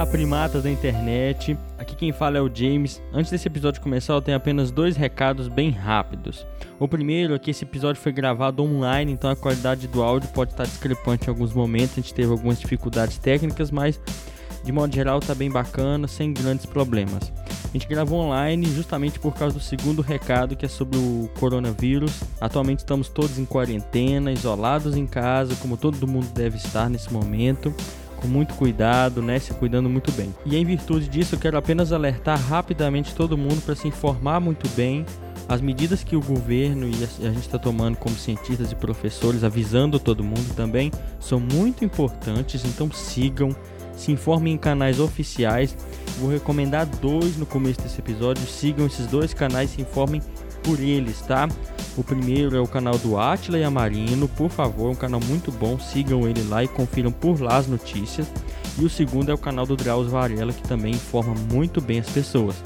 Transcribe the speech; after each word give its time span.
Olá, 0.00 0.10
primatas 0.10 0.62
da 0.62 0.70
internet. 0.70 1.58
Aqui 1.76 1.94
quem 1.94 2.10
fala 2.10 2.38
é 2.38 2.40
o 2.40 2.50
James. 2.50 3.02
Antes 3.12 3.30
desse 3.30 3.46
episódio 3.46 3.82
começar, 3.82 4.14
eu 4.14 4.22
tenho 4.22 4.34
apenas 4.34 4.70
dois 4.70 4.96
recados 4.96 5.46
bem 5.46 5.68
rápidos. 5.68 6.46
O 6.78 6.88
primeiro 6.88 7.34
é 7.34 7.38
que 7.38 7.50
esse 7.50 7.64
episódio 7.64 8.00
foi 8.00 8.10
gravado 8.10 8.62
online, 8.62 9.12
então 9.12 9.28
a 9.28 9.36
qualidade 9.36 9.86
do 9.86 10.02
áudio 10.02 10.30
pode 10.30 10.52
estar 10.52 10.64
discrepante 10.64 11.26
em 11.26 11.28
alguns 11.28 11.52
momentos. 11.52 11.98
A 11.98 12.00
gente 12.00 12.14
teve 12.14 12.32
algumas 12.32 12.58
dificuldades 12.58 13.18
técnicas, 13.18 13.70
mas 13.70 14.00
de 14.64 14.72
modo 14.72 14.94
geral 14.94 15.20
tá 15.20 15.34
bem 15.34 15.50
bacana, 15.50 16.08
sem 16.08 16.32
grandes 16.32 16.64
problemas. 16.64 17.30
A 17.62 17.70
gente 17.70 17.86
gravou 17.86 18.20
online 18.20 18.72
justamente 18.74 19.18
por 19.18 19.34
causa 19.34 19.54
do 19.58 19.62
segundo 19.62 20.00
recado 20.00 20.56
que 20.56 20.64
é 20.64 20.68
sobre 20.68 20.96
o 20.96 21.28
coronavírus. 21.38 22.22
Atualmente 22.40 22.78
estamos 22.78 23.10
todos 23.10 23.38
em 23.38 23.44
quarentena, 23.44 24.32
isolados 24.32 24.96
em 24.96 25.06
casa, 25.06 25.54
como 25.56 25.76
todo 25.76 26.08
mundo 26.08 26.28
deve 26.32 26.56
estar 26.56 26.88
nesse 26.88 27.12
momento 27.12 27.70
com 28.20 28.28
muito 28.28 28.54
cuidado, 28.54 29.22
né, 29.22 29.38
se 29.38 29.52
cuidando 29.54 29.88
muito 29.88 30.12
bem. 30.12 30.34
E 30.44 30.56
em 30.56 30.64
virtude 30.64 31.08
disso, 31.08 31.34
eu 31.34 31.38
quero 31.38 31.56
apenas 31.56 31.92
alertar 31.92 32.38
rapidamente 32.38 33.14
todo 33.14 33.36
mundo 33.36 33.62
para 33.62 33.74
se 33.74 33.88
informar 33.88 34.40
muito 34.40 34.68
bem 34.70 35.04
as 35.50 35.60
medidas 35.60 36.04
que 36.04 36.14
o 36.14 36.20
governo 36.20 36.86
e 36.86 37.26
a 37.26 37.30
gente 37.32 37.40
está 37.40 37.58
tomando 37.58 37.96
como 37.96 38.14
cientistas 38.14 38.70
e 38.70 38.76
professores, 38.76 39.42
avisando 39.42 39.98
todo 39.98 40.22
mundo 40.22 40.54
também, 40.54 40.92
são 41.18 41.40
muito 41.40 41.84
importantes. 41.84 42.64
Então 42.64 42.88
sigam, 42.92 43.50
se 43.96 44.12
informem 44.12 44.54
em 44.54 44.56
canais 44.56 45.00
oficiais. 45.00 45.76
Vou 46.20 46.30
recomendar 46.30 46.86
dois 46.86 47.36
no 47.36 47.44
começo 47.44 47.80
desse 47.80 47.98
episódio. 47.98 48.46
Sigam 48.46 48.86
esses 48.86 49.08
dois 49.08 49.34
canais, 49.34 49.70
se 49.70 49.82
informem 49.82 50.22
por 50.62 50.80
eles, 50.80 51.20
tá? 51.22 51.48
O 51.96 52.04
primeiro 52.04 52.56
é 52.56 52.60
o 52.60 52.66
canal 52.66 52.96
do 52.98 53.18
Atila 53.18 53.58
e 53.58 53.64
Amarino, 53.64 54.28
por 54.28 54.50
favor, 54.50 54.88
é 54.88 54.92
um 54.92 54.96
canal 54.96 55.20
muito 55.20 55.50
bom, 55.50 55.78
sigam 55.78 56.28
ele 56.28 56.42
lá 56.44 56.62
e 56.62 56.68
confiram 56.68 57.10
por 57.10 57.40
lá 57.40 57.56
as 57.56 57.66
notícias. 57.66 58.30
E 58.78 58.84
o 58.84 58.90
segundo 58.90 59.30
é 59.30 59.34
o 59.34 59.38
canal 59.38 59.66
do 59.66 59.76
Drauzio 59.76 60.12
Varela, 60.12 60.52
que 60.52 60.62
também 60.62 60.92
informa 60.92 61.34
muito 61.52 61.80
bem 61.80 62.00
as 62.00 62.08
pessoas. 62.08 62.56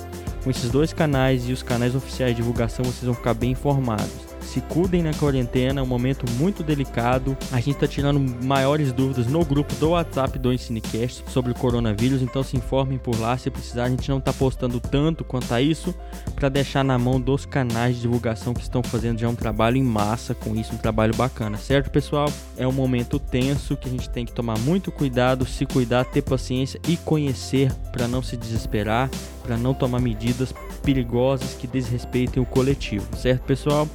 Com 0.43 0.51
esses 0.51 0.71
dois 0.71 0.93
canais 0.93 1.49
e 1.49 1.53
os 1.53 1.63
canais 1.63 1.95
oficiais 1.95 2.33
de 2.33 2.43
divulgação, 2.43 2.85
vocês 2.85 3.05
vão 3.05 3.15
ficar 3.15 3.35
bem 3.35 3.53
informados 3.53 4.24
se 4.55 4.61
cuidem 4.61 5.03
na 5.03 5.13
quarentena, 5.13 5.81
é 5.81 5.83
um 5.83 5.87
momento 5.87 6.25
muito 6.39 6.63
delicado. 6.63 7.37
A 7.51 7.57
gente 7.57 7.73
está 7.73 7.89
tirando 7.89 8.21
maiores 8.45 8.93
dúvidas 8.93 9.27
no 9.27 9.45
grupo 9.45 9.75
do 9.75 9.91
WhatsApp 9.91 10.39
do 10.39 10.53
Ensinecast 10.53 11.25
sobre 11.29 11.51
o 11.51 11.55
coronavírus, 11.57 12.23
então 12.23 12.41
se 12.45 12.57
informem 12.57 12.97
por 12.97 13.19
lá 13.19 13.37
se 13.37 13.51
precisar. 13.51 13.85
A 13.85 13.89
gente 13.91 14.09
não 14.09 14.19
está 14.19 14.33
postando 14.33 14.79
tanto 14.79 15.25
quanto 15.25 15.53
a 15.53 15.61
isso 15.61 15.93
para 16.37 16.49
deixar 16.49 16.85
na 16.85 16.97
mão 16.97 17.21
dos 17.21 17.45
canais 17.45 17.97
de 17.97 18.03
divulgação 18.03 18.55
que 18.55 18.61
estão 18.61 18.81
fazendo 18.81 19.19
já 19.19 19.29
um 19.29 19.35
trabalho 19.35 19.77
em 19.77 19.83
massa 19.83 20.37
com 20.37 20.55
isso, 20.55 20.73
um 20.73 20.79
trabalho 20.79 21.17
bacana, 21.17 21.59
certo, 21.59 21.91
pessoal? 21.91 22.33
É 22.57 22.65
um 22.65 22.73
momento 22.73 23.19
tenso 23.19 23.77
que 23.77 23.89
a 23.89 23.91
gente 23.91 24.09
tem 24.09 24.25
que 24.25 24.33
tomar 24.33 24.57
muito 24.61 24.93
cuidado, 24.93 25.45
se 25.45 25.67
cuidar, 25.67 26.05
ter 26.05 26.23
paciência 26.23 26.81
e 26.87 26.97
conhecer 26.97 27.73
para 27.91 28.07
não 28.07 28.23
se 28.23 28.37
desesperar, 28.37 29.11
para 29.43 29.57
não 29.57 29.75
tomar 29.75 30.01
medidas 30.01 30.55
perigosas 30.85 31.55
que 31.55 31.67
desrespeitem 31.67 32.41
o 32.41 32.47
coletivo, 32.47 33.05
certo, 33.17 33.43
pessoal? 33.43 33.89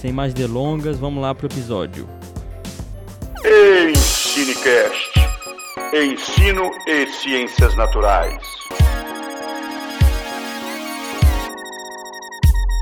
Sem 0.00 0.12
mais 0.12 0.34
delongas, 0.34 0.98
vamos 0.98 1.22
lá 1.22 1.34
pro 1.34 1.46
episódio. 1.46 2.06
Ensinecast. 3.44 5.16
Ensino 5.94 6.70
e 6.86 7.06
Ciências 7.06 7.74
Naturais. 7.76 8.42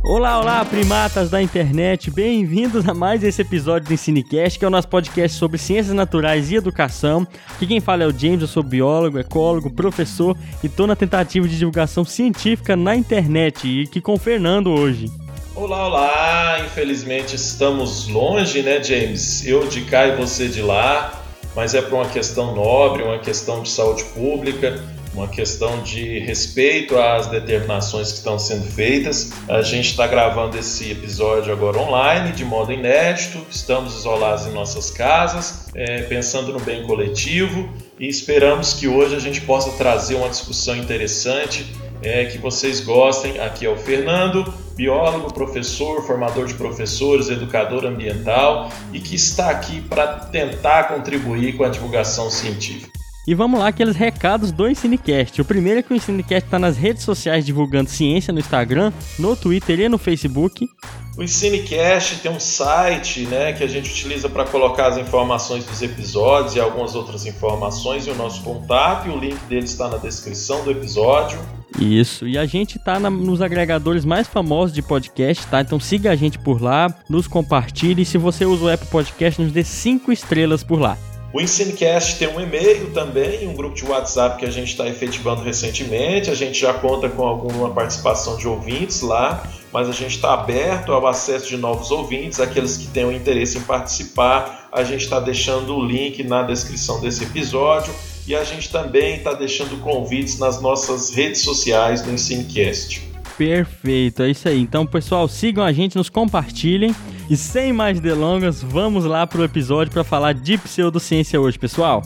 Olá, 0.06 0.38
olá, 0.38 0.64
primatas 0.64 1.30
da 1.30 1.40
internet, 1.40 2.10
bem-vindos 2.10 2.86
a 2.86 2.92
mais 2.92 3.24
esse 3.24 3.40
episódio 3.40 3.88
do 3.88 3.94
Ensinecast, 3.94 4.58
que 4.58 4.64
é 4.64 4.68
o 4.68 4.70
nosso 4.70 4.88
podcast 4.88 5.38
sobre 5.38 5.56
ciências 5.56 5.94
naturais 5.94 6.50
e 6.50 6.56
educação. 6.56 7.26
Aqui 7.48 7.66
quem 7.66 7.80
fala 7.80 8.02
é 8.02 8.06
o 8.06 8.12
James, 8.12 8.42
eu 8.42 8.48
sou 8.48 8.62
biólogo, 8.62 9.18
ecólogo, 9.18 9.70
professor 9.70 10.36
e 10.62 10.66
estou 10.66 10.86
na 10.86 10.96
tentativa 10.96 11.48
de 11.48 11.56
divulgação 11.56 12.04
científica 12.04 12.76
na 12.76 12.94
internet 12.94 13.66
e 13.66 13.84
aqui 13.84 14.00
com 14.00 14.14
o 14.14 14.18
Fernando 14.18 14.70
hoje. 14.70 15.23
Olá, 15.56 15.86
olá! 15.86 16.60
Infelizmente 16.66 17.36
estamos 17.36 18.08
longe, 18.08 18.60
né, 18.60 18.82
James? 18.82 19.46
Eu 19.46 19.68
de 19.68 19.82
cá 19.82 20.08
e 20.08 20.16
você 20.16 20.48
de 20.48 20.60
lá, 20.60 21.22
mas 21.54 21.74
é 21.74 21.80
por 21.80 21.94
uma 21.94 22.08
questão 22.08 22.56
nobre, 22.56 23.04
uma 23.04 23.20
questão 23.20 23.62
de 23.62 23.70
saúde 23.70 24.02
pública, 24.06 24.82
uma 25.14 25.28
questão 25.28 25.80
de 25.80 26.18
respeito 26.18 26.98
às 26.98 27.28
determinações 27.28 28.10
que 28.10 28.18
estão 28.18 28.36
sendo 28.36 28.68
feitas. 28.68 29.30
A 29.48 29.62
gente 29.62 29.90
está 29.90 30.08
gravando 30.08 30.58
esse 30.58 30.90
episódio 30.90 31.52
agora 31.52 31.78
online, 31.78 32.32
de 32.32 32.44
modo 32.44 32.72
inédito, 32.72 33.46
estamos 33.48 33.94
isolados 33.94 34.48
em 34.48 34.50
nossas 34.50 34.90
casas, 34.90 35.68
é, 35.72 36.02
pensando 36.02 36.52
no 36.52 36.58
bem 36.58 36.82
coletivo 36.82 37.72
e 37.96 38.08
esperamos 38.08 38.72
que 38.72 38.88
hoje 38.88 39.14
a 39.14 39.20
gente 39.20 39.40
possa 39.42 39.70
trazer 39.78 40.16
uma 40.16 40.28
discussão 40.28 40.76
interessante 40.76 41.64
é, 42.02 42.24
que 42.24 42.38
vocês 42.38 42.80
gostem. 42.80 43.38
Aqui 43.38 43.64
é 43.64 43.70
o 43.70 43.76
Fernando, 43.76 44.52
biólogo, 44.76 45.32
professor, 45.32 46.02
formador 46.02 46.46
de 46.46 46.54
professores, 46.54 47.28
educador 47.28 47.84
ambiental 47.86 48.70
e 48.92 49.00
que 49.00 49.14
está 49.14 49.50
aqui 49.50 49.80
para 49.80 50.06
tentar 50.18 50.84
contribuir 50.84 51.56
com 51.56 51.64
a 51.64 51.68
divulgação 51.68 52.30
científica. 52.30 52.92
E 53.26 53.34
vamos 53.34 53.58
lá, 53.58 53.68
aqueles 53.68 53.96
recados 53.96 54.52
do 54.52 54.68
Ensinecast. 54.68 55.40
O 55.40 55.44
primeiro 55.46 55.80
é 55.80 55.82
que 55.82 55.94
o 55.94 55.96
Ensinecast 55.96 56.44
está 56.44 56.58
nas 56.58 56.76
redes 56.76 57.04
sociais 57.04 57.46
divulgando 57.46 57.88
ciência 57.88 58.34
no 58.34 58.38
Instagram, 58.38 58.92
no 59.18 59.34
Twitter 59.34 59.80
e 59.80 59.88
no 59.88 59.96
Facebook. 59.96 60.68
O 61.16 61.22
Ensinecast 61.22 62.18
tem 62.18 62.30
um 62.30 62.40
site 62.40 63.20
né, 63.26 63.54
que 63.54 63.64
a 63.64 63.66
gente 63.66 63.90
utiliza 63.90 64.28
para 64.28 64.44
colocar 64.44 64.88
as 64.88 64.98
informações 64.98 65.64
dos 65.64 65.80
episódios 65.80 66.54
e 66.54 66.60
algumas 66.60 66.94
outras 66.94 67.24
informações 67.24 68.06
e 68.06 68.10
o 68.10 68.14
nosso 68.14 68.42
contato, 68.42 69.08
e 69.08 69.10
o 69.10 69.16
link 69.16 69.38
dele 69.46 69.64
está 69.64 69.88
na 69.88 69.96
descrição 69.96 70.62
do 70.62 70.70
episódio. 70.70 71.38
Isso, 71.80 72.26
e 72.28 72.38
a 72.38 72.46
gente 72.46 72.78
tá 72.78 73.00
na, 73.00 73.10
nos 73.10 73.42
agregadores 73.42 74.04
mais 74.04 74.28
famosos 74.28 74.74
de 74.74 74.80
podcast, 74.80 75.46
tá? 75.46 75.60
Então 75.60 75.80
siga 75.80 76.10
a 76.10 76.16
gente 76.16 76.38
por 76.38 76.62
lá, 76.62 76.94
nos 77.08 77.26
compartilhe 77.26 78.02
e 78.02 78.04
se 78.04 78.16
você 78.16 78.44
usa 78.44 78.64
o 78.64 78.72
Apple 78.72 78.88
Podcast, 78.88 79.42
nos 79.42 79.52
dê 79.52 79.64
5 79.64 80.12
estrelas 80.12 80.62
por 80.62 80.80
lá. 80.80 80.96
O 81.32 81.40
Ensinecast 81.40 82.16
tem 82.16 82.28
um 82.28 82.40
e-mail 82.40 82.92
também, 82.92 83.48
um 83.48 83.54
grupo 83.54 83.74
de 83.74 83.84
WhatsApp 83.84 84.38
que 84.38 84.44
a 84.46 84.50
gente 84.50 84.68
está 84.68 84.86
efetivando 84.86 85.42
recentemente. 85.42 86.30
A 86.30 86.34
gente 86.34 86.60
já 86.60 86.72
conta 86.72 87.08
com 87.08 87.24
alguma 87.24 87.70
participação 87.70 88.36
de 88.36 88.46
ouvintes 88.46 89.00
lá, 89.00 89.42
mas 89.72 89.88
a 89.88 89.92
gente 89.92 90.14
está 90.14 90.32
aberto 90.32 90.92
ao 90.92 91.04
acesso 91.08 91.48
de 91.48 91.56
novos 91.56 91.90
ouvintes, 91.90 92.38
aqueles 92.38 92.76
que 92.76 92.86
tenham 92.86 93.10
interesse 93.10 93.58
em 93.58 93.62
participar. 93.62 94.68
A 94.70 94.84
gente 94.84 95.02
está 95.02 95.18
deixando 95.18 95.76
o 95.76 95.84
link 95.84 96.22
na 96.22 96.44
descrição 96.44 97.00
desse 97.00 97.24
episódio 97.24 97.92
e 98.26 98.34
a 98.34 98.42
gente 98.44 98.70
também 98.70 99.16
está 99.16 99.34
deixando 99.34 99.80
convites 99.80 100.38
nas 100.38 100.60
nossas 100.60 101.10
redes 101.10 101.42
sociais 101.42 102.02
do 102.02 102.10
Ensinecast. 102.10 103.02
Perfeito, 103.36 104.22
é 104.22 104.30
isso 104.30 104.48
aí. 104.48 104.60
Então, 104.60 104.86
pessoal, 104.86 105.26
sigam 105.28 105.64
a 105.64 105.72
gente, 105.72 105.96
nos 105.96 106.08
compartilhem. 106.08 106.94
E 107.28 107.36
sem 107.36 107.72
mais 107.72 108.00
delongas, 108.00 108.62
vamos 108.62 109.04
lá 109.04 109.26
para 109.26 109.40
o 109.40 109.44
episódio 109.44 109.92
para 109.92 110.04
falar 110.04 110.34
de 110.34 110.58
pseudociência 110.58 111.40
hoje, 111.40 111.58
pessoal. 111.58 112.02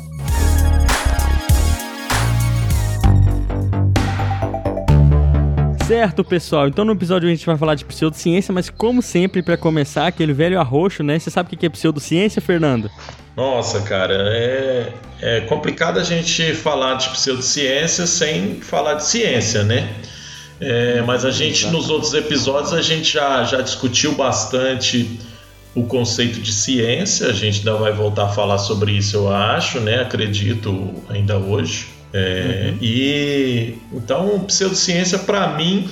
Certo, 5.89 6.23
pessoal. 6.23 6.69
Então 6.69 6.85
no 6.85 6.93
episódio 6.93 7.27
a 7.27 7.33
gente 7.33 7.47
vai 7.47 7.57
falar 7.57 7.75
de 7.75 7.85
pseudociência, 7.85 8.53
mas 8.53 8.69
como 8.69 9.01
sempre, 9.01 9.43
para 9.43 9.57
começar, 9.57 10.07
aquele 10.07 10.35
velho 10.35 10.61
arroxo, 10.61 11.03
né? 11.03 11.19
Você 11.19 11.31
sabe 11.31 11.55
o 11.55 11.59
que 11.59 11.65
é 11.65 11.69
pseudociência, 11.71 12.43
Fernando? 12.43 12.91
Nossa, 13.39 13.83
cara, 13.83 14.15
é, 14.35 14.93
é 15.21 15.41
complicado 15.43 16.01
a 16.01 16.03
gente 16.03 16.53
falar 16.55 16.95
de 16.95 17.09
pseudociência 17.11 18.05
sem 18.05 18.61
falar 18.61 18.95
de 18.95 19.05
ciência, 19.05 19.63
né? 19.63 19.89
É, 20.61 21.01
mas 21.03 21.25
a 21.25 21.31
gente, 21.31 21.69
nos 21.69 21.89
outros 21.89 22.15
episódios, 22.15 22.73
a 22.73 22.83
gente 22.83 23.13
já, 23.13 23.45
já 23.45 23.61
discutiu 23.61 24.17
bastante 24.17 25.21
o 25.73 25.85
conceito 25.85 26.41
de 26.41 26.53
ciência. 26.53 27.29
A 27.29 27.33
gente 27.33 27.59
ainda 27.59 27.75
vai 27.75 27.93
voltar 27.93 28.25
a 28.25 28.29
falar 28.29 28.59
sobre 28.59 28.91
isso, 28.91 29.15
eu 29.15 29.33
acho, 29.33 29.79
né? 29.79 30.01
Acredito 30.01 30.93
ainda 31.09 31.39
hoje. 31.39 31.87
É, 32.13 32.71
uhum. 32.73 32.79
E 32.83 33.79
então, 33.93 34.41
pseudociência 34.49 35.17
para 35.17 35.47
mim 35.57 35.89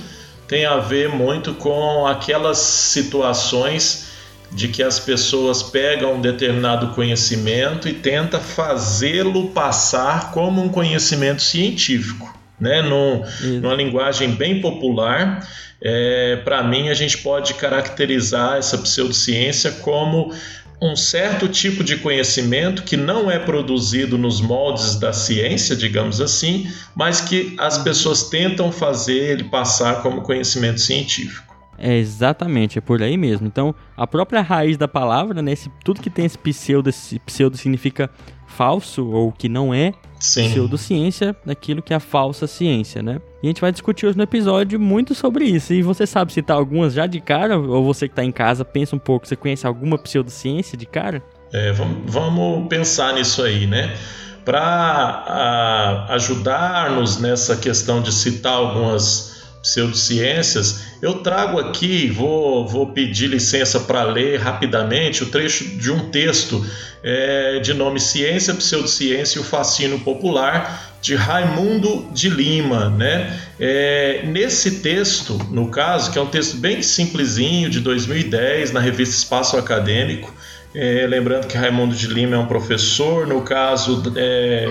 tem 0.49 0.67
a 0.67 0.79
ver 0.79 1.11
muito 1.11 1.55
com 1.55 2.09
aquelas 2.09 2.59
situações 2.59 4.16
de 4.53 4.69
que 4.69 4.83
as 4.83 4.99
pessoas 4.99 5.63
pegam 5.63 6.15
um 6.15 6.21
determinado 6.21 6.95
conhecimento 6.95 7.89
e 7.89 7.93
tenta 7.93 8.39
fazê-lo 8.39 9.49
passar 9.49 10.31
como 10.33 10.63
um 10.63 10.69
conhecimento 10.69 11.43
científico, 11.43 12.33
né? 12.59 12.83
Num, 12.83 13.23
numa 13.61 13.75
linguagem 13.75 14.31
bem 14.31 14.61
popular. 14.61 15.47
É, 15.83 16.37
Para 16.45 16.63
mim, 16.63 16.89
a 16.89 16.95
gente 16.95 17.19
pode 17.19 17.55
caracterizar 17.55 18.57
essa 18.57 18.79
pseudociência 18.79 19.71
como 19.73 20.33
um 20.81 20.95
certo 20.95 21.49
tipo 21.49 21.83
de 21.83 21.97
conhecimento 21.97 22.83
que 22.83 22.97
não 22.97 23.31
é 23.31 23.39
produzido 23.39 24.19
nos 24.19 24.41
moldes 24.41 24.97
da 24.97 25.13
ciência, 25.13 25.75
digamos 25.75 26.21
assim, 26.21 26.71
mas 26.95 27.21
que 27.21 27.55
as 27.59 27.79
pessoas 27.79 28.25
tentam 28.25 28.71
fazer 28.71 29.33
ele 29.33 29.45
passar 29.45 30.03
como 30.03 30.23
conhecimento 30.23 30.81
científico. 30.81 31.46
É 31.79 31.97
exatamente, 31.97 32.79
é 32.79 32.81
por 32.81 33.03
aí 33.03 33.17
mesmo. 33.17 33.47
Então, 33.47 33.75
a 33.97 34.07
própria 34.07 34.41
raiz 34.41 34.77
da 34.77 34.89
palavra, 34.89 35.43
né, 35.43 35.53
esse, 35.53 35.71
tudo 35.85 36.01
que 36.01 36.11
tem 36.11 36.25
esse 36.25 36.39
pseudo, 36.39 36.89
esse 36.89 37.19
pseudo 37.21 37.57
significa 37.57 38.11
falso 38.47 39.07
ou 39.11 39.33
que 39.33 39.49
não 39.49 39.75
é. 39.75 39.93
Sim. 40.19 40.49
pseudociência 40.49 41.37
daquilo 41.45 41.83
que 41.83 41.93
é 41.93 41.97
a 41.97 42.01
falsa 42.01 42.47
ciência, 42.47 43.03
né? 43.03 43.21
E 43.43 43.47
a 43.47 43.51
gente 43.51 43.61
vai 43.61 43.71
discutir 43.71 44.07
hoje 44.07 44.17
no 44.17 44.23
episódio 44.23 44.81
muito 44.81 45.15
sobre 45.15 45.45
isso. 45.45 45.75
E 45.75 45.83
você 45.83 46.07
sabe 46.07 46.33
citar 46.33 46.57
algumas 46.57 46.95
já 46.95 47.07
de 47.07 47.21
cara? 47.21 47.59
Ou 47.59 47.85
você 47.85 48.09
que 48.09 48.13
está 48.13 48.25
em 48.25 48.33
casa, 48.33 48.65
pensa 48.65 48.97
um 48.97 48.99
pouco, 48.99 49.29
você 49.29 49.37
conhece 49.37 49.67
alguma 49.67 49.99
pseudociência 49.99 50.77
de 50.77 50.87
cara? 50.87 51.23
É, 51.53 51.71
vamos, 51.73 51.99
vamos 52.07 52.67
pensar 52.67 53.13
nisso 53.13 53.43
aí, 53.43 53.67
né? 53.67 53.95
Para 54.43 56.07
ajudar-nos 56.11 57.19
nessa 57.19 57.57
questão 57.57 58.01
de 58.01 58.13
citar 58.13 58.55
algumas 58.55 59.36
pseudociências, 59.67 60.83
eu 61.03 61.15
trago 61.15 61.59
aqui, 61.59 62.09
vou, 62.09 62.67
vou 62.67 62.87
pedir 62.93 63.27
licença 63.27 63.81
para 63.81 64.05
ler 64.05 64.39
rapidamente 64.39 65.25
o 65.25 65.27
trecho 65.27 65.77
de 65.77 65.91
um 65.91 66.09
texto 66.09 66.65
é, 67.03 67.59
de 67.59 67.75
nome 67.75 67.99
Ciência, 67.99 68.55
Pseudociência 68.55 69.39
e 69.39 69.41
o 69.41 69.45
Fascínio 69.45 69.99
Popular, 70.01 70.95
de 71.03 71.17
Raimundo 71.17 72.09
de 72.13 72.29
Lima. 72.29 72.91
Né? 72.91 73.39
É, 73.59 74.23
nesse 74.27 74.81
texto, 74.81 75.37
no 75.51 75.69
caso, 75.69 76.13
que 76.13 76.19
é 76.19 76.23
um 76.23 76.27
texto 76.27 76.57
bem 76.59 76.81
simplesinho, 76.81 77.69
de 77.69 77.81
2010, 77.81 78.73
na 78.73 78.81
revista 78.81 79.17
Espaço 79.17 79.57
Acadêmico, 79.57 80.33
é, 80.75 81.07
lembrando 81.09 81.47
que 81.47 81.57
Raimundo 81.57 81.95
de 81.95 82.07
Lima 82.07 82.37
é 82.37 82.39
um 82.39 82.47
professor, 82.47 83.27
no 83.27 83.43
caso, 83.43 84.13
é, 84.17 84.69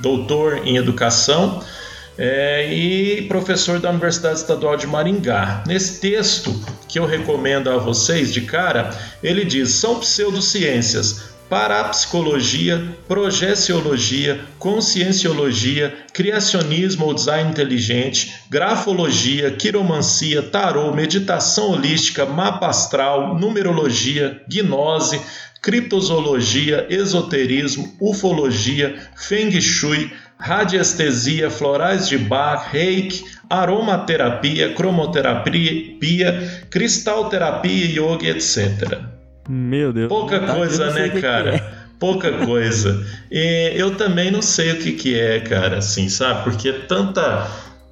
doutor 0.00 0.66
em 0.66 0.76
educação, 0.76 1.62
é, 2.18 2.72
e 2.72 3.22
professor 3.22 3.78
da 3.78 3.90
Universidade 3.90 4.38
Estadual 4.38 4.76
de 4.76 4.86
Maringá. 4.86 5.62
Nesse 5.66 6.00
texto 6.00 6.54
que 6.88 6.98
eu 6.98 7.06
recomendo 7.06 7.68
a 7.70 7.76
vocês 7.76 8.32
de 8.32 8.42
cara, 8.42 8.90
ele 9.22 9.44
diz: 9.44 9.70
são 9.70 10.00
pseudociências 10.00 11.36
parapsicologia, 11.48 12.96
projeciologia, 13.06 14.40
conscienciologia, 14.58 15.96
criacionismo 16.12 17.06
ou 17.06 17.14
design 17.14 17.50
inteligente, 17.50 18.34
grafologia, 18.50 19.50
quiromancia, 19.52 20.42
tarô, 20.42 20.92
meditação 20.92 21.70
holística, 21.70 22.26
mapa 22.26 22.66
astral, 22.66 23.38
numerologia, 23.38 24.42
gnose, 24.48 25.20
criptozoologia, 25.62 26.86
esoterismo, 26.90 27.96
ufologia, 28.00 28.96
feng 29.16 29.60
shui, 29.60 30.12
radiestesia, 30.38 31.50
florais 31.50 32.08
de 32.08 32.18
Bach, 32.18 32.68
reiki, 32.70 33.24
aromaterapia, 33.48 34.72
cromoterapia, 34.74 36.64
cristalterapia, 36.70 37.86
yoga, 37.86 38.28
etc. 38.28 39.00
Meu 39.48 39.92
Deus. 39.92 40.08
Pouca 40.08 40.40
tá 40.40 40.54
coisa, 40.54 40.90
né, 40.90 41.08
cara? 41.20 41.54
É. 41.56 41.86
Pouca 41.98 42.30
coisa. 42.44 43.06
E 43.30 43.72
eu 43.74 43.96
também 43.96 44.30
não 44.30 44.42
sei 44.42 44.72
o 44.72 44.78
que, 44.78 44.92
que 44.92 45.18
é, 45.18 45.40
cara, 45.40 45.78
assim, 45.78 46.08
sabe? 46.08 46.44
Porque 46.44 46.72
tanta 46.72 47.46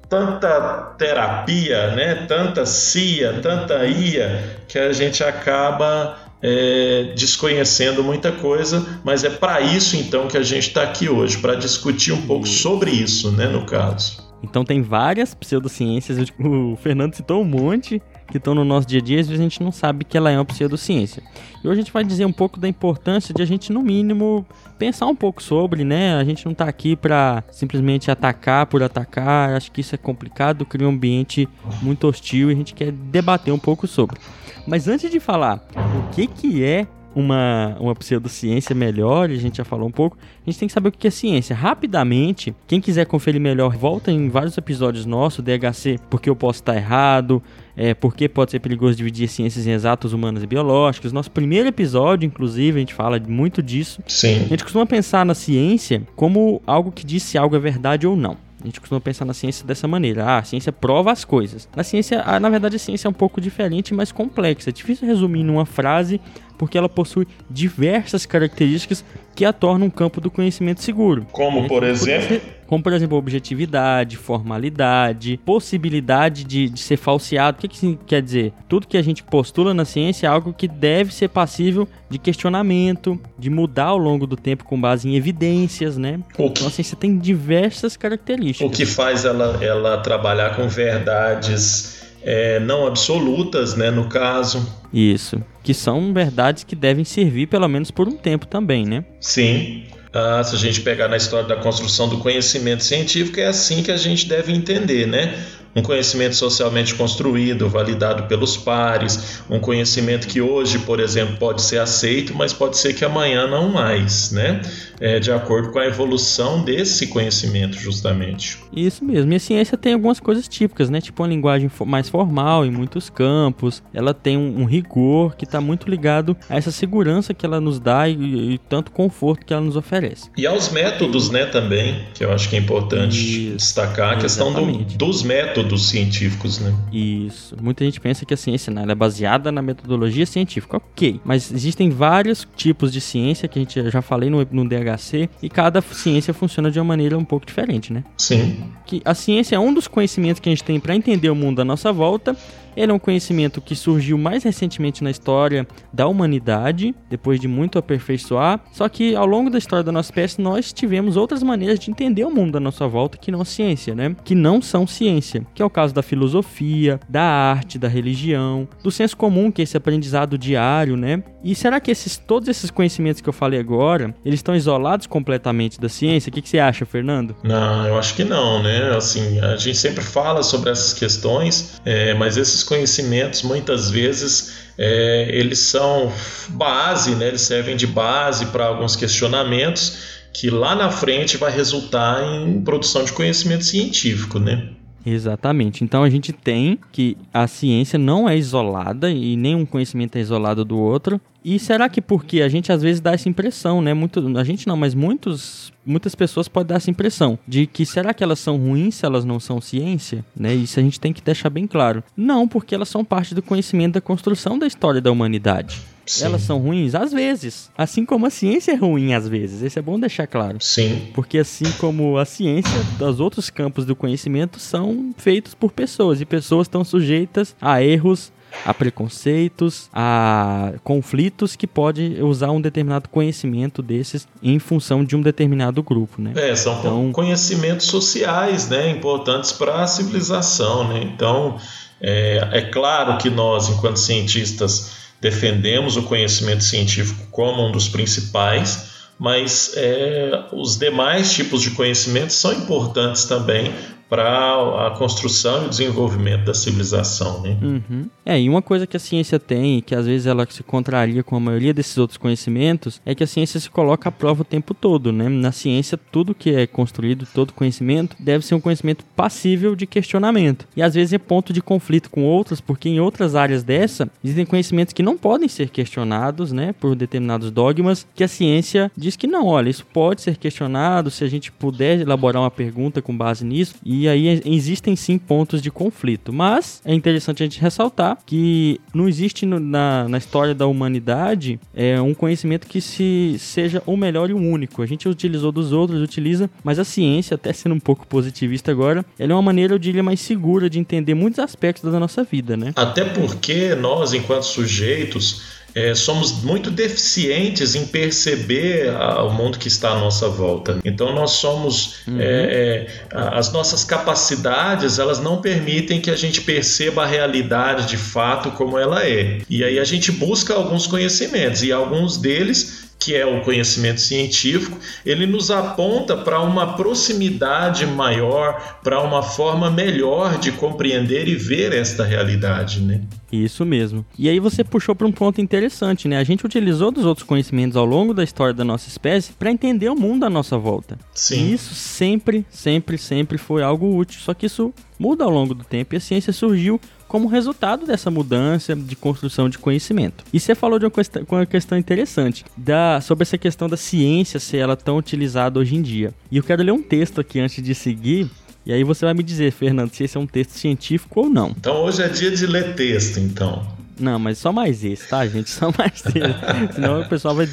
tanta 0.07 0.93
terapia, 0.97 1.95
né? 1.95 2.25
Tanta 2.27 2.65
CIA, 2.65 3.39
tanta 3.41 3.85
IA, 3.85 4.43
que 4.67 4.77
a 4.77 4.93
gente 4.93 5.23
acaba 5.23 6.17
é, 6.47 7.13
desconhecendo 7.15 8.03
muita 8.03 8.31
coisa, 8.31 9.01
mas 9.03 9.23
é 9.23 9.31
para 9.31 9.61
isso 9.61 9.95
então 9.95 10.27
que 10.27 10.37
a 10.37 10.43
gente 10.43 10.67
está 10.67 10.83
aqui 10.83 11.09
hoje, 11.09 11.39
para 11.39 11.55
discutir 11.55 12.13
um 12.13 12.21
pouco 12.21 12.47
sobre 12.47 12.91
isso, 12.91 13.31
né, 13.31 13.47
no 13.47 13.65
caso. 13.65 14.23
Então 14.43 14.63
tem 14.63 14.79
várias 14.79 15.33
pseudociências, 15.33 16.19
o 16.39 16.75
Fernando 16.75 17.15
citou 17.15 17.41
um 17.41 17.45
monte 17.45 17.99
que 18.29 18.37
estão 18.37 18.53
no 18.53 18.63
nosso 18.63 18.87
dia 18.87 18.99
a 18.99 19.01
dia, 19.01 19.19
às 19.19 19.27
vezes 19.27 19.39
a 19.39 19.43
gente 19.43 19.63
não 19.63 19.71
sabe 19.71 20.05
que 20.05 20.15
ela 20.15 20.29
é 20.29 20.37
uma 20.37 20.45
pseudociência. 20.45 21.23
E 21.63 21.67
hoje 21.67 21.79
a 21.79 21.83
gente 21.83 21.91
vai 21.91 22.03
dizer 22.03 22.25
um 22.25 22.31
pouco 22.31 22.59
da 22.59 22.67
importância 22.67 23.33
de 23.33 23.41
a 23.41 23.45
gente, 23.45 23.71
no 23.71 23.81
mínimo, 23.81 24.45
pensar 24.77 25.07
um 25.07 25.15
pouco 25.15 25.41
sobre, 25.41 25.83
né? 25.83 26.15
A 26.15 26.23
gente 26.23 26.45
não 26.45 26.51
está 26.51 26.65
aqui 26.65 26.95
para 26.95 27.43
simplesmente 27.51 28.11
atacar 28.11 28.67
por 28.67 28.83
atacar, 28.83 29.55
acho 29.55 29.71
que 29.71 29.81
isso 29.81 29.95
é 29.95 29.97
complicado, 29.97 30.65
cria 30.65 30.87
um 30.87 30.91
ambiente 30.91 31.49
muito 31.81 32.07
hostil 32.07 32.49
e 32.49 32.53
a 32.53 32.55
gente 32.55 32.73
quer 32.75 32.91
debater 32.91 33.51
um 33.53 33.59
pouco 33.59 33.87
sobre. 33.87 34.19
Mas 34.67 34.87
antes 34.87 35.09
de 35.11 35.19
falar 35.19 35.65
o 35.75 36.13
que, 36.13 36.27
que 36.27 36.63
é 36.63 36.87
uma, 37.15 37.77
uma 37.79 37.95
pseudociência 37.95 38.75
melhor, 38.75 39.29
a 39.29 39.35
gente 39.35 39.57
já 39.57 39.63
falou 39.63 39.87
um 39.87 39.91
pouco, 39.91 40.17
a 40.45 40.49
gente 40.49 40.59
tem 40.59 40.67
que 40.67 40.73
saber 40.73 40.89
o 40.89 40.91
que 40.91 41.07
é 41.07 41.11
ciência. 41.11 41.55
Rapidamente, 41.55 42.53
quem 42.67 42.81
quiser 42.81 43.05
conferir 43.05 43.39
melhor, 43.39 43.75
volta 43.77 44.11
em 44.11 44.27
vários 44.27 44.57
episódios 44.57 45.05
nossos, 45.05 45.43
DHC, 45.43 45.97
porque 46.09 46.29
eu 46.29 46.35
posso 46.35 46.59
estar 46.59 46.75
errado, 46.75 47.41
é, 47.77 47.93
porque 47.93 48.27
pode 48.27 48.51
ser 48.51 48.59
perigoso 48.59 48.97
dividir 48.97 49.29
ciências 49.29 49.65
em 49.65 49.71
exatas, 49.71 50.11
humanas 50.11 50.43
e 50.43 50.47
biológicas. 50.47 51.13
Nosso 51.13 51.31
primeiro 51.31 51.69
episódio, 51.69 52.27
inclusive, 52.27 52.77
a 52.77 52.79
gente 52.81 52.93
fala 52.93 53.17
muito 53.19 53.63
disso. 53.63 54.01
Sim. 54.07 54.43
A 54.43 54.47
gente 54.49 54.63
costuma 54.63 54.85
pensar 54.85 55.25
na 55.25 55.33
ciência 55.33 56.03
como 56.15 56.61
algo 56.67 56.91
que 56.91 57.05
diz 57.05 57.23
se 57.23 57.37
algo 57.37 57.55
é 57.55 57.59
verdade 57.59 58.05
ou 58.05 58.15
não. 58.15 58.44
A 58.65 58.67
gente 58.67 58.79
costuma 58.79 58.99
pensar 58.99 59.25
na 59.25 59.33
ciência 59.33 59.63
dessa 59.63 59.87
maneira. 59.87 60.25
Ah, 60.25 60.37
a 60.39 60.43
ciência 60.43 60.71
prova 60.71 61.11
as 61.11 61.23
coisas. 61.23 61.69
Na 61.75 61.83
ciência, 61.83 62.23
na 62.39 62.49
verdade, 62.49 62.77
a 62.77 62.79
ciência 62.79 63.07
é 63.07 63.09
um 63.09 63.13
pouco 63.13 63.39
diferente, 63.39 63.93
mas 63.93 64.11
complexa. 64.11 64.71
É 64.71 64.73
difícil 64.73 65.07
resumir 65.07 65.43
numa 65.43 65.67
frase 65.67 66.19
porque 66.57 66.77
ela 66.77 66.89
possui 66.89 67.27
diversas 67.49 68.25
características 68.25 69.03
que 69.35 69.43
a 69.43 69.51
tornam 69.51 69.87
um 69.87 69.89
campo 69.89 70.21
do 70.21 70.31
conhecimento 70.31 70.81
seguro. 70.81 71.27
Como, 71.31 71.67
por 71.67 71.83
exemplo? 71.83 72.39
Como, 72.65 72.81
por 72.81 72.93
exemplo, 72.93 73.17
objetividade, 73.17 74.17
formalidade, 74.17 75.39
possibilidade 75.45 76.43
de, 76.43 76.69
de 76.69 76.79
ser 76.79 76.97
falseado. 76.97 77.57
O 77.57 77.59
que, 77.59 77.67
que 77.67 77.75
isso 77.75 77.99
quer 78.07 78.21
dizer? 78.21 78.53
Tudo 78.67 78.87
que 78.87 78.97
a 78.97 79.01
gente 79.01 79.21
postula 79.21 79.73
na 79.73 79.85
ciência 79.85 80.25
é 80.25 80.29
algo 80.29 80.53
que 80.53 80.67
deve 80.67 81.13
ser 81.13 81.27
passível 81.27 81.87
de 82.09 82.17
questionamento, 82.17 83.19
de 83.37 83.49
mudar 83.49 83.87
ao 83.87 83.97
longo 83.97 84.25
do 84.25 84.35
tempo 84.35 84.63
com 84.63 84.79
base 84.79 85.07
em 85.07 85.15
evidências, 85.15 85.97
né? 85.97 86.19
Que... 86.33 86.41
Então 86.41 86.67
a 86.67 86.69
ciência 86.71 86.97
tem 86.97 87.17
diversas 87.17 87.95
características. 87.97 88.67
O 88.67 88.75
que 88.75 88.85
faz 88.85 89.25
ela, 89.25 89.63
ela 89.63 89.97
trabalhar 89.97 90.55
com 90.55 90.67
verdades 90.67 92.04
é, 92.25 92.59
não 92.59 92.87
absolutas, 92.87 93.75
né, 93.75 93.91
no 93.91 94.09
caso. 94.09 94.67
Isso, 94.91 95.41
que 95.63 95.73
são 95.73 96.11
verdades 96.11 96.63
que 96.63 96.75
devem 96.75 97.05
servir 97.05 97.47
pelo 97.47 97.67
menos 97.67 97.91
por 97.91 98.07
um 98.07 98.17
tempo 98.17 98.47
também, 98.47 98.85
né? 98.85 99.05
Sim. 99.21 99.83
Ah, 100.11 100.41
se 100.43 100.55
a 100.55 100.57
gente 100.57 100.81
pegar 100.81 101.07
na 101.07 101.17
história 101.17 101.47
da 101.47 101.57
construção 101.57 102.07
do 102.07 102.17
conhecimento 102.17 102.83
científico, 102.83 103.39
é 103.39 103.47
assim 103.47 103.83
que 103.83 103.91
a 103.91 103.97
gente 103.97 104.27
deve 104.27 104.53
entender, 104.53 105.05
né? 105.05 105.37
Um 105.75 105.81
conhecimento 105.81 106.35
socialmente 106.35 106.95
construído, 106.95 107.67
validado 107.67 108.23
pelos 108.23 108.55
pares, 108.55 109.41
um 109.49 109.59
conhecimento 109.59 110.25
que 110.25 110.39
hoje, 110.39 110.79
por 110.79 111.01
exemplo, 111.01 111.35
pode 111.37 111.61
ser 111.61 111.79
aceito, 111.79 112.33
mas 112.33 112.53
pode 112.53 112.77
ser 112.77 112.93
que 112.93 113.03
amanhã 113.03 113.45
não 113.45 113.69
mais, 113.69 114.31
né? 114.31 114.61
É, 115.01 115.19
de 115.19 115.29
acordo 115.29 115.71
com 115.71 115.79
a 115.79 115.85
evolução 115.85 116.63
desse 116.63 117.07
conhecimento, 117.07 117.77
justamente. 117.77 118.57
Isso 118.73 119.03
mesmo. 119.03 119.33
E 119.33 119.35
a 119.35 119.39
ciência 119.39 119.77
tem 119.77 119.93
algumas 119.93 120.21
coisas 120.21 120.47
típicas, 120.47 120.89
né? 120.89 121.01
Tipo 121.01 121.23
uma 121.23 121.27
linguagem 121.27 121.69
mais 121.85 122.07
formal 122.07 122.65
em 122.65 122.71
muitos 122.71 123.09
campos. 123.09 123.83
Ela 123.93 124.13
tem 124.13 124.37
um, 124.37 124.63
rigor 124.63 125.35
que 125.35 125.43
está 125.43 125.59
muito 125.59 125.89
ligado 125.89 126.37
a 126.49 126.55
essa 126.55 126.71
segurança 126.71 127.33
que 127.33 127.45
ela 127.45 127.59
nos 127.59 127.77
dá 127.77 128.07
e, 128.07 128.53
e, 128.53 128.57
tanto 128.69 128.91
conforto 128.91 129.45
que 129.45 129.53
ela 129.53 129.61
nos 129.61 129.75
oferece. 129.75 130.29
E 130.37 130.47
aos 130.47 130.69
métodos, 130.69 131.29
né? 131.29 131.45
Também, 131.45 132.05
que 132.13 132.23
eu 132.23 132.31
acho 132.31 132.49
que 132.49 132.55
é 132.55 132.59
importante 132.59 133.17
Isso, 133.17 133.57
destacar 133.57 134.13
a 134.13 134.15
questão 134.15 134.53
do, 134.53 134.65
dos 134.95 135.21
métodos 135.21 135.64
métodos 135.65 135.89
científicos, 135.89 136.59
né? 136.59 136.73
Isso. 136.91 137.55
Muita 137.61 137.83
gente 137.83 137.99
pensa 137.99 138.25
que 138.25 138.33
a 138.33 138.37
ciência 138.37 138.71
né, 138.71 138.85
é 138.87 138.95
baseada 138.95 139.51
na 139.51 139.61
metodologia 139.61 140.25
científica. 140.25 140.77
Ok. 140.77 141.19
Mas 141.23 141.51
existem 141.51 141.89
vários 141.89 142.47
tipos 142.55 142.91
de 142.91 143.01
ciência 143.01 143.47
que 143.47 143.59
a 143.59 143.61
gente 143.61 143.89
já 143.89 144.01
falei 144.01 144.29
no, 144.29 144.45
no 144.51 144.67
DHC 144.67 145.29
e 145.41 145.49
cada 145.49 145.81
ciência 145.81 146.33
funciona 146.33 146.71
de 146.71 146.79
uma 146.79 146.85
maneira 146.85 147.17
um 147.17 147.25
pouco 147.25 147.45
diferente, 147.45 147.91
né? 147.91 148.03
Sim. 148.17 148.71
Que 148.85 149.01
a 149.03 149.13
ciência 149.13 149.55
é 149.55 149.59
um 149.59 149.73
dos 149.73 149.87
conhecimentos 149.87 150.39
que 150.39 150.49
a 150.49 150.51
gente 150.51 150.63
tem 150.63 150.79
para 150.79 150.95
entender 150.95 151.29
o 151.29 151.35
mundo 151.35 151.61
à 151.61 151.65
nossa 151.65 151.91
volta 151.91 152.35
ele 152.75 152.91
é 152.91 152.95
um 152.95 152.99
conhecimento 152.99 153.61
que 153.61 153.75
surgiu 153.75 154.17
mais 154.17 154.43
recentemente 154.43 155.03
na 155.03 155.11
história 155.11 155.67
da 155.93 156.07
humanidade, 156.07 156.93
depois 157.09 157.39
de 157.39 157.47
muito 157.47 157.77
aperfeiçoar. 157.77 158.59
Só 158.71 158.87
que 158.89 159.15
ao 159.15 159.25
longo 159.25 159.49
da 159.49 159.57
história 159.57 159.83
da 159.83 159.91
nossa 159.91 160.09
espécie, 160.09 160.41
nós 160.41 160.73
tivemos 160.73 161.17
outras 161.17 161.41
maneiras 161.43 161.79
de 161.79 161.91
entender 161.91 162.23
o 162.23 162.31
mundo 162.31 162.57
à 162.57 162.59
nossa 162.59 162.87
volta 162.87 163.17
que 163.17 163.31
não 163.31 163.45
ciência, 163.45 163.95
né? 163.95 164.15
Que 164.23 164.35
não 164.35 164.61
são 164.61 164.85
ciência. 164.85 165.45
Que 165.53 165.61
é 165.61 165.65
o 165.65 165.69
caso 165.69 165.93
da 165.93 166.01
filosofia, 166.01 166.99
da 167.07 167.23
arte, 167.23 167.79
da 167.79 167.87
religião, 167.87 168.67
do 168.83 168.91
senso 168.91 169.15
comum, 169.15 169.51
que 169.51 169.61
é 169.61 169.63
esse 169.63 169.77
aprendizado 169.77 170.37
diário, 170.37 170.97
né? 170.97 171.23
E 171.45 171.53
será 171.53 171.79
que 171.79 171.91
esses, 171.91 172.17
todos 172.17 172.49
esses 172.49 172.71
conhecimentos 172.71 173.21
que 173.21 173.29
eu 173.29 173.33
falei 173.33 173.59
agora, 173.59 174.15
eles 174.25 174.39
estão 174.39 174.55
isolados 174.55 175.05
completamente 175.05 175.79
da 175.79 175.87
ciência? 175.87 176.31
O 176.31 176.33
que, 176.33 176.41
que 176.41 176.49
você 176.49 176.57
acha, 176.57 176.87
Fernando? 176.87 177.35
Não, 177.43 177.85
eu 177.85 177.99
acho 177.99 178.15
que 178.15 178.23
não, 178.23 178.63
né? 178.63 178.95
Assim, 178.97 179.39
a 179.39 179.55
gente 179.55 179.77
sempre 179.77 180.03
fala 180.03 180.41
sobre 180.41 180.71
essas 180.71 180.91
questões, 180.95 181.79
é, 181.85 182.15
mas 182.15 182.35
esses 182.35 182.63
conhecimentos 182.63 183.43
muitas 183.43 183.91
vezes 183.91 184.55
é, 184.75 185.27
eles 185.29 185.59
são 185.59 186.11
base, 186.49 187.13
né? 187.13 187.27
eles 187.27 187.41
servem 187.41 187.75
de 187.75 187.85
base 187.85 188.47
para 188.47 188.65
alguns 188.65 188.95
questionamentos 188.95 190.15
que 190.33 190.49
lá 190.49 190.73
na 190.75 190.89
frente 190.89 191.37
vai 191.37 191.51
resultar 191.51 192.23
em 192.23 192.59
produção 192.61 193.05
de 193.05 193.13
conhecimento 193.13 193.63
científico, 193.63 194.39
né? 194.39 194.69
Exatamente. 195.05 195.83
Então 195.83 196.03
a 196.03 196.09
gente 196.09 196.33
tem 196.33 196.79
que 196.91 197.15
a 197.33 197.47
ciência 197.47 197.99
não 197.99 198.27
é 198.27 198.37
isolada 198.37 199.11
e 199.11 199.37
nenhum 199.37 199.65
conhecimento 199.65 200.15
é 200.15 200.21
isolado 200.21 200.65
do 200.65 200.77
outro. 200.77 201.21
E 201.43 201.59
será 201.59 201.87
que 201.87 202.01
porque 202.01 202.41
a 202.41 202.49
gente 202.49 202.71
às 202.71 202.81
vezes 202.81 202.99
dá 202.99 203.11
essa 203.11 203.29
impressão, 203.29 203.79
né? 203.79 203.93
Muito, 203.93 204.35
a 204.35 204.43
gente 204.43 204.65
não, 204.65 204.75
mas 204.75 204.95
muitos, 204.95 205.71
muitas 205.85 206.15
pessoas 206.15 206.47
podem 206.47 206.69
dar 206.69 206.77
essa 206.77 206.89
impressão 206.89 207.37
de 207.47 207.67
que 207.67 207.85
será 207.85 208.15
que 208.15 208.23
elas 208.23 208.39
são 208.39 208.57
ruins 208.57 208.95
se 208.95 209.05
elas 209.05 209.23
não 209.23 209.39
são 209.39 209.61
ciência, 209.61 210.25
né? 210.35 210.55
Isso 210.55 210.79
a 210.79 210.83
gente 210.83 210.99
tem 210.99 211.13
que 211.13 211.21
deixar 211.21 211.51
bem 211.51 211.67
claro. 211.67 212.03
Não, 212.17 212.47
porque 212.47 212.73
elas 212.73 212.89
são 212.89 213.05
parte 213.05 213.35
do 213.35 213.43
conhecimento 213.43 213.93
da 213.93 214.01
construção 214.01 214.57
da 214.57 214.65
história 214.65 214.99
da 214.99 215.11
humanidade. 215.11 215.81
Sim. 216.05 216.25
Elas 216.25 216.41
são 216.43 216.59
ruins? 216.59 216.95
Às 216.95 217.11
vezes. 217.11 217.71
Assim 217.77 218.05
como 218.05 218.25
a 218.25 218.29
ciência 218.29 218.71
é 218.71 218.75
ruim 218.75 219.13
às 219.13 219.27
vezes. 219.27 219.61
Isso 219.61 219.79
é 219.79 219.81
bom 219.81 219.99
deixar 219.99 220.27
claro. 220.27 220.57
Sim. 220.59 221.07
Porque 221.13 221.37
assim 221.37 221.71
como 221.79 222.17
a 222.17 222.25
ciência, 222.25 222.71
os 222.99 223.19
outros 223.19 223.49
campos 223.49 223.85
do 223.85 223.95
conhecimento 223.95 224.59
são 224.59 225.13
feitos 225.17 225.53
por 225.53 225.71
pessoas. 225.71 226.21
E 226.21 226.25
pessoas 226.25 226.67
estão 226.67 226.83
sujeitas 226.83 227.55
a 227.59 227.81
erros, 227.81 228.31
a 228.63 228.73
preconceitos, 228.73 229.89
a 229.91 230.73
conflitos 230.83 231.55
que 231.55 231.67
pode 231.67 232.17
usar 232.21 232.51
um 232.51 232.61
determinado 232.61 233.09
conhecimento 233.09 233.81
desses 233.81 234.27
em 234.41 234.59
função 234.59 235.03
de 235.03 235.15
um 235.15 235.21
determinado 235.21 235.81
grupo, 235.83 236.21
né? 236.21 236.33
É, 236.35 236.55
são 236.55 236.79
então, 236.79 237.11
conhecimentos 237.11 237.87
sociais, 237.87 238.69
né, 238.69 238.89
importantes 238.91 239.51
para 239.51 239.83
a 239.83 239.87
civilização, 239.87 240.87
né? 240.87 241.03
Então, 241.03 241.57
é, 241.99 242.47
é 242.51 242.61
claro 242.61 243.17
que 243.17 243.29
nós, 243.29 243.69
enquanto 243.69 243.97
cientistas, 243.97 245.04
defendemos 245.25 245.97
o 245.97 246.03
conhecimento 246.03 246.63
científico 246.63 247.25
como 247.31 247.67
um 247.67 247.71
dos 247.71 247.89
principais, 247.89 248.91
mas 249.17 249.71
é, 249.75 250.43
os 250.51 250.77
demais 250.77 251.33
tipos 251.33 251.63
de 251.63 251.71
conhecimento 251.71 252.31
são 252.31 252.53
importantes 252.53 253.25
também 253.25 253.73
para 254.09 254.87
a 254.87 254.91
construção 254.91 255.65
e 255.65 255.69
desenvolvimento 255.69 256.45
da 256.45 256.53
civilização. 256.53 257.41
Né? 257.41 257.57
Uhum. 257.61 258.05
É, 258.25 258.39
e 258.39 258.47
uma 258.47 258.61
coisa 258.61 258.85
que 258.85 258.95
a 258.95 258.99
ciência 258.99 259.39
tem, 259.39 259.81
que 259.81 259.95
às 259.95 260.05
vezes 260.05 260.27
ela 260.27 260.47
se 260.49 260.63
contraria 260.63 261.23
com 261.23 261.35
a 261.35 261.39
maioria 261.39 261.73
desses 261.73 261.97
outros 261.97 262.17
conhecimentos, 262.17 263.01
é 263.05 263.15
que 263.15 263.23
a 263.23 263.27
ciência 263.27 263.59
se 263.59 263.69
coloca 263.69 264.09
à 264.09 264.11
prova 264.11 264.41
o 264.41 264.45
tempo 264.45 264.73
todo. 264.73 265.11
Né? 265.11 265.27
Na 265.27 265.51
ciência, 265.51 265.99
tudo 266.11 266.35
que 266.35 266.51
é 266.51 266.67
construído, 266.67 267.27
todo 267.33 267.53
conhecimento, 267.53 268.15
deve 268.19 268.45
ser 268.45 268.55
um 268.55 268.61
conhecimento 268.61 269.03
passível 269.15 269.75
de 269.75 269.87
questionamento. 269.87 270.67
E 270.75 270.81
às 270.81 270.93
vezes 270.93 271.13
é 271.13 271.17
ponto 271.17 271.51
de 271.51 271.61
conflito 271.61 272.09
com 272.09 272.23
outras, 272.23 272.61
porque 272.61 272.89
em 272.89 272.99
outras 272.99 273.35
áreas 273.35 273.63
dessa, 273.63 274.09
existem 274.23 274.45
conhecimentos 274.45 274.93
que 274.93 275.03
não 275.03 275.17
podem 275.17 275.47
ser 275.47 275.69
questionados 275.69 276.51
né, 276.51 276.73
por 276.79 276.95
determinados 276.95 277.49
dogmas, 277.51 278.07
que 278.15 278.23
a 278.23 278.27
ciência 278.27 278.91
diz 278.95 279.15
que 279.15 279.27
não, 279.27 279.47
olha, 279.47 279.69
isso 279.69 279.85
pode 279.85 280.21
ser 280.21 280.37
questionado 280.37 281.09
se 281.09 281.23
a 281.23 281.27
gente 281.27 281.51
puder 281.51 282.01
elaborar 282.01 282.41
uma 282.41 282.51
pergunta 282.51 283.01
com 283.01 283.15
base 283.15 283.45
nisso. 283.45 283.75
E 283.83 283.94
e 284.01 284.09
aí 284.09 284.41
existem 284.45 284.95
sim 284.95 285.17
pontos 285.17 285.61
de 285.61 285.71
conflito. 285.71 286.33
Mas 286.33 286.81
é 286.85 286.93
interessante 286.93 287.43
a 287.43 287.45
gente 287.45 287.59
ressaltar 287.59 288.17
que 288.25 288.79
não 288.93 289.07
existe 289.07 289.45
no, 289.45 289.59
na, 289.59 290.07
na 290.09 290.17
história 290.17 290.53
da 290.53 290.67
humanidade 290.67 291.59
é, 291.73 291.99
um 292.01 292.13
conhecimento 292.13 292.67
que 292.67 292.81
se 292.81 293.35
seja 293.39 293.81
o 293.85 293.95
melhor 293.95 294.29
e 294.29 294.33
o 294.33 294.37
único. 294.37 294.81
A 294.81 294.85
gente 294.85 295.07
utilizou 295.07 295.51
dos 295.51 295.71
outros, 295.71 296.01
utiliza, 296.01 296.49
mas 296.63 296.79
a 296.79 296.83
ciência, 296.83 297.35
até 297.35 297.53
sendo 297.53 297.75
um 297.75 297.79
pouco 297.79 298.05
positivista 298.07 298.71
agora, 298.71 299.05
ela 299.17 299.31
é 299.31 299.35
uma 299.35 299.41
maneira, 299.41 299.73
eu 299.73 299.79
diria, 299.79 300.03
mais 300.03 300.19
segura 300.19 300.69
de 300.69 300.79
entender 300.79 301.13
muitos 301.13 301.39
aspectos 301.39 301.91
da 301.91 301.99
nossa 301.99 302.23
vida, 302.23 302.57
né? 302.57 302.73
Até 302.75 303.03
porque 303.05 303.75
nós, 303.75 304.13
enquanto 304.13 304.43
sujeitos, 304.43 305.55
é, 305.75 305.93
somos 305.93 306.41
muito 306.41 306.71
deficientes 306.71 307.75
em 307.75 307.85
perceber 307.85 308.89
a, 308.95 309.23
o 309.23 309.33
mundo 309.33 309.59
que 309.59 309.67
está 309.67 309.89
à 309.89 309.99
nossa 309.99 310.29
volta. 310.29 310.79
Então 310.85 311.13
nós 311.13 311.31
somos 311.31 311.97
uhum. 312.07 312.17
é, 312.19 312.25
é, 312.25 312.87
as 313.11 313.51
nossas 313.51 313.83
capacidades 313.83 314.97
elas 314.97 315.19
não 315.19 315.41
permitem 315.41 315.99
que 315.99 316.09
a 316.09 316.15
gente 316.15 316.39
perceba 316.41 317.03
a 317.03 317.05
realidade 317.05 317.87
de 317.87 317.97
fato 317.97 318.51
como 318.51 318.77
ela 318.77 319.05
é. 319.05 319.39
E 319.49 319.65
aí 319.65 319.77
a 319.77 319.83
gente 319.83 320.13
busca 320.13 320.53
alguns 320.53 320.87
conhecimentos 320.87 321.61
e 321.61 321.73
alguns 321.73 322.15
deles 322.15 322.85
que 323.05 323.13
é 323.13 323.23
o 323.23 323.41
conhecimento 323.41 324.01
científico, 324.01 324.79
ele 325.05 325.27
nos 325.27 325.51
aponta 325.51 326.17
para 326.17 326.41
uma 326.41 326.75
proximidade 326.75 327.85
maior, 327.85 328.79
para 328.83 328.99
uma 328.99 329.21
forma 329.21 329.69
melhor 329.69 330.39
de 330.39 330.51
compreender 330.51 331.27
e 331.27 331.35
ver 331.35 331.71
esta 331.71 332.03
realidade, 332.03 332.81
né? 332.81 333.01
Isso 333.31 333.63
mesmo. 333.63 334.03
E 334.17 334.27
aí 334.27 334.39
você 334.39 334.63
puxou 334.63 334.95
para 334.95 335.05
um 335.05 335.11
ponto 335.11 335.39
interessante, 335.39 336.07
né? 336.07 336.17
A 336.17 336.23
gente 336.23 336.43
utilizou 336.47 336.91
dos 336.91 337.05
outros 337.05 337.27
conhecimentos 337.27 337.77
ao 337.77 337.85
longo 337.85 338.11
da 338.11 338.23
história 338.23 338.55
da 338.55 338.63
nossa 338.63 338.89
espécie 338.89 339.33
para 339.33 339.51
entender 339.51 339.89
o 339.89 339.95
mundo 339.95 340.25
à 340.25 340.29
nossa 340.29 340.57
volta. 340.57 340.97
Sim. 341.13 341.49
E 341.49 341.53
isso 341.53 341.75
sempre, 341.75 342.43
sempre, 342.49 342.97
sempre 342.97 343.37
foi 343.37 343.61
algo 343.61 343.95
útil. 343.95 344.19
Só 344.19 344.33
que 344.33 344.47
isso 344.47 344.73
muda 344.97 345.23
ao 345.23 345.29
longo 345.29 345.53
do 345.53 345.63
tempo 345.63 345.93
e 345.93 345.97
a 345.97 346.01
ciência 346.01 346.33
surgiu 346.33 346.81
como 347.15 347.29
resultado 347.29 347.85
dessa 347.85 348.11
mudança 348.11 348.75
de 348.75 348.93
construção 348.93 349.47
de 349.47 349.57
conhecimento. 349.57 350.25
E 350.33 350.37
você 350.37 350.53
falou 350.53 350.77
de 350.77 350.83
uma 350.83 350.91
questão, 350.91 351.25
uma 351.31 351.45
questão 351.45 351.77
interessante 351.77 352.43
da, 352.57 352.99
sobre 352.99 353.21
essa 353.21 353.37
questão 353.37 353.69
da 353.69 353.77
ciência 353.77 354.37
ser 354.37 354.57
ela 354.57 354.75
tão 354.75 354.97
utilizada 354.97 355.57
hoje 355.57 355.77
em 355.77 355.81
dia. 355.81 356.13
E 356.29 356.35
eu 356.35 356.43
quero 356.43 356.61
ler 356.61 356.73
um 356.73 356.81
texto 356.81 357.21
aqui 357.21 357.39
antes 357.39 357.63
de 357.63 357.73
seguir. 357.73 358.29
E 358.65 358.73
aí 358.73 358.83
você 358.83 359.05
vai 359.05 359.13
me 359.13 359.23
dizer, 359.23 359.53
Fernando, 359.53 359.93
se 359.93 360.03
esse 360.03 360.17
é 360.17 360.19
um 360.19 360.27
texto 360.27 360.51
científico 360.59 361.21
ou 361.21 361.29
não. 361.29 361.51
Então 361.57 361.85
hoje 361.85 362.03
é 362.03 362.09
dia 362.09 362.31
de 362.31 362.45
ler 362.45 362.75
texto, 362.75 363.17
então. 363.17 363.65
Não, 363.99 364.19
mas 364.19 364.37
só 364.37 364.51
mais 364.51 364.83
esse, 364.83 365.07
tá, 365.07 365.25
gente? 365.27 365.49
Só 365.49 365.71
mais 365.77 366.03
esse. 366.05 366.73
Senão 366.73 367.01
o 367.01 367.09
pessoal 367.09 367.35
vai. 367.35 367.47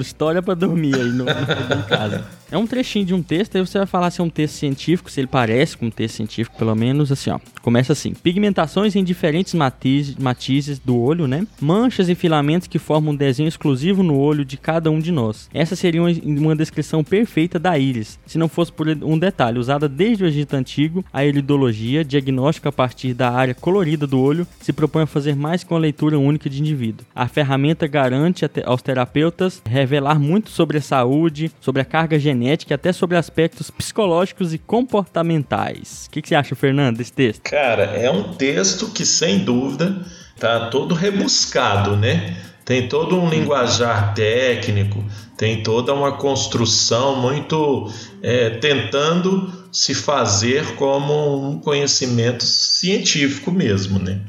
História 0.00 0.42
pra 0.42 0.54
dormir 0.54 0.94
aí 0.94 1.10
no, 1.10 1.24
em 1.24 1.82
casa. 1.88 2.24
É 2.50 2.56
um 2.56 2.66
trechinho 2.66 3.04
de 3.04 3.14
um 3.14 3.22
texto, 3.22 3.56
aí 3.56 3.66
você 3.66 3.76
vai 3.76 3.86
falar 3.86 4.10
se 4.10 4.22
é 4.22 4.24
um 4.24 4.30
texto 4.30 4.54
científico, 4.54 5.10
se 5.10 5.20
ele 5.20 5.26
parece 5.26 5.76
com 5.76 5.86
um 5.86 5.90
texto 5.90 6.16
científico, 6.16 6.56
pelo 6.56 6.74
menos 6.74 7.12
assim, 7.12 7.30
ó. 7.30 7.38
Começa 7.60 7.92
assim: 7.92 8.14
pigmentações 8.14 8.96
em 8.96 9.04
diferentes 9.04 9.52
matizes, 9.52 10.16
matizes 10.16 10.78
do 10.78 10.98
olho, 10.98 11.26
né? 11.26 11.46
Manchas 11.60 12.08
e 12.08 12.14
filamentos 12.14 12.66
que 12.66 12.78
formam 12.78 13.12
um 13.12 13.16
desenho 13.16 13.48
exclusivo 13.48 14.02
no 14.02 14.18
olho 14.18 14.46
de 14.46 14.56
cada 14.56 14.90
um 14.90 14.98
de 14.98 15.12
nós. 15.12 15.50
Essa 15.52 15.76
seria 15.76 16.02
uma, 16.02 16.10
uma 16.10 16.56
descrição 16.56 17.04
perfeita 17.04 17.58
da 17.58 17.78
íris, 17.78 18.18
se 18.26 18.38
não 18.38 18.48
fosse 18.48 18.72
por 18.72 18.88
um 18.88 19.18
detalhe, 19.18 19.58
usada 19.58 19.86
desde 19.86 20.24
o 20.24 20.26
Egito 20.26 20.54
Antigo, 20.54 21.04
a 21.12 21.24
iridologia, 21.24 22.02
diagnóstico 22.02 22.68
a 22.68 22.72
partir 22.72 23.12
da 23.12 23.30
área 23.30 23.54
colorida 23.54 24.06
do 24.06 24.18
olho, 24.18 24.46
se 24.60 24.72
propõe 24.72 25.02
a 25.02 25.06
fazer 25.06 25.36
mais 25.36 25.62
com 25.68 25.76
a 25.76 25.78
leitura 25.78 26.18
única 26.18 26.48
de 26.48 26.60
indivíduo. 26.60 27.06
A 27.14 27.28
ferramenta 27.28 27.86
garante 27.86 28.44
aos 28.64 28.80
terapeutas 28.80 29.62
revelar 29.66 30.18
muito 30.18 30.50
sobre 30.50 30.78
a 30.78 30.80
saúde, 30.80 31.52
sobre 31.60 31.82
a 31.82 31.84
carga 31.84 32.18
genética 32.18 32.72
e 32.72 32.74
até 32.74 32.92
sobre 32.92 33.16
aspectos 33.16 33.70
psicológicos 33.70 34.54
e 34.54 34.58
comportamentais. 34.58 36.06
O 36.06 36.10
que, 36.10 36.22
que 36.22 36.28
você 36.28 36.34
acha, 36.34 36.54
Fernando, 36.54 36.96
desse 36.96 37.12
texto? 37.12 37.42
Cara, 37.42 37.84
é 37.84 38.10
um 38.10 38.34
texto 38.34 38.88
que, 38.88 39.04
sem 39.04 39.40
dúvida, 39.40 40.04
tá 40.38 40.70
todo 40.70 40.94
rebuscado, 40.94 41.96
né? 41.96 42.36
Tem 42.64 42.86
todo 42.88 43.18
um 43.18 43.28
linguajar 43.28 44.14
técnico, 44.14 45.02
tem 45.36 45.62
toda 45.62 45.92
uma 45.94 46.12
construção 46.12 47.16
muito 47.16 47.90
é, 48.22 48.50
tentando 48.50 49.50
se 49.72 49.94
fazer 49.94 50.74
como 50.74 51.50
um 51.50 51.58
conhecimento 51.60 52.44
científico 52.44 53.50
mesmo, 53.50 53.98
né? 53.98 54.20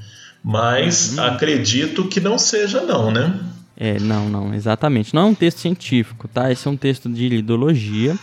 Mas 0.44 1.18
uhum. 1.18 1.24
acredito 1.24 2.08
que 2.08 2.20
não 2.20 2.38
seja 2.38 2.82
não, 2.82 3.12
né? 3.12 3.40
É, 3.76 4.00
não, 4.00 4.30
não, 4.30 4.54
exatamente. 4.54 5.14
Não 5.14 5.22
é 5.22 5.26
um 5.26 5.36
texto 5.36 5.60
científico, 5.60 6.28
tá? 6.28 6.52
Esse 6.52 6.68
é 6.68 6.72
um 6.72 6.78
texto 6.78 7.10
de 7.10 7.26
ideologia 7.28 8.18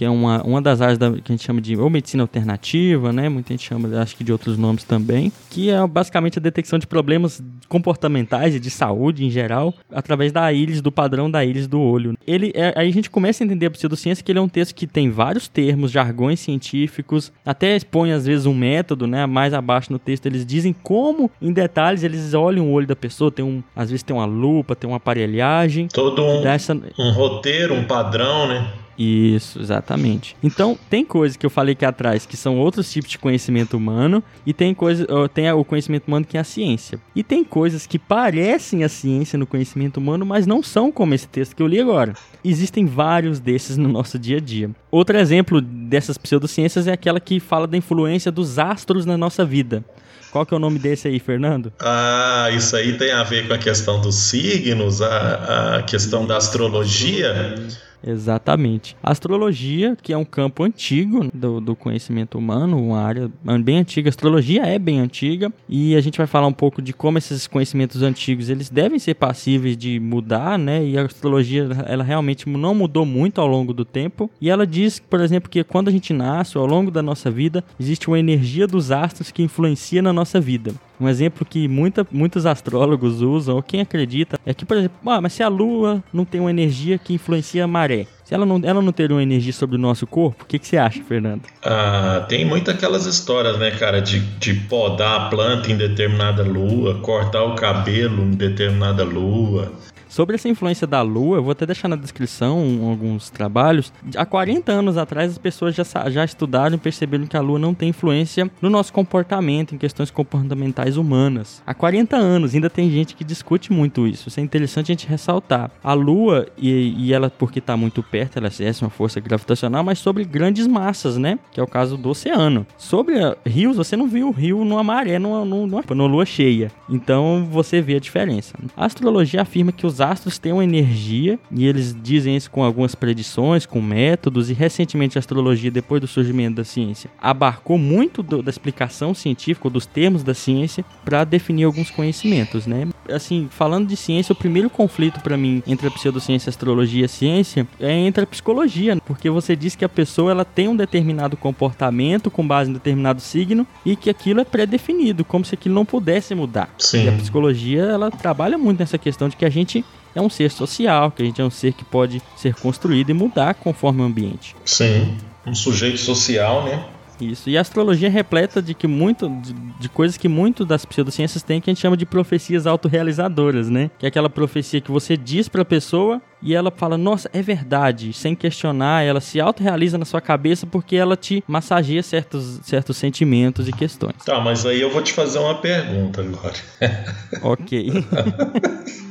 que 0.00 0.04
é 0.06 0.08
uma, 0.08 0.42
uma 0.44 0.62
das 0.62 0.80
áreas 0.80 0.96
da, 0.96 1.10
que 1.12 1.30
a 1.30 1.32
gente 1.32 1.44
chama 1.44 1.60
de 1.60 1.76
ou 1.76 1.90
medicina 1.90 2.22
alternativa, 2.22 3.12
né? 3.12 3.28
Muita 3.28 3.52
gente 3.52 3.68
chama, 3.68 4.00
acho 4.00 4.16
que 4.16 4.24
de 4.24 4.32
outros 4.32 4.56
nomes 4.56 4.82
também, 4.82 5.30
que 5.50 5.68
é 5.68 5.86
basicamente 5.86 6.38
a 6.38 6.40
detecção 6.40 6.78
de 6.78 6.86
problemas 6.86 7.44
comportamentais 7.68 8.54
e 8.54 8.58
de 8.58 8.70
saúde 8.70 9.26
em 9.26 9.30
geral 9.30 9.74
através 9.92 10.32
da 10.32 10.50
íris, 10.50 10.80
do 10.80 10.90
padrão 10.90 11.30
da 11.30 11.44
íris 11.44 11.66
do 11.66 11.78
olho. 11.78 12.16
Ele, 12.26 12.50
é, 12.54 12.72
aí 12.74 12.88
a 12.88 12.92
gente 12.92 13.10
começa 13.10 13.44
a 13.44 13.44
entender 13.44 13.66
a 13.66 13.70
pseudociência 13.70 14.24
que 14.24 14.32
ele 14.32 14.38
é 14.38 14.42
um 14.42 14.48
texto 14.48 14.74
que 14.74 14.86
tem 14.86 15.10
vários 15.10 15.48
termos, 15.48 15.90
jargões 15.90 16.40
científicos, 16.40 17.30
até 17.44 17.76
expõe 17.76 18.10
às 18.12 18.24
vezes 18.24 18.46
um 18.46 18.54
método, 18.54 19.06
né? 19.06 19.26
Mais 19.26 19.52
abaixo 19.52 19.92
no 19.92 19.98
texto 19.98 20.24
eles 20.24 20.46
dizem 20.46 20.74
como, 20.82 21.30
em 21.42 21.52
detalhes, 21.52 22.02
eles 22.02 22.32
olham 22.32 22.70
o 22.70 22.72
olho 22.72 22.86
da 22.86 22.96
pessoa, 22.96 23.30
tem 23.30 23.44
um, 23.44 23.62
às 23.76 23.90
vezes 23.90 24.02
tem 24.02 24.16
uma 24.16 24.24
lupa, 24.24 24.74
tem 24.74 24.88
uma 24.88 24.96
aparelhagem. 24.96 25.88
Todo 25.88 26.24
um, 26.24 26.40
dessa... 26.40 26.72
um 26.98 27.10
roteiro, 27.10 27.74
um 27.74 27.84
padrão, 27.84 28.48
né? 28.48 28.66
Isso, 29.02 29.58
exatamente. 29.58 30.36
Então, 30.42 30.78
tem 30.90 31.06
coisas 31.06 31.34
que 31.34 31.46
eu 31.46 31.48
falei 31.48 31.72
aqui 31.72 31.86
atrás 31.86 32.26
que 32.26 32.36
são 32.36 32.58
outros 32.58 32.92
tipos 32.92 33.10
de 33.10 33.18
conhecimento 33.18 33.74
humano 33.74 34.22
e 34.44 34.52
tem 34.52 34.74
coisa, 34.74 35.06
tem 35.32 35.50
o 35.50 35.64
conhecimento 35.64 36.06
humano 36.06 36.26
que 36.26 36.36
é 36.36 36.40
a 36.40 36.44
ciência. 36.44 37.00
E 37.16 37.22
tem 37.22 37.42
coisas 37.42 37.86
que 37.86 37.98
parecem 37.98 38.84
a 38.84 38.90
ciência 38.90 39.38
no 39.38 39.46
conhecimento 39.46 39.96
humano, 39.96 40.26
mas 40.26 40.46
não 40.46 40.62
são 40.62 40.92
como 40.92 41.14
esse 41.14 41.26
texto 41.26 41.56
que 41.56 41.62
eu 41.62 41.66
li 41.66 41.80
agora. 41.80 42.12
Existem 42.44 42.84
vários 42.84 43.40
desses 43.40 43.78
no 43.78 43.88
nosso 43.88 44.18
dia 44.18 44.36
a 44.36 44.40
dia. 44.40 44.70
Outro 44.90 45.16
exemplo 45.16 45.62
dessas 45.62 46.18
pseudociências 46.18 46.86
é 46.86 46.92
aquela 46.92 47.20
que 47.20 47.40
fala 47.40 47.66
da 47.66 47.78
influência 47.78 48.30
dos 48.30 48.58
astros 48.58 49.06
na 49.06 49.16
nossa 49.16 49.46
vida. 49.46 49.82
Qual 50.30 50.44
que 50.44 50.52
é 50.52 50.56
o 50.58 50.60
nome 50.60 50.78
desse 50.78 51.08
aí, 51.08 51.18
Fernando? 51.18 51.72
Ah, 51.80 52.50
isso 52.52 52.76
aí 52.76 52.98
tem 52.98 53.10
a 53.12 53.24
ver 53.24 53.48
com 53.48 53.54
a 53.54 53.58
questão 53.58 54.00
dos 54.00 54.14
signos, 54.14 55.00
a, 55.00 55.78
a 55.78 55.82
questão 55.84 56.26
da 56.26 56.36
astrologia. 56.36 57.56
Exatamente. 58.04 58.96
Astrologia, 59.02 59.96
que 60.00 60.12
é 60.12 60.16
um 60.16 60.24
campo 60.24 60.64
antigo 60.64 61.28
do, 61.32 61.60
do, 61.60 61.76
conhecimento 61.76 62.38
humano, 62.38 62.82
uma 62.82 63.00
área 63.00 63.30
bem 63.62 63.78
antiga. 63.78 64.08
Astrologia 64.08 64.64
é 64.64 64.78
bem 64.78 65.00
antiga 65.00 65.52
e 65.68 65.94
a 65.94 66.00
gente 66.00 66.18
vai 66.18 66.26
falar 66.26 66.46
um 66.46 66.52
pouco 66.52 66.80
de 66.80 66.92
como 66.92 67.18
esses 67.18 67.46
conhecimentos 67.46 68.02
antigos 68.02 68.48
eles 68.48 68.70
devem 68.70 68.98
ser 68.98 69.14
passíveis 69.14 69.76
de 69.76 70.00
mudar, 70.00 70.58
né? 70.58 70.84
E 70.84 70.98
a 70.98 71.02
astrologia 71.02 71.68
ela 71.86 72.02
realmente 72.02 72.48
não 72.48 72.74
mudou 72.74 73.04
muito 73.04 73.40
ao 73.40 73.46
longo 73.46 73.72
do 73.72 73.84
tempo. 73.84 74.30
E 74.40 74.48
ela 74.48 74.66
diz, 74.66 74.98
por 74.98 75.20
exemplo, 75.20 75.50
que 75.50 75.62
quando 75.62 75.88
a 75.88 75.92
gente 75.92 76.12
nasce, 76.12 76.56
ao 76.56 76.66
longo 76.66 76.90
da 76.90 77.02
nossa 77.02 77.30
vida, 77.30 77.62
existe 77.78 78.08
uma 78.08 78.18
energia 78.18 78.66
dos 78.66 78.90
astros 78.90 79.30
que 79.30 79.42
influencia 79.42 80.00
na 80.00 80.12
nossa 80.12 80.40
vida. 80.40 80.74
Um 81.00 81.08
exemplo 81.08 81.46
que 81.48 81.66
muita, 81.66 82.06
muitos 82.10 82.44
astrólogos 82.44 83.22
usam, 83.22 83.56
ou 83.56 83.62
quem 83.62 83.80
acredita, 83.80 84.38
é 84.44 84.52
que, 84.52 84.64
por 84.64 84.76
exemplo, 84.76 84.98
ah, 85.06 85.20
mas 85.20 85.32
se 85.32 85.42
a 85.42 85.48
Lua 85.48 86.04
não 86.12 86.24
tem 86.24 86.40
uma 86.40 86.50
energia 86.50 86.98
que 86.98 87.14
influencia 87.14 87.64
a 87.64 87.66
maré, 87.66 88.06
se 88.30 88.34
ela 88.34 88.46
não, 88.46 88.60
ela 88.62 88.80
não 88.80 88.92
ter 88.92 89.10
uma 89.10 89.22
energia 89.22 89.52
sobre 89.52 89.74
o 89.74 89.78
nosso 89.78 90.06
corpo, 90.06 90.44
o 90.44 90.46
que, 90.46 90.58
que 90.58 90.66
você 90.66 90.76
acha, 90.76 91.02
Fernando? 91.02 91.42
Ah, 91.64 92.24
tem 92.28 92.44
muitas 92.44 92.74
aquelas 92.76 93.04
histórias, 93.06 93.58
né, 93.58 93.72
cara, 93.72 94.00
de, 94.00 94.20
de 94.20 94.54
podar 94.54 95.22
a 95.22 95.28
planta 95.28 95.72
em 95.72 95.76
determinada 95.76 96.44
lua, 96.44 97.00
cortar 97.00 97.42
o 97.42 97.56
cabelo 97.56 98.22
em 98.22 98.30
determinada 98.30 99.02
lua. 99.02 99.72
Sobre 100.10 100.34
essa 100.34 100.48
influência 100.48 100.88
da 100.88 101.02
Lua, 101.02 101.36
eu 101.36 101.42
vou 101.44 101.52
até 101.52 101.64
deixar 101.64 101.86
na 101.86 101.94
descrição 101.94 102.80
alguns 102.82 103.30
trabalhos. 103.30 103.92
Há 104.16 104.26
40 104.26 104.72
anos 104.72 104.96
atrás, 104.96 105.30
as 105.30 105.38
pessoas 105.38 105.72
já, 105.72 105.84
já 106.10 106.24
estudaram 106.24 106.74
e 106.74 106.78
perceberam 106.78 107.28
que 107.28 107.36
a 107.36 107.40
Lua 107.40 107.60
não 107.60 107.72
tem 107.72 107.90
influência 107.90 108.50
no 108.60 108.68
nosso 108.68 108.92
comportamento, 108.92 109.72
em 109.72 109.78
questões 109.78 110.10
comportamentais 110.10 110.96
humanas. 110.96 111.62
Há 111.64 111.72
40 111.72 112.16
anos, 112.16 112.56
ainda 112.56 112.68
tem 112.68 112.90
gente 112.90 113.14
que 113.14 113.22
discute 113.22 113.72
muito 113.72 114.04
isso. 114.04 114.28
Isso 114.28 114.40
é 114.40 114.42
interessante 114.42 114.90
a 114.90 114.94
gente 114.94 115.06
ressaltar. 115.06 115.70
A 115.80 115.92
Lua, 115.92 116.48
e, 116.58 116.92
e 116.98 117.12
ela, 117.12 117.30
porque 117.30 117.60
está 117.60 117.76
muito 117.76 118.02
perto, 118.02 118.36
ela 118.36 118.48
exerce 118.48 118.82
uma 118.82 118.90
força 118.90 119.20
gravitacional, 119.20 119.84
mas 119.84 120.00
sobre 120.00 120.24
grandes 120.24 120.66
massas, 120.66 121.18
né? 121.18 121.38
Que 121.52 121.60
é 121.60 121.62
o 121.62 121.68
caso 121.68 121.96
do 121.96 122.08
oceano. 122.08 122.66
Sobre 122.76 123.14
rios, 123.46 123.76
você 123.76 123.96
não 123.96 124.08
viu 124.08 124.26
o 124.26 124.32
rio 124.32 124.64
numa 124.64 124.82
maré, 124.82 125.20
numa, 125.20 125.44
numa, 125.44 125.84
numa 125.88 126.08
lua 126.08 126.26
cheia. 126.26 126.72
Então 126.88 127.46
você 127.48 127.80
vê 127.80 127.94
a 127.94 128.00
diferença. 128.00 128.58
A 128.76 128.86
astrologia 128.86 129.42
afirma 129.42 129.70
que 129.70 129.86
os 129.86 129.99
astros 130.00 130.38
têm 130.38 130.52
uma 130.52 130.64
energia 130.64 131.38
e 131.50 131.66
eles 131.66 131.94
dizem 132.02 132.36
isso 132.36 132.50
com 132.50 132.62
algumas 132.62 132.94
predições, 132.94 133.66
com 133.66 133.80
métodos 133.80 134.50
e 134.50 134.52
recentemente 134.52 135.18
a 135.18 135.20
astrologia, 135.20 135.70
depois 135.70 136.00
do 136.00 136.06
surgimento 136.06 136.56
da 136.56 136.64
ciência, 136.64 137.10
abarcou 137.20 137.78
muito 137.78 138.22
do, 138.22 138.42
da 138.42 138.50
explicação 138.50 139.14
científica, 139.14 139.70
dos 139.70 139.86
termos 139.86 140.22
da 140.22 140.34
ciência 140.34 140.84
para 141.04 141.24
definir 141.24 141.64
alguns 141.64 141.90
conhecimentos, 141.90 142.66
né? 142.66 142.88
Assim, 143.08 143.48
falando 143.50 143.88
de 143.88 143.96
ciência, 143.96 144.32
o 144.32 144.36
primeiro 144.36 144.70
conflito 144.70 145.20
para 145.20 145.36
mim 145.36 145.62
entre 145.66 145.86
a 145.86 145.90
pseudociência, 145.90 146.48
a 146.48 146.50
astrologia 146.50 147.02
e 147.02 147.04
a 147.04 147.08
ciência 147.08 147.66
é 147.78 147.92
entre 147.92 148.24
a 148.24 148.26
psicologia, 148.26 148.96
porque 149.04 149.28
você 149.30 149.56
diz 149.56 149.74
que 149.74 149.84
a 149.84 149.88
pessoa 149.88 150.30
ela 150.30 150.44
tem 150.44 150.68
um 150.68 150.76
determinado 150.76 151.36
comportamento 151.36 152.30
com 152.30 152.46
base 152.46 152.70
em 152.70 152.74
determinado 152.74 153.20
signo 153.20 153.66
e 153.84 153.96
que 153.96 154.10
aquilo 154.10 154.40
é 154.40 154.44
pré-definido, 154.44 155.24
como 155.24 155.44
se 155.44 155.54
aquilo 155.54 155.74
não 155.74 155.84
pudesse 155.84 156.34
mudar. 156.34 156.68
Sim. 156.78 157.04
E 157.04 157.08
a 157.08 157.12
psicologia, 157.12 157.82
ela 157.82 158.10
trabalha 158.10 158.56
muito 158.56 158.80
nessa 158.80 158.98
questão 158.98 159.28
de 159.28 159.36
que 159.36 159.44
a 159.44 159.50
gente 159.50 159.84
é 160.14 160.20
um 160.20 160.30
ser 160.30 160.50
social, 160.50 161.10
que 161.10 161.22
a 161.22 161.24
gente 161.24 161.40
é 161.40 161.44
um 161.44 161.50
ser 161.50 161.72
que 161.72 161.84
pode 161.84 162.22
ser 162.36 162.54
construído 162.54 163.10
e 163.10 163.14
mudar 163.14 163.54
conforme 163.54 164.02
o 164.02 164.04
ambiente. 164.04 164.56
Sim, 164.64 165.16
um 165.46 165.54
sujeito 165.54 165.98
social, 165.98 166.64
né? 166.64 166.84
Isso. 167.20 167.50
E 167.50 167.58
a 167.58 167.60
astrologia 167.60 168.08
é 168.08 168.10
repleta 168.10 168.62
de 168.62 168.72
que 168.72 168.86
muito 168.86 169.28
de, 169.28 169.52
de, 169.52 169.88
coisas 169.88 170.16
que 170.16 170.28
muito 170.28 170.64
das 170.64 170.86
pseudociências 170.86 171.42
têm 171.42 171.60
que 171.60 171.68
a 171.68 171.72
gente 171.72 171.80
chama 171.80 171.96
de 171.96 172.06
profecias 172.06 172.66
autorrealizadoras, 172.66 173.68
né? 173.68 173.90
Que 173.98 174.06
é 174.06 174.08
aquela 174.08 174.30
profecia 174.30 174.80
que 174.80 174.90
você 174.90 175.16
diz 175.16 175.48
para 175.48 175.62
a 175.62 175.64
pessoa 175.64 176.20
e 176.42 176.54
ela 176.54 176.70
fala: 176.70 176.96
"Nossa, 176.96 177.30
é 177.32 177.42
verdade", 177.42 178.12
sem 178.12 178.34
questionar, 178.34 179.02
ela 179.02 179.20
se 179.20 179.40
autorrealiza 179.40 179.98
na 179.98 180.04
sua 180.04 180.20
cabeça 180.20 180.66
porque 180.66 180.96
ela 180.96 181.16
te 181.16 181.42
massageia 181.46 182.02
certos 182.02 182.60
certos 182.62 182.96
sentimentos 182.96 183.68
e 183.68 183.72
questões. 183.72 184.16
Tá, 184.24 184.40
mas 184.40 184.64
aí 184.66 184.80
eu 184.80 184.90
vou 184.90 185.02
te 185.02 185.12
fazer 185.12 185.38
uma 185.38 185.56
pergunta 185.56 186.20
agora. 186.20 186.54
OK. 187.42 187.92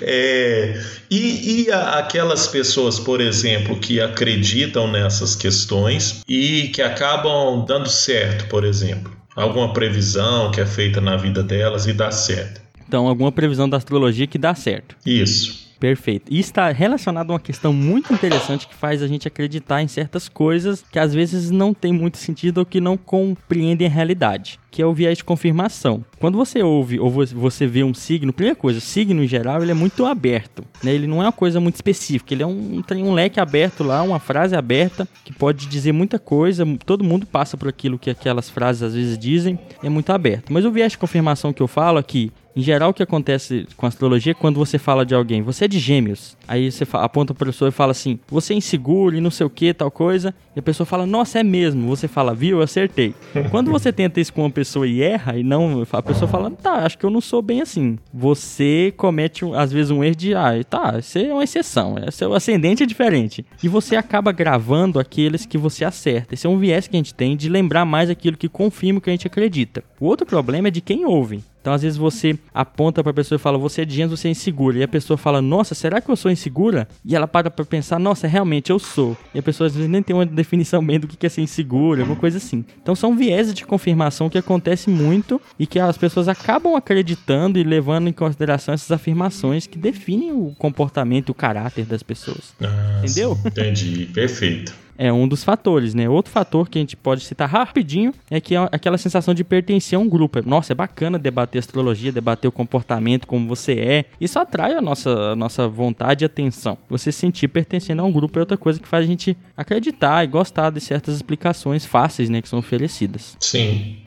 É, 0.00 0.80
e, 1.10 1.64
e 1.64 1.70
a, 1.70 1.98
aquelas 1.98 2.46
pessoas, 2.46 2.98
por 2.98 3.20
exemplo, 3.20 3.78
que 3.78 4.00
acreditam 4.00 4.90
nessas 4.90 5.34
questões 5.34 6.22
e 6.28 6.68
que 6.68 6.82
acabam 6.82 7.64
dando 7.66 7.88
certo, 7.88 8.46
por 8.48 8.64
exemplo, 8.64 9.12
alguma 9.36 9.72
previsão 9.72 10.50
que 10.50 10.60
é 10.60 10.66
feita 10.66 11.00
na 11.00 11.16
vida 11.16 11.42
delas 11.42 11.86
e 11.86 11.92
dá 11.92 12.10
certo. 12.10 12.62
Então, 12.86 13.06
alguma 13.06 13.32
previsão 13.32 13.68
da 13.68 13.76
astrologia 13.76 14.26
que 14.26 14.38
dá 14.38 14.54
certo. 14.54 14.96
Isso. 15.04 15.63
Perfeito. 15.78 16.32
E 16.32 16.38
está 16.38 16.70
relacionado 16.70 17.30
a 17.30 17.34
uma 17.34 17.40
questão 17.40 17.72
muito 17.72 18.12
interessante 18.12 18.66
que 18.66 18.74
faz 18.74 19.02
a 19.02 19.06
gente 19.06 19.28
acreditar 19.28 19.82
em 19.82 19.88
certas 19.88 20.28
coisas 20.28 20.84
que 20.90 20.98
às 20.98 21.14
vezes 21.14 21.50
não 21.50 21.74
tem 21.74 21.92
muito 21.92 22.18
sentido 22.18 22.58
ou 22.58 22.66
que 22.66 22.80
não 22.80 22.96
compreendem 22.96 23.86
a 23.86 23.90
realidade, 23.90 24.58
que 24.70 24.80
é 24.80 24.86
o 24.86 24.94
viés 24.94 25.18
de 25.18 25.24
confirmação. 25.24 26.04
Quando 26.18 26.38
você 26.38 26.62
ouve 26.62 26.98
ou 26.98 27.10
você 27.10 27.66
vê 27.66 27.84
um 27.84 27.94
signo, 27.94 28.32
primeira 28.32 28.56
coisa, 28.56 28.78
o 28.78 28.82
signo 28.82 29.22
em 29.22 29.28
geral 29.28 29.62
ele 29.62 29.72
é 29.72 29.74
muito 29.74 30.06
aberto, 30.06 30.64
né? 30.82 30.92
Ele 30.94 31.06
não 31.06 31.22
é 31.22 31.26
uma 31.26 31.32
coisa 31.32 31.60
muito 31.60 31.74
específica, 31.74 32.32
ele 32.32 32.42
é 32.42 32.46
um 32.46 32.82
tem 32.82 33.02
um 33.02 33.12
leque 33.12 33.40
aberto 33.40 33.84
lá, 33.84 34.02
uma 34.02 34.18
frase 34.18 34.56
aberta 34.56 35.08
que 35.24 35.32
pode 35.32 35.66
dizer 35.66 35.92
muita 35.92 36.18
coisa. 36.18 36.64
Todo 36.84 37.04
mundo 37.04 37.26
passa 37.26 37.56
por 37.56 37.68
aquilo 37.68 37.98
que 37.98 38.10
aquelas 38.10 38.48
frases 38.48 38.82
às 38.82 38.94
vezes 38.94 39.18
dizem, 39.18 39.58
é 39.82 39.88
muito 39.88 40.10
aberto. 40.10 40.52
Mas 40.52 40.64
o 40.64 40.70
viés 40.70 40.92
de 40.92 40.98
confirmação 40.98 41.52
que 41.52 41.62
eu 41.62 41.68
falo 41.68 41.98
aqui 41.98 42.32
em 42.56 42.62
geral, 42.62 42.90
o 42.90 42.94
que 42.94 43.02
acontece 43.02 43.66
com 43.76 43.84
a 43.84 43.88
astrologia 43.88 44.30
é 44.30 44.34
quando 44.34 44.56
você 44.56 44.78
fala 44.78 45.04
de 45.04 45.14
alguém, 45.14 45.42
você 45.42 45.64
é 45.64 45.68
de 45.68 45.78
gêmeos. 45.78 46.36
Aí 46.46 46.70
você 46.70 46.86
aponta 46.92 47.34
para 47.34 47.44
a 47.44 47.52
pessoa 47.52 47.68
e 47.68 47.72
fala 47.72 47.90
assim, 47.90 48.18
você 48.28 48.54
é 48.54 48.56
inseguro 48.56 49.16
e 49.16 49.20
não 49.20 49.30
sei 49.30 49.44
o 49.46 49.50
que, 49.50 49.74
tal 49.74 49.90
coisa. 49.90 50.32
E 50.54 50.60
a 50.60 50.62
pessoa 50.62 50.86
fala, 50.86 51.04
nossa, 51.04 51.40
é 51.40 51.42
mesmo. 51.42 51.88
Você 51.88 52.06
fala, 52.06 52.34
viu, 52.34 52.58
eu 52.58 52.62
acertei. 52.62 53.14
quando 53.50 53.70
você 53.70 53.92
tenta 53.92 54.20
isso 54.20 54.32
com 54.32 54.42
uma 54.42 54.50
pessoa 54.50 54.86
e 54.86 55.02
erra, 55.02 55.36
e 55.36 55.42
não, 55.42 55.84
a 55.90 56.02
pessoa 56.02 56.28
fala, 56.28 56.50
tá, 56.50 56.84
acho 56.84 56.96
que 56.96 57.04
eu 57.04 57.10
não 57.10 57.20
sou 57.20 57.42
bem 57.42 57.60
assim. 57.60 57.98
Você 58.12 58.92
comete, 58.96 59.44
às 59.54 59.72
vezes, 59.72 59.90
um 59.90 60.04
erro 60.04 60.14
de, 60.14 60.34
ah, 60.34 60.52
tá, 60.68 61.00
você 61.00 61.26
é 61.26 61.32
uma 61.32 61.44
exceção. 61.44 61.96
É, 61.98 62.10
seu 62.10 62.32
ascendente 62.34 62.82
é 62.82 62.86
diferente. 62.86 63.44
E 63.62 63.68
você 63.68 63.96
acaba 63.96 64.30
gravando 64.30 65.00
aqueles 65.00 65.44
que 65.44 65.58
você 65.58 65.84
acerta. 65.84 66.34
Esse 66.34 66.46
é 66.46 66.50
um 66.50 66.58
viés 66.58 66.86
que 66.86 66.96
a 66.96 66.98
gente 66.98 67.14
tem 67.14 67.36
de 67.36 67.48
lembrar 67.48 67.84
mais 67.84 68.08
aquilo 68.08 68.36
que 68.36 68.48
confirma 68.48 68.98
o 68.98 69.02
que 69.02 69.10
a 69.10 69.12
gente 69.12 69.26
acredita. 69.26 69.82
O 69.98 70.06
outro 70.06 70.24
problema 70.24 70.68
é 70.68 70.70
de 70.70 70.80
quem 70.80 71.04
ouve. 71.04 71.42
Então, 71.64 71.72
às 71.72 71.80
vezes, 71.80 71.96
você 71.96 72.38
aponta 72.52 73.02
para 73.02 73.10
a 73.10 73.14
pessoa 73.14 73.36
e 73.36 73.38
fala, 73.38 73.56
você 73.56 73.80
é 73.80 73.84
de 73.86 73.94
gêmeos, 73.94 74.20
você 74.20 74.28
é 74.28 74.30
insegura. 74.32 74.76
E 74.76 74.82
a 74.82 74.88
pessoa 74.88 75.16
fala, 75.16 75.40
nossa, 75.40 75.74
será 75.74 75.98
que 75.98 76.10
eu 76.10 76.14
sou 76.14 76.30
insegura? 76.30 76.86
E 77.02 77.16
ela 77.16 77.26
para 77.26 77.50
para 77.50 77.64
pensar, 77.64 77.98
nossa, 77.98 78.26
realmente 78.26 78.68
eu 78.68 78.78
sou. 78.78 79.16
E 79.34 79.38
a 79.38 79.42
pessoa 79.42 79.68
às 79.68 79.74
vezes 79.74 79.88
nem 79.88 80.02
tem 80.02 80.14
uma 80.14 80.26
definição 80.26 80.84
bem 80.84 81.00
do 81.00 81.08
que 81.08 81.24
é 81.24 81.28
ser 81.30 81.40
insegura, 81.40 82.02
alguma 82.02 82.20
coisa 82.20 82.36
assim. 82.36 82.66
Então, 82.82 82.94
são 82.94 83.16
vieses 83.16 83.54
de 83.54 83.64
confirmação 83.64 84.28
que 84.28 84.36
acontece 84.36 84.90
muito 84.90 85.40
e 85.58 85.66
que 85.66 85.78
as 85.78 85.96
pessoas 85.96 86.28
acabam 86.28 86.76
acreditando 86.76 87.58
e 87.58 87.64
levando 87.64 88.08
em 88.08 88.12
consideração 88.12 88.74
essas 88.74 88.92
afirmações 88.92 89.66
que 89.66 89.78
definem 89.78 90.32
o 90.32 90.54
comportamento, 90.58 91.30
o 91.30 91.34
caráter 91.34 91.86
das 91.86 92.02
pessoas. 92.02 92.52
Ah, 92.60 93.00
Entendeu? 93.02 93.36
Sim, 93.36 93.48
entendi, 93.48 94.06
perfeito 94.12 94.83
é 94.96 95.12
um 95.12 95.26
dos 95.26 95.44
fatores, 95.44 95.94
né? 95.94 96.08
Outro 96.08 96.32
fator 96.32 96.68
que 96.68 96.78
a 96.78 96.80
gente 96.80 96.96
pode 96.96 97.24
citar 97.24 97.48
rapidinho 97.48 98.12
é 98.30 98.40
que 98.40 98.54
é 98.54 98.68
aquela 98.72 98.98
sensação 98.98 99.34
de 99.34 99.44
pertencer 99.44 99.96
a 99.96 100.00
um 100.00 100.08
grupo. 100.08 100.40
Nossa, 100.48 100.72
é 100.72 100.74
bacana 100.74 101.18
debater 101.18 101.58
astrologia, 101.58 102.12
debater 102.12 102.48
o 102.48 102.52
comportamento, 102.52 103.26
como 103.26 103.48
você 103.48 103.72
é. 103.72 104.04
Isso 104.20 104.38
atrai 104.38 104.74
a 104.74 104.80
nossa, 104.80 105.10
a 105.32 105.36
nossa 105.36 105.68
vontade 105.68 106.24
e 106.24 106.26
atenção. 106.26 106.78
Você 106.88 107.10
sentir 107.10 107.48
pertencendo 107.48 108.02
a 108.02 108.04
um 108.04 108.12
grupo 108.12 108.38
é 108.38 108.40
outra 108.40 108.56
coisa 108.56 108.80
que 108.80 108.88
faz 108.88 109.04
a 109.04 109.06
gente 109.08 109.36
acreditar 109.56 110.24
e 110.24 110.26
gostar 110.26 110.70
de 110.70 110.80
certas 110.80 111.16
explicações 111.16 111.84
fáceis, 111.84 112.28
né, 112.28 112.40
que 112.40 112.48
são 112.48 112.58
oferecidas. 112.58 113.36
Sim. 113.40 113.98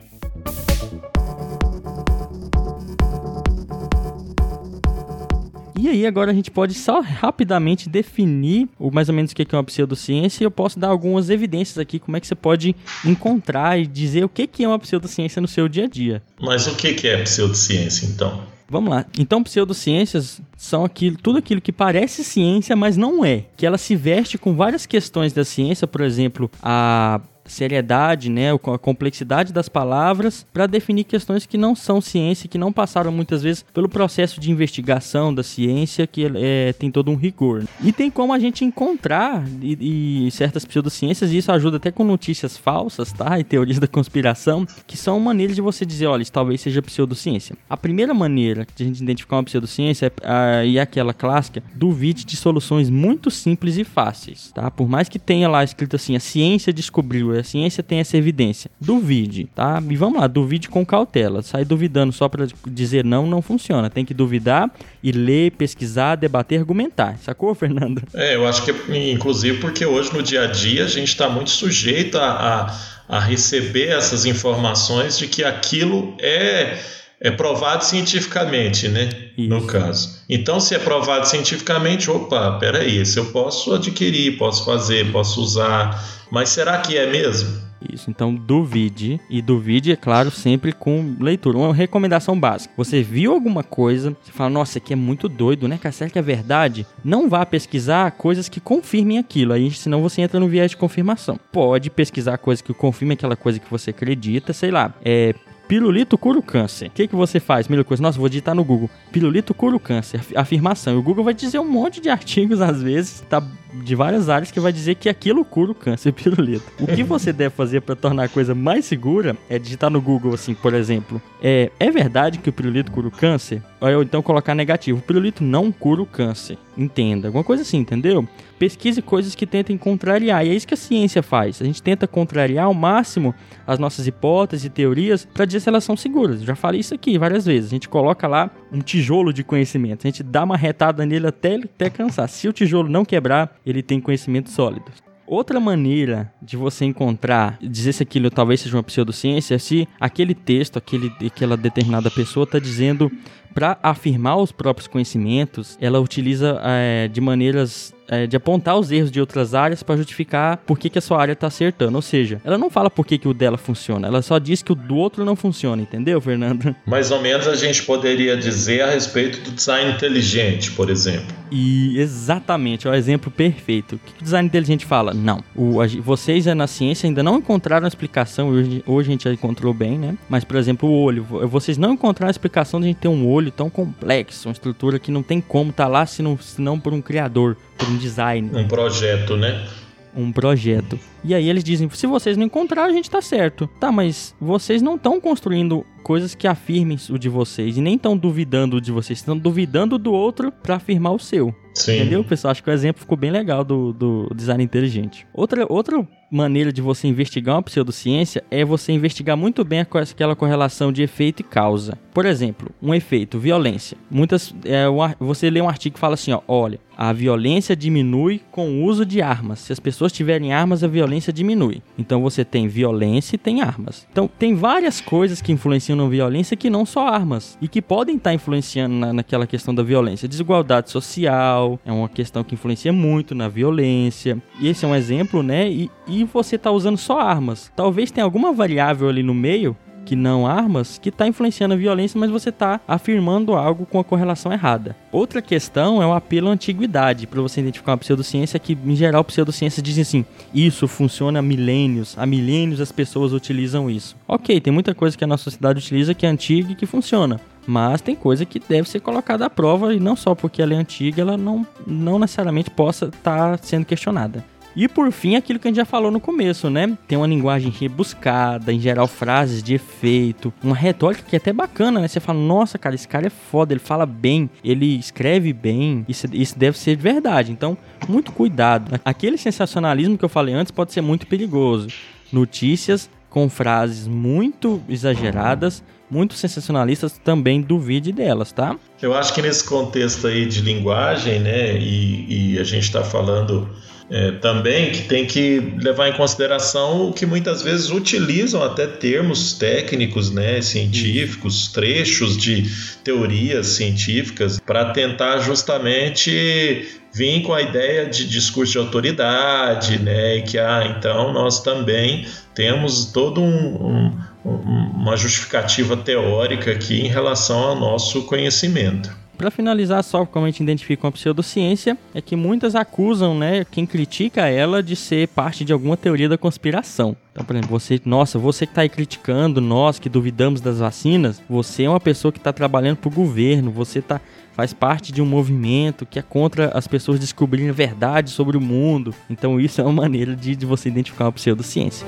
E 5.78 5.88
aí 5.88 6.04
agora 6.04 6.32
a 6.32 6.34
gente 6.34 6.50
pode 6.50 6.74
só 6.74 7.00
rapidamente 7.00 7.88
definir 7.88 8.68
o 8.76 8.90
mais 8.90 9.08
ou 9.08 9.14
menos 9.14 9.30
o 9.30 9.34
que 9.34 9.46
é 9.54 9.56
uma 9.56 9.62
pseudociência 9.62 10.42
e 10.42 10.44
eu 10.44 10.50
posso 10.50 10.76
dar 10.76 10.88
algumas 10.88 11.30
evidências 11.30 11.78
aqui 11.78 12.00
como 12.00 12.16
é 12.16 12.20
que 12.20 12.26
você 12.26 12.34
pode 12.34 12.74
encontrar 13.04 13.78
e 13.78 13.86
dizer 13.86 14.24
o 14.24 14.28
que 14.28 14.64
é 14.64 14.66
uma 14.66 14.78
pseudociência 14.80 15.40
no 15.40 15.46
seu 15.46 15.68
dia 15.68 15.84
a 15.84 15.86
dia. 15.86 16.20
Mas 16.40 16.66
o 16.66 16.74
que 16.74 17.06
é 17.06 17.22
pseudociência 17.22 18.06
então? 18.06 18.42
Vamos 18.68 18.90
lá. 18.90 19.06
Então, 19.18 19.42
pseudociências 19.42 20.42
são 20.56 20.84
aquilo, 20.84 21.16
tudo 21.16 21.38
aquilo 21.38 21.60
que 21.60 21.72
parece 21.72 22.22
ciência, 22.22 22.76
mas 22.76 22.98
não 22.98 23.24
é. 23.24 23.44
Que 23.56 23.64
ela 23.64 23.78
se 23.78 23.96
veste 23.96 24.36
com 24.36 24.54
várias 24.54 24.84
questões 24.84 25.32
da 25.32 25.42
ciência, 25.42 25.86
por 25.86 26.02
exemplo, 26.02 26.50
a 26.62 27.20
seriedade, 27.48 28.30
né, 28.30 28.52
a 28.52 28.78
complexidade 28.78 29.52
das 29.52 29.68
palavras 29.68 30.46
para 30.52 30.66
definir 30.66 31.04
questões 31.04 31.46
que 31.46 31.56
não 31.56 31.74
são 31.74 32.00
ciência, 32.00 32.48
que 32.48 32.58
não 32.58 32.72
passaram 32.72 33.10
muitas 33.10 33.42
vezes 33.42 33.64
pelo 33.74 33.88
processo 33.88 34.40
de 34.40 34.50
investigação 34.50 35.34
da 35.34 35.42
ciência, 35.42 36.06
que 36.06 36.30
é, 36.34 36.72
tem 36.72 36.90
todo 36.90 37.10
um 37.10 37.16
rigor. 37.16 37.64
E 37.82 37.92
tem 37.92 38.10
como 38.10 38.32
a 38.32 38.38
gente 38.38 38.64
encontrar 38.64 39.44
e, 39.60 40.26
e 40.26 40.30
certas 40.30 40.64
pseudociências, 40.64 41.32
e 41.32 41.38
isso 41.38 41.50
ajuda 41.50 41.76
até 41.76 41.90
com 41.90 42.04
notícias 42.04 42.56
falsas, 42.56 43.12
tá? 43.12 43.38
E 43.38 43.44
teorias 43.44 43.78
da 43.80 43.86
conspiração, 43.86 44.66
que 44.86 44.96
são 44.96 45.18
maneiras 45.18 45.56
de 45.56 45.62
você 45.62 45.84
dizer, 45.84 46.06
olha, 46.06 46.22
isso 46.22 46.32
talvez 46.32 46.60
seja 46.60 46.82
pseudociência. 46.82 47.56
A 47.68 47.76
primeira 47.76 48.12
maneira 48.14 48.66
de 48.74 48.84
a 48.84 48.86
gente 48.86 49.02
identificar 49.02 49.36
uma 49.36 49.44
pseudociência 49.44 50.12
é, 50.22 50.66
e 50.66 50.78
é 50.78 50.80
aquela 50.80 51.14
clássica, 51.14 51.62
duvide 51.74 52.24
de 52.24 52.36
soluções 52.36 52.90
muito 52.90 53.30
simples 53.30 53.76
e 53.76 53.84
fáceis, 53.84 54.50
tá? 54.52 54.70
Por 54.70 54.88
mais 54.88 55.08
que 55.08 55.18
tenha 55.18 55.48
lá 55.48 55.64
escrito 55.64 55.96
assim, 55.96 56.16
a 56.16 56.20
ciência 56.20 56.72
descobriu, 56.72 57.34
a 57.40 57.44
ciência 57.44 57.82
tem 57.82 58.00
essa 58.00 58.16
evidência. 58.16 58.70
Duvide, 58.80 59.48
tá? 59.54 59.82
E 59.88 59.96
vamos 59.96 60.20
lá, 60.20 60.26
duvide 60.26 60.68
com 60.68 60.84
cautela. 60.84 61.42
Sair 61.42 61.64
duvidando 61.64 62.12
só 62.12 62.28
para 62.28 62.46
dizer 62.66 63.04
não 63.04 63.26
não 63.26 63.42
funciona. 63.42 63.90
Tem 63.90 64.04
que 64.04 64.14
duvidar 64.14 64.70
e 65.02 65.12
ler, 65.12 65.52
pesquisar, 65.52 66.16
debater, 66.16 66.60
argumentar. 66.60 67.18
Sacou, 67.18 67.54
Fernando? 67.56 68.02
É, 68.14 68.34
eu 68.34 68.46
acho 68.46 68.64
que 68.64 68.72
inclusive 69.10 69.58
porque 69.58 69.84
hoje 69.84 70.12
no 70.12 70.22
dia 70.22 70.42
a 70.42 70.46
dia 70.46 70.84
a 70.84 70.88
gente 70.88 71.08
está 71.08 71.28
muito 71.28 71.50
sujeito 71.50 72.18
a, 72.18 72.74
a, 73.08 73.16
a 73.16 73.20
receber 73.20 73.88
essas 73.88 74.24
informações 74.24 75.18
de 75.18 75.26
que 75.26 75.44
aquilo 75.44 76.14
é 76.18 76.78
é 77.20 77.30
provado 77.30 77.84
cientificamente, 77.84 78.88
né? 78.88 79.08
Isso. 79.36 79.48
No 79.48 79.66
caso. 79.66 80.18
Então, 80.28 80.60
se 80.60 80.74
é 80.74 80.78
provado 80.78 81.26
cientificamente, 81.26 82.10
opa, 82.10 82.58
peraí, 82.58 83.04
se 83.04 83.18
eu 83.18 83.26
posso 83.26 83.74
adquirir, 83.74 84.38
posso 84.38 84.64
fazer, 84.64 85.10
posso 85.10 85.40
usar, 85.40 86.02
mas 86.30 86.50
será 86.50 86.78
que 86.78 86.96
é 86.96 87.10
mesmo? 87.10 87.68
Isso, 87.92 88.10
então 88.10 88.34
duvide. 88.34 89.20
E 89.30 89.40
duvide, 89.40 89.92
é 89.92 89.96
claro, 89.96 90.30
sempre 90.30 90.72
com 90.72 91.16
leitura. 91.20 91.58
Uma 91.58 91.74
recomendação 91.74 92.38
básica. 92.38 92.74
Você 92.76 93.02
viu 93.02 93.32
alguma 93.32 93.62
coisa, 93.62 94.16
você 94.22 94.32
fala, 94.32 94.50
nossa, 94.50 94.78
aqui 94.78 94.92
é 94.92 94.96
muito 94.96 95.28
doido, 95.28 95.68
né? 95.68 95.78
Será 95.92 96.10
que 96.10 96.18
é 96.18 96.22
verdade? 96.22 96.86
Não 97.04 97.28
vá 97.28 97.46
pesquisar 97.46 98.10
coisas 98.12 98.48
que 98.48 98.60
confirmem 98.60 99.18
aquilo. 99.18 99.52
Aí, 99.52 99.70
senão 99.70 100.02
você 100.02 100.20
entra 100.20 100.40
no 100.40 100.48
viés 100.48 100.72
de 100.72 100.76
confirmação. 100.76 101.38
Pode 101.52 101.88
pesquisar 101.90 102.38
coisas 102.38 102.62
que 102.62 102.74
confirmem 102.74 103.14
aquela 103.14 103.36
coisa 103.36 103.58
que 103.58 103.70
você 103.70 103.90
acredita, 103.90 104.52
sei 104.52 104.70
lá. 104.70 104.92
É, 105.04 105.34
Pirulito 105.68 106.16
cura 106.16 106.38
o 106.38 106.42
câncer. 106.42 106.86
O 106.86 106.90
que, 106.90 107.06
que 107.06 107.14
você 107.14 107.38
faz? 107.38 107.68
Melhor 107.68 107.84
coisa, 107.84 108.02
nossa, 108.02 108.18
vou 108.18 108.28
digitar 108.28 108.54
no 108.54 108.64
Google. 108.64 108.88
Pirulito 109.12 109.52
cura 109.52 109.76
o 109.76 109.80
câncer. 109.80 110.22
Afirmação. 110.34 110.94
E 110.94 110.96
o 110.96 111.02
Google 111.02 111.22
vai 111.22 111.34
dizer 111.34 111.58
um 111.58 111.70
monte 111.70 112.00
de 112.00 112.08
artigos, 112.10 112.62
às 112.62 112.82
vezes, 112.82 113.22
tá, 113.28 113.42
de 113.84 113.94
várias 113.94 114.30
áreas, 114.30 114.50
que 114.50 114.58
vai 114.58 114.72
dizer 114.72 114.94
que 114.94 115.10
aquilo 115.10 115.44
cura 115.44 115.72
o 115.72 115.74
câncer, 115.74 116.10
pirulito. 116.14 116.64
O 116.80 116.86
que 116.86 117.02
você 117.04 117.34
deve 117.34 117.54
fazer 117.54 117.82
para 117.82 117.94
tornar 117.94 118.24
a 118.24 118.28
coisa 118.28 118.54
mais 118.54 118.86
segura 118.86 119.36
é 119.50 119.58
digitar 119.58 119.90
no 119.90 120.00
Google, 120.00 120.32
assim, 120.32 120.54
por 120.54 120.72
exemplo. 120.72 121.20
É, 121.42 121.70
é 121.78 121.90
verdade 121.90 122.38
que 122.38 122.48
o 122.48 122.52
pirulito 122.52 122.90
cura 122.90 123.08
o 123.08 123.10
câncer? 123.10 123.62
Ou 123.80 124.02
então 124.02 124.22
colocar 124.22 124.54
negativo. 124.54 124.98
O 124.98 125.02
pirulito 125.02 125.44
não 125.44 125.70
cura 125.70 126.02
o 126.02 126.06
câncer. 126.06 126.58
Entenda. 126.76 127.28
Alguma 127.28 127.44
coisa 127.44 127.62
assim, 127.62 127.78
entendeu? 127.78 128.26
pesquise 128.58 129.00
coisas 129.00 129.34
que 129.34 129.46
tentem 129.46 129.78
contrariar. 129.78 130.44
E 130.44 130.50
é 130.50 130.54
isso 130.54 130.66
que 130.66 130.74
a 130.74 130.76
ciência 130.76 131.22
faz. 131.22 131.62
A 131.62 131.64
gente 131.64 131.82
tenta 131.82 132.06
contrariar 132.06 132.66
ao 132.66 132.74
máximo 132.74 133.34
as 133.66 133.78
nossas 133.78 134.06
hipóteses 134.06 134.66
e 134.66 134.70
teorias 134.70 135.24
para 135.24 135.44
dizer 135.44 135.60
se 135.60 135.68
elas 135.68 135.84
são 135.84 135.96
seguras. 135.96 136.42
Já 136.42 136.54
falei 136.54 136.80
isso 136.80 136.94
aqui 136.94 137.16
várias 137.16 137.46
vezes. 137.46 137.70
A 137.70 137.74
gente 137.74 137.88
coloca 137.88 138.26
lá 138.26 138.50
um 138.72 138.80
tijolo 138.80 139.32
de 139.32 139.44
conhecimento. 139.44 140.06
A 140.06 140.10
gente 140.10 140.22
dá 140.22 140.44
uma 140.44 140.56
retada 140.56 141.06
nele 141.06 141.28
até, 141.28 141.54
até 141.54 141.88
cansar. 141.88 142.28
Se 142.28 142.48
o 142.48 142.52
tijolo 142.52 142.88
não 142.88 143.04
quebrar, 143.04 143.56
ele 143.64 143.82
tem 143.82 144.00
conhecimento 144.00 144.50
sólido. 144.50 144.86
Outra 145.26 145.60
maneira 145.60 146.32
de 146.40 146.56
você 146.56 146.86
encontrar, 146.86 147.58
dizer 147.60 147.92
se 147.92 148.02
aquilo 148.02 148.30
talvez 148.30 148.62
seja 148.62 148.74
uma 148.74 148.82
pseudociência, 148.82 149.56
é 149.56 149.58
se 149.58 149.86
aquele 150.00 150.34
texto, 150.34 150.78
aquele, 150.78 151.12
aquela 151.26 151.54
determinada 151.54 152.10
pessoa 152.10 152.44
está 152.44 152.58
dizendo 152.58 153.12
para 153.58 153.76
afirmar 153.82 154.36
os 154.36 154.52
próprios 154.52 154.86
conhecimentos, 154.86 155.76
ela 155.80 155.98
utiliza 155.98 156.60
é, 156.62 157.08
de 157.08 157.20
maneiras 157.20 157.92
é, 158.08 158.26
de 158.26 158.36
apontar 158.36 158.78
os 158.78 158.90
erros 158.90 159.10
de 159.10 159.20
outras 159.20 159.54
áreas 159.54 159.82
para 159.82 159.96
justificar 159.96 160.56
por 160.58 160.78
que, 160.78 160.88
que 160.88 160.98
a 160.98 161.02
sua 161.02 161.20
área 161.20 161.32
está 161.32 161.46
acertando. 161.46 161.96
Ou 161.96 162.02
seja, 162.02 162.40
ela 162.44 162.58
não 162.58 162.70
fala 162.70 162.90
por 162.90 163.06
que, 163.06 163.18
que 163.18 163.28
o 163.28 163.34
dela 163.34 163.58
funciona, 163.58 164.08
ela 164.08 164.22
só 164.22 164.38
diz 164.38 164.62
que 164.62 164.72
o 164.72 164.74
do 164.74 164.96
outro 164.96 165.24
não 165.24 165.36
funciona, 165.36 165.82
entendeu, 165.82 166.20
Fernando? 166.20 166.74
Mais 166.86 167.10
ou 167.10 167.20
menos 167.20 167.46
a 167.46 167.54
gente 167.54 167.82
poderia 167.82 168.36
dizer 168.36 168.82
a 168.82 168.90
respeito 168.90 169.40
do 169.42 169.50
design 169.50 169.92
inteligente, 169.92 170.72
por 170.72 170.90
exemplo. 170.90 171.36
E 171.50 171.98
exatamente, 171.98 172.86
é 172.86 172.90
o 172.90 172.94
exemplo 172.94 173.30
perfeito. 173.30 173.96
O 173.96 173.98
que 173.98 174.20
o 174.20 174.24
design 174.24 174.46
inteligente 174.46 174.86
fala? 174.86 175.12
Não. 175.12 175.42
O, 175.54 175.80
a, 175.80 175.86
vocês 175.86 176.46
na 176.46 176.66
ciência 176.66 177.06
ainda 177.06 177.22
não 177.22 177.38
encontraram 177.38 177.84
a 177.84 177.88
explicação, 177.88 178.48
hoje, 178.48 178.82
hoje 178.86 179.08
a 179.08 179.12
gente 179.12 179.24
já 179.24 179.32
encontrou 179.32 179.74
bem, 179.74 179.98
né? 179.98 180.16
Mas, 180.28 180.44
por 180.44 180.56
exemplo, 180.56 180.88
o 180.88 181.02
olho. 181.02 181.24
Vocês 181.24 181.76
não 181.76 181.94
encontraram 181.94 182.28
a 182.28 182.30
explicação 182.30 182.80
de 182.80 182.86
a 182.86 182.88
gente 182.88 182.98
ter 182.98 183.08
um 183.08 183.26
olho 183.26 183.50
tão 183.50 183.68
complexo, 183.68 184.48
uma 184.48 184.52
estrutura 184.52 184.98
que 184.98 185.10
não 185.10 185.22
tem 185.22 185.40
como 185.40 185.70
estar 185.70 185.84
tá 185.84 185.88
lá 185.88 186.06
se 186.06 186.22
não, 186.22 186.38
se 186.38 186.60
não 186.60 186.78
por 186.78 186.92
um 186.92 187.00
criador 187.00 187.56
por 187.78 187.88
um 187.88 187.96
design. 187.96 188.50
Um 188.52 188.66
projeto, 188.66 189.36
né? 189.36 189.66
Um 190.14 190.32
projeto. 190.32 190.98
E 191.22 191.34
aí 191.34 191.48
eles 191.48 191.62
dizem: 191.62 191.88
se 191.90 192.06
vocês 192.06 192.36
não 192.36 192.46
encontraram, 192.46 192.90
a 192.90 192.92
gente 192.92 193.08
tá 193.08 193.22
certo. 193.22 193.68
Tá, 193.78 193.92
mas 193.92 194.34
vocês 194.40 194.82
não 194.82 194.96
estão 194.96 195.20
construindo 195.20 195.86
coisas 196.08 196.34
que 196.34 196.48
afirmem 196.48 196.96
o 197.10 197.18
de 197.18 197.28
vocês 197.28 197.76
e 197.76 197.82
nem 197.82 197.96
estão 197.96 198.16
duvidando 198.16 198.80
de 198.80 198.90
vocês, 198.90 199.18
estão 199.18 199.36
duvidando 199.36 199.98
do 199.98 200.10
outro 200.10 200.50
para 200.50 200.76
afirmar 200.76 201.12
o 201.12 201.18
seu. 201.18 201.54
Sim. 201.74 201.96
Entendeu, 201.96 202.24
pessoal? 202.24 202.50
Acho 202.50 202.62
que 202.62 202.70
o 202.70 202.72
exemplo 202.72 203.00
ficou 203.00 203.16
bem 203.16 203.30
legal 203.30 203.62
do, 203.62 203.92
do 203.92 204.32
design 204.34 204.64
inteligente. 204.64 205.26
Outra, 205.32 205.66
outra 205.68 206.06
maneira 206.30 206.72
de 206.72 206.82
você 206.82 207.06
investigar 207.06 207.56
uma 207.56 207.62
pseudociência 207.62 208.42
é 208.50 208.64
você 208.64 208.92
investigar 208.92 209.36
muito 209.36 209.64
bem 209.64 209.80
aquela 209.80 210.34
correlação 210.34 210.92
de 210.92 211.02
efeito 211.02 211.40
e 211.40 211.44
causa. 211.44 211.96
Por 212.12 212.26
exemplo, 212.26 212.70
um 212.82 212.92
efeito, 212.94 213.38
violência. 213.38 213.96
Muitas, 214.10 214.54
é, 214.64 214.84
você 215.20 215.48
lê 215.48 215.60
um 215.60 215.68
artigo 215.68 215.94
que 215.94 216.00
fala 216.00 216.14
assim, 216.14 216.32
ó, 216.32 216.40
olha, 216.48 216.80
a 216.96 217.12
violência 217.12 217.76
diminui 217.76 218.40
com 218.50 218.68
o 218.68 218.84
uso 218.84 219.06
de 219.06 219.22
armas. 219.22 219.60
Se 219.60 219.72
as 219.72 219.78
pessoas 219.78 220.10
tiverem 220.10 220.52
armas, 220.52 220.82
a 220.82 220.88
violência 220.88 221.32
diminui. 221.32 221.80
Então 221.96 222.20
você 222.20 222.44
tem 222.44 222.66
violência 222.66 223.36
e 223.36 223.38
tem 223.38 223.62
armas. 223.62 224.06
Então 224.10 224.28
tem 224.38 224.54
várias 224.54 225.00
coisas 225.00 225.40
que 225.40 225.52
influenciam 225.52 225.96
na 226.04 226.08
violência 226.08 226.56
que 226.56 226.70
não 226.70 226.86
só 226.86 227.06
armas 227.06 227.58
e 227.60 227.68
que 227.68 227.82
podem 227.82 228.16
estar 228.16 228.32
influenciando 228.32 228.94
na, 228.94 229.12
naquela 229.12 229.46
questão 229.46 229.74
da 229.74 229.82
violência. 229.82 230.28
Desigualdade 230.28 230.90
social 230.90 231.78
é 231.84 231.92
uma 231.92 232.08
questão 232.08 232.44
que 232.44 232.54
influencia 232.54 232.92
muito 232.92 233.34
na 233.34 233.48
violência. 233.48 234.40
E 234.60 234.68
esse 234.68 234.84
é 234.84 234.88
um 234.88 234.94
exemplo, 234.94 235.42
né? 235.42 235.68
E, 235.70 235.90
e 236.06 236.24
você 236.24 236.56
está 236.56 236.70
usando 236.70 236.96
só 236.96 237.20
armas. 237.20 237.72
Talvez 237.76 238.10
tenha 238.10 238.24
alguma 238.24 238.52
variável 238.52 239.08
ali 239.08 239.22
no 239.22 239.34
meio 239.34 239.76
que 240.08 240.16
não 240.16 240.46
armas, 240.46 240.96
que 240.96 241.10
está 241.10 241.26
influenciando 241.26 241.74
a 241.74 241.76
violência, 241.76 242.18
mas 242.18 242.30
você 242.30 242.48
está 242.48 242.80
afirmando 242.88 243.52
algo 243.52 243.84
com 243.84 244.00
a 244.00 244.04
correlação 244.04 244.50
errada. 244.50 244.96
Outra 245.12 245.42
questão 245.42 246.02
é 246.02 246.06
o 246.06 246.14
apelo 246.14 246.48
à 246.48 246.52
antiguidade, 246.52 247.26
para 247.26 247.42
você 247.42 247.60
identificar 247.60 247.92
uma 247.92 247.98
pseudociência 247.98 248.58
que, 248.58 248.72
em 248.72 248.96
geral, 248.96 249.22
pseudociências 249.22 249.82
dizem 249.82 250.00
assim, 250.00 250.24
isso 250.54 250.88
funciona 250.88 251.40
há 251.40 251.42
milênios, 251.42 252.16
há 252.16 252.24
milênios 252.24 252.80
as 252.80 252.90
pessoas 252.90 253.34
utilizam 253.34 253.90
isso. 253.90 254.16
Ok, 254.26 254.58
tem 254.62 254.72
muita 254.72 254.94
coisa 254.94 255.14
que 255.14 255.24
a 255.24 255.26
nossa 255.26 255.44
sociedade 255.44 255.80
utiliza 255.80 256.14
que 256.14 256.24
é 256.24 256.28
antiga 256.30 256.72
e 256.72 256.74
que 256.74 256.86
funciona, 256.86 257.38
mas 257.66 258.00
tem 258.00 258.16
coisa 258.16 258.46
que 258.46 258.58
deve 258.58 258.88
ser 258.88 259.00
colocada 259.00 259.44
à 259.44 259.50
prova 259.50 259.92
e 259.92 260.00
não 260.00 260.16
só 260.16 260.34
porque 260.34 260.62
ela 260.62 260.72
é 260.72 260.78
antiga, 260.78 261.20
ela 261.20 261.36
não, 261.36 261.66
não 261.86 262.18
necessariamente 262.18 262.70
possa 262.70 263.08
estar 263.08 263.58
tá 263.58 263.62
sendo 263.62 263.84
questionada. 263.84 264.42
E 264.78 264.86
por 264.86 265.10
fim, 265.10 265.34
aquilo 265.34 265.58
que 265.58 265.66
a 265.66 265.70
gente 265.70 265.78
já 265.78 265.84
falou 265.84 266.08
no 266.08 266.20
começo, 266.20 266.70
né? 266.70 266.96
Tem 267.08 267.18
uma 267.18 267.26
linguagem 267.26 267.68
rebuscada, 267.68 268.72
em 268.72 268.78
geral 268.78 269.08
frases 269.08 269.60
de 269.60 269.74
efeito, 269.74 270.54
uma 270.62 270.76
retórica 270.76 271.24
que 271.28 271.34
é 271.34 271.38
até 271.38 271.52
bacana, 271.52 271.98
né? 271.98 272.06
Você 272.06 272.20
fala, 272.20 272.38
nossa, 272.38 272.78
cara, 272.78 272.94
esse 272.94 273.08
cara 273.08 273.26
é 273.26 273.30
foda, 273.30 273.72
ele 273.72 273.80
fala 273.80 274.06
bem, 274.06 274.48
ele 274.62 274.96
escreve 274.96 275.52
bem, 275.52 276.06
isso, 276.08 276.28
isso 276.32 276.56
deve 276.56 276.78
ser 276.78 276.94
de 276.94 277.02
verdade. 277.02 277.50
Então, 277.50 277.76
muito 278.08 278.30
cuidado. 278.30 279.00
Aquele 279.04 279.36
sensacionalismo 279.36 280.16
que 280.16 280.24
eu 280.24 280.28
falei 280.28 280.54
antes 280.54 280.70
pode 280.70 280.92
ser 280.92 281.00
muito 281.00 281.26
perigoso. 281.26 281.88
Notícias 282.32 283.10
com 283.28 283.48
frases 283.48 284.06
muito 284.06 284.80
exageradas, 284.88 285.82
muito 286.08 286.34
sensacionalistas, 286.34 287.18
também 287.18 287.60
duvide 287.60 288.12
delas, 288.12 288.52
tá? 288.52 288.76
Eu 289.02 289.12
acho 289.12 289.34
que 289.34 289.42
nesse 289.42 289.64
contexto 289.64 290.28
aí 290.28 290.46
de 290.46 290.60
linguagem, 290.60 291.40
né, 291.40 291.76
e, 291.76 292.52
e 292.54 292.58
a 292.60 292.64
gente 292.64 292.84
está 292.84 293.02
falando 293.02 293.68
é, 294.10 294.32
também 294.32 294.90
que 294.90 295.02
tem 295.02 295.26
que 295.26 295.60
levar 295.82 296.08
em 296.08 296.14
consideração 296.14 297.08
o 297.08 297.12
que 297.12 297.26
muitas 297.26 297.62
vezes 297.62 297.90
utilizam 297.90 298.62
até 298.62 298.86
termos 298.86 299.52
técnicos, 299.52 300.30
né, 300.30 300.62
científicos, 300.62 301.68
trechos 301.68 302.36
de 302.36 302.64
teorias 303.04 303.66
científicas 303.66 304.58
para 304.60 304.92
tentar 304.92 305.38
justamente 305.38 306.88
vir 307.12 307.42
com 307.42 307.52
a 307.52 307.60
ideia 307.60 308.06
de 308.06 308.26
discurso 308.26 308.72
de 308.72 308.78
autoridade, 308.78 309.98
né, 309.98 310.36
e 310.36 310.42
que 310.42 310.58
ah, 310.58 310.94
então 310.96 311.32
nós 311.32 311.62
também 311.62 312.26
temos 312.54 313.06
todo 313.06 313.42
um, 313.42 314.16
um, 314.44 314.50
uma 314.94 315.16
justificativa 315.16 315.96
teórica 315.96 316.70
aqui 316.70 317.00
em 317.00 317.08
relação 317.08 317.58
ao 317.58 317.76
nosso 317.76 318.22
conhecimento. 318.22 319.10
Para 319.38 319.50
finalizar, 319.52 320.02
só 320.02 320.26
como 320.26 320.44
a 320.44 320.50
gente 320.50 320.62
identifica 320.62 321.06
uma 321.06 321.12
pseudociência, 321.12 321.96
é 322.12 322.20
que 322.20 322.34
muitas 322.34 322.74
acusam, 322.74 323.38
né, 323.38 323.64
quem 323.64 323.86
critica 323.86 324.48
ela 324.48 324.82
de 324.82 324.96
ser 324.96 325.28
parte 325.28 325.64
de 325.64 325.72
alguma 325.72 325.96
teoria 325.96 326.28
da 326.28 326.36
conspiração. 326.36 327.16
Então, 327.30 327.44
por 327.44 327.54
exemplo, 327.54 327.78
você, 327.78 328.00
nossa, 328.04 328.36
você 328.36 328.66
que 328.66 328.72
está 328.72 328.82
aí 328.82 328.88
criticando 328.88 329.60
nós 329.60 330.00
que 330.00 330.08
duvidamos 330.08 330.60
das 330.60 330.80
vacinas, 330.80 331.40
você 331.48 331.84
é 331.84 331.88
uma 331.88 332.00
pessoa 332.00 332.32
que 332.32 332.38
está 332.38 332.52
trabalhando 332.52 332.96
para 332.96 333.08
o 333.08 333.12
governo, 333.12 333.70
você 333.70 334.02
tá, 334.02 334.20
faz 334.54 334.72
parte 334.72 335.12
de 335.12 335.22
um 335.22 335.26
movimento 335.26 336.04
que 336.04 336.18
é 336.18 336.22
contra 336.22 336.76
as 336.76 336.88
pessoas 336.88 337.20
descobrirem 337.20 337.70
a 337.70 337.72
verdade 337.72 338.30
sobre 338.30 338.56
o 338.56 338.60
mundo. 338.60 339.14
Então, 339.30 339.60
isso 339.60 339.80
é 339.80 339.84
uma 339.84 339.92
maneira 339.92 340.34
de, 340.34 340.56
de 340.56 340.66
você 340.66 340.88
identificar 340.88 341.26
uma 341.26 341.32
pseudociência. 341.32 342.04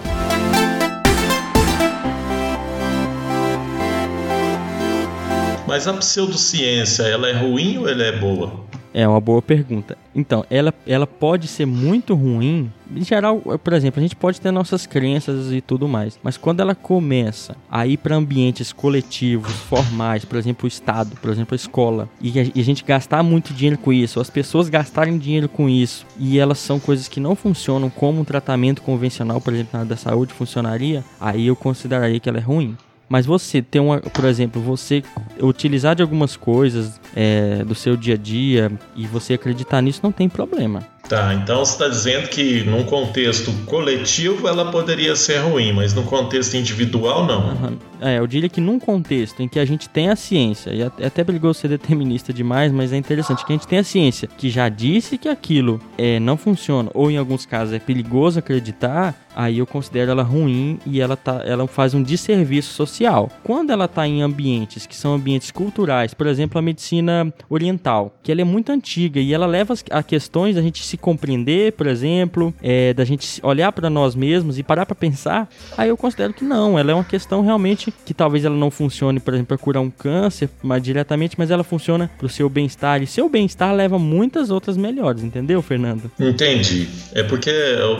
Mas 5.70 5.86
a 5.86 5.92
pseudociência, 5.92 7.04
ela 7.04 7.28
é 7.28 7.32
ruim 7.32 7.78
ou 7.78 7.88
ela 7.88 8.02
é 8.02 8.10
boa? 8.10 8.64
É 8.92 9.06
uma 9.06 9.20
boa 9.20 9.40
pergunta. 9.40 9.96
Então, 10.12 10.44
ela, 10.50 10.74
ela 10.84 11.06
pode 11.06 11.46
ser 11.46 11.64
muito 11.64 12.12
ruim. 12.12 12.72
Em 12.92 13.04
geral, 13.04 13.38
por 13.38 13.72
exemplo, 13.72 14.00
a 14.00 14.02
gente 14.02 14.16
pode 14.16 14.40
ter 14.40 14.50
nossas 14.50 14.84
crenças 14.84 15.52
e 15.52 15.60
tudo 15.60 15.86
mais. 15.86 16.18
Mas 16.24 16.36
quando 16.36 16.58
ela 16.58 16.74
começa 16.74 17.54
a 17.70 17.86
ir 17.86 17.98
para 17.98 18.16
ambientes 18.16 18.72
coletivos, 18.72 19.52
formais, 19.52 20.24
por 20.24 20.36
exemplo, 20.36 20.64
o 20.64 20.66
Estado, 20.66 21.14
por 21.22 21.30
exemplo, 21.30 21.54
a 21.54 21.56
escola, 21.56 22.08
e 22.20 22.40
a, 22.40 22.42
e 22.52 22.60
a 22.60 22.64
gente 22.64 22.82
gastar 22.82 23.22
muito 23.22 23.54
dinheiro 23.54 23.78
com 23.78 23.92
isso, 23.92 24.18
as 24.18 24.28
pessoas 24.28 24.68
gastarem 24.68 25.18
dinheiro 25.18 25.48
com 25.48 25.68
isso, 25.68 26.04
e 26.18 26.40
elas 26.40 26.58
são 26.58 26.80
coisas 26.80 27.06
que 27.06 27.20
não 27.20 27.36
funcionam 27.36 27.88
como 27.88 28.20
um 28.20 28.24
tratamento 28.24 28.82
convencional, 28.82 29.40
por 29.40 29.54
exemplo, 29.54 29.70
na 29.74 29.78
área 29.80 29.90
da 29.90 29.96
saúde 29.96 30.32
funcionaria, 30.32 31.04
aí 31.20 31.46
eu 31.46 31.54
consideraria 31.54 32.18
que 32.18 32.28
ela 32.28 32.38
é 32.38 32.42
ruim. 32.42 32.76
Mas 33.10 33.26
você 33.26 33.60
ter 33.60 33.80
uma, 33.80 33.98
por 33.98 34.24
exemplo, 34.24 34.62
você 34.62 35.02
utilizar 35.42 35.96
de 35.96 36.02
algumas 36.02 36.36
coisas 36.36 37.00
é, 37.14 37.64
do 37.64 37.74
seu 37.74 37.96
dia 37.96 38.14
a 38.14 38.16
dia 38.16 38.70
e 38.94 39.04
você 39.04 39.34
acreditar 39.34 39.82
nisso 39.82 39.98
não 40.00 40.12
tem 40.12 40.28
problema. 40.28 40.86
Tá, 41.08 41.34
então 41.34 41.58
você 41.64 41.72
está 41.72 41.88
dizendo 41.88 42.28
que 42.28 42.62
num 42.62 42.84
contexto 42.84 43.50
coletivo 43.66 44.46
ela 44.46 44.70
poderia 44.70 45.16
ser 45.16 45.38
ruim, 45.38 45.72
mas 45.72 45.92
no 45.92 46.04
contexto 46.04 46.54
individual 46.54 47.26
não. 47.26 47.48
Uhum. 47.48 47.78
É, 48.00 48.18
eu 48.18 48.26
diria 48.26 48.48
que 48.48 48.60
num 48.60 48.78
contexto 48.78 49.42
em 49.42 49.48
que 49.48 49.58
a 49.58 49.64
gente 49.64 49.88
tem 49.88 50.08
a 50.08 50.16
ciência, 50.16 50.70
e 50.70 50.82
é 50.82 51.06
até 51.06 51.22
perigoso 51.22 51.60
ser 51.60 51.68
determinista 51.68 52.32
demais, 52.32 52.72
mas 52.72 52.92
é 52.92 52.96
interessante 52.96 53.44
que 53.44 53.52
a 53.52 53.56
gente 53.56 53.68
tem 53.68 53.78
a 53.78 53.84
ciência 53.84 54.28
que 54.38 54.48
já 54.48 54.68
disse 54.68 55.18
que 55.18 55.28
aquilo 55.28 55.80
é, 55.98 56.18
não 56.18 56.36
funciona, 56.36 56.90
ou 56.94 57.10
em 57.10 57.18
alguns 57.18 57.44
casos 57.44 57.74
é 57.74 57.78
perigoso 57.78 58.38
acreditar, 58.38 59.14
aí 59.34 59.58
eu 59.58 59.66
considero 59.66 60.10
ela 60.10 60.22
ruim 60.22 60.78
e 60.86 61.00
ela, 61.00 61.16
tá, 61.16 61.42
ela 61.44 61.66
faz 61.66 61.94
um 61.94 62.02
desserviço 62.02 62.72
social. 62.72 63.30
Quando 63.44 63.70
ela 63.70 63.84
está 63.84 64.06
em 64.06 64.22
ambientes 64.22 64.86
que 64.86 64.96
são 64.96 65.14
ambientes 65.14 65.50
culturais, 65.50 66.14
por 66.14 66.26
exemplo, 66.26 66.58
a 66.58 66.62
medicina 66.62 67.32
oriental, 67.48 68.14
que 68.22 68.32
ela 68.32 68.40
é 68.40 68.44
muito 68.44 68.72
antiga 68.72 69.20
e 69.20 69.32
ela 69.32 69.46
leva 69.46 69.74
a 69.90 70.02
questões 70.02 70.56
da 70.56 70.62
gente 70.62 70.84
se 70.84 70.96
compreender, 70.96 71.72
por 71.72 71.86
exemplo, 71.86 72.54
é, 72.62 72.94
da 72.94 73.04
gente 73.04 73.40
olhar 73.44 73.72
para 73.72 73.90
nós 73.90 74.14
mesmos 74.14 74.58
e 74.58 74.62
parar 74.62 74.86
para 74.86 74.94
pensar, 74.94 75.48
aí 75.76 75.88
eu 75.88 75.96
considero 75.96 76.32
que 76.32 76.44
não, 76.44 76.78
ela 76.78 76.92
é 76.92 76.94
uma 76.94 77.04
questão 77.04 77.42
realmente 77.42 77.89
que 78.04 78.14
talvez 78.14 78.44
ela 78.44 78.56
não 78.56 78.70
funcione, 78.70 79.20
por 79.20 79.34
exemplo, 79.34 79.48
para 79.48 79.58
curar 79.58 79.80
um 79.80 79.90
câncer 79.90 80.48
mais 80.62 80.82
diretamente, 80.82 81.36
mas 81.38 81.50
ela 81.50 81.64
funciona 81.64 82.10
para 82.18 82.26
o 82.26 82.28
seu 82.28 82.48
bem-estar 82.48 83.02
e 83.02 83.06
seu 83.06 83.28
bem-estar 83.28 83.74
leva 83.74 83.98
muitas 83.98 84.50
outras 84.50 84.76
melhores, 84.76 85.22
entendeu, 85.22 85.60
Fernando? 85.62 86.10
Entendi. 86.18 86.88
É 87.14 87.22
porque 87.22 87.50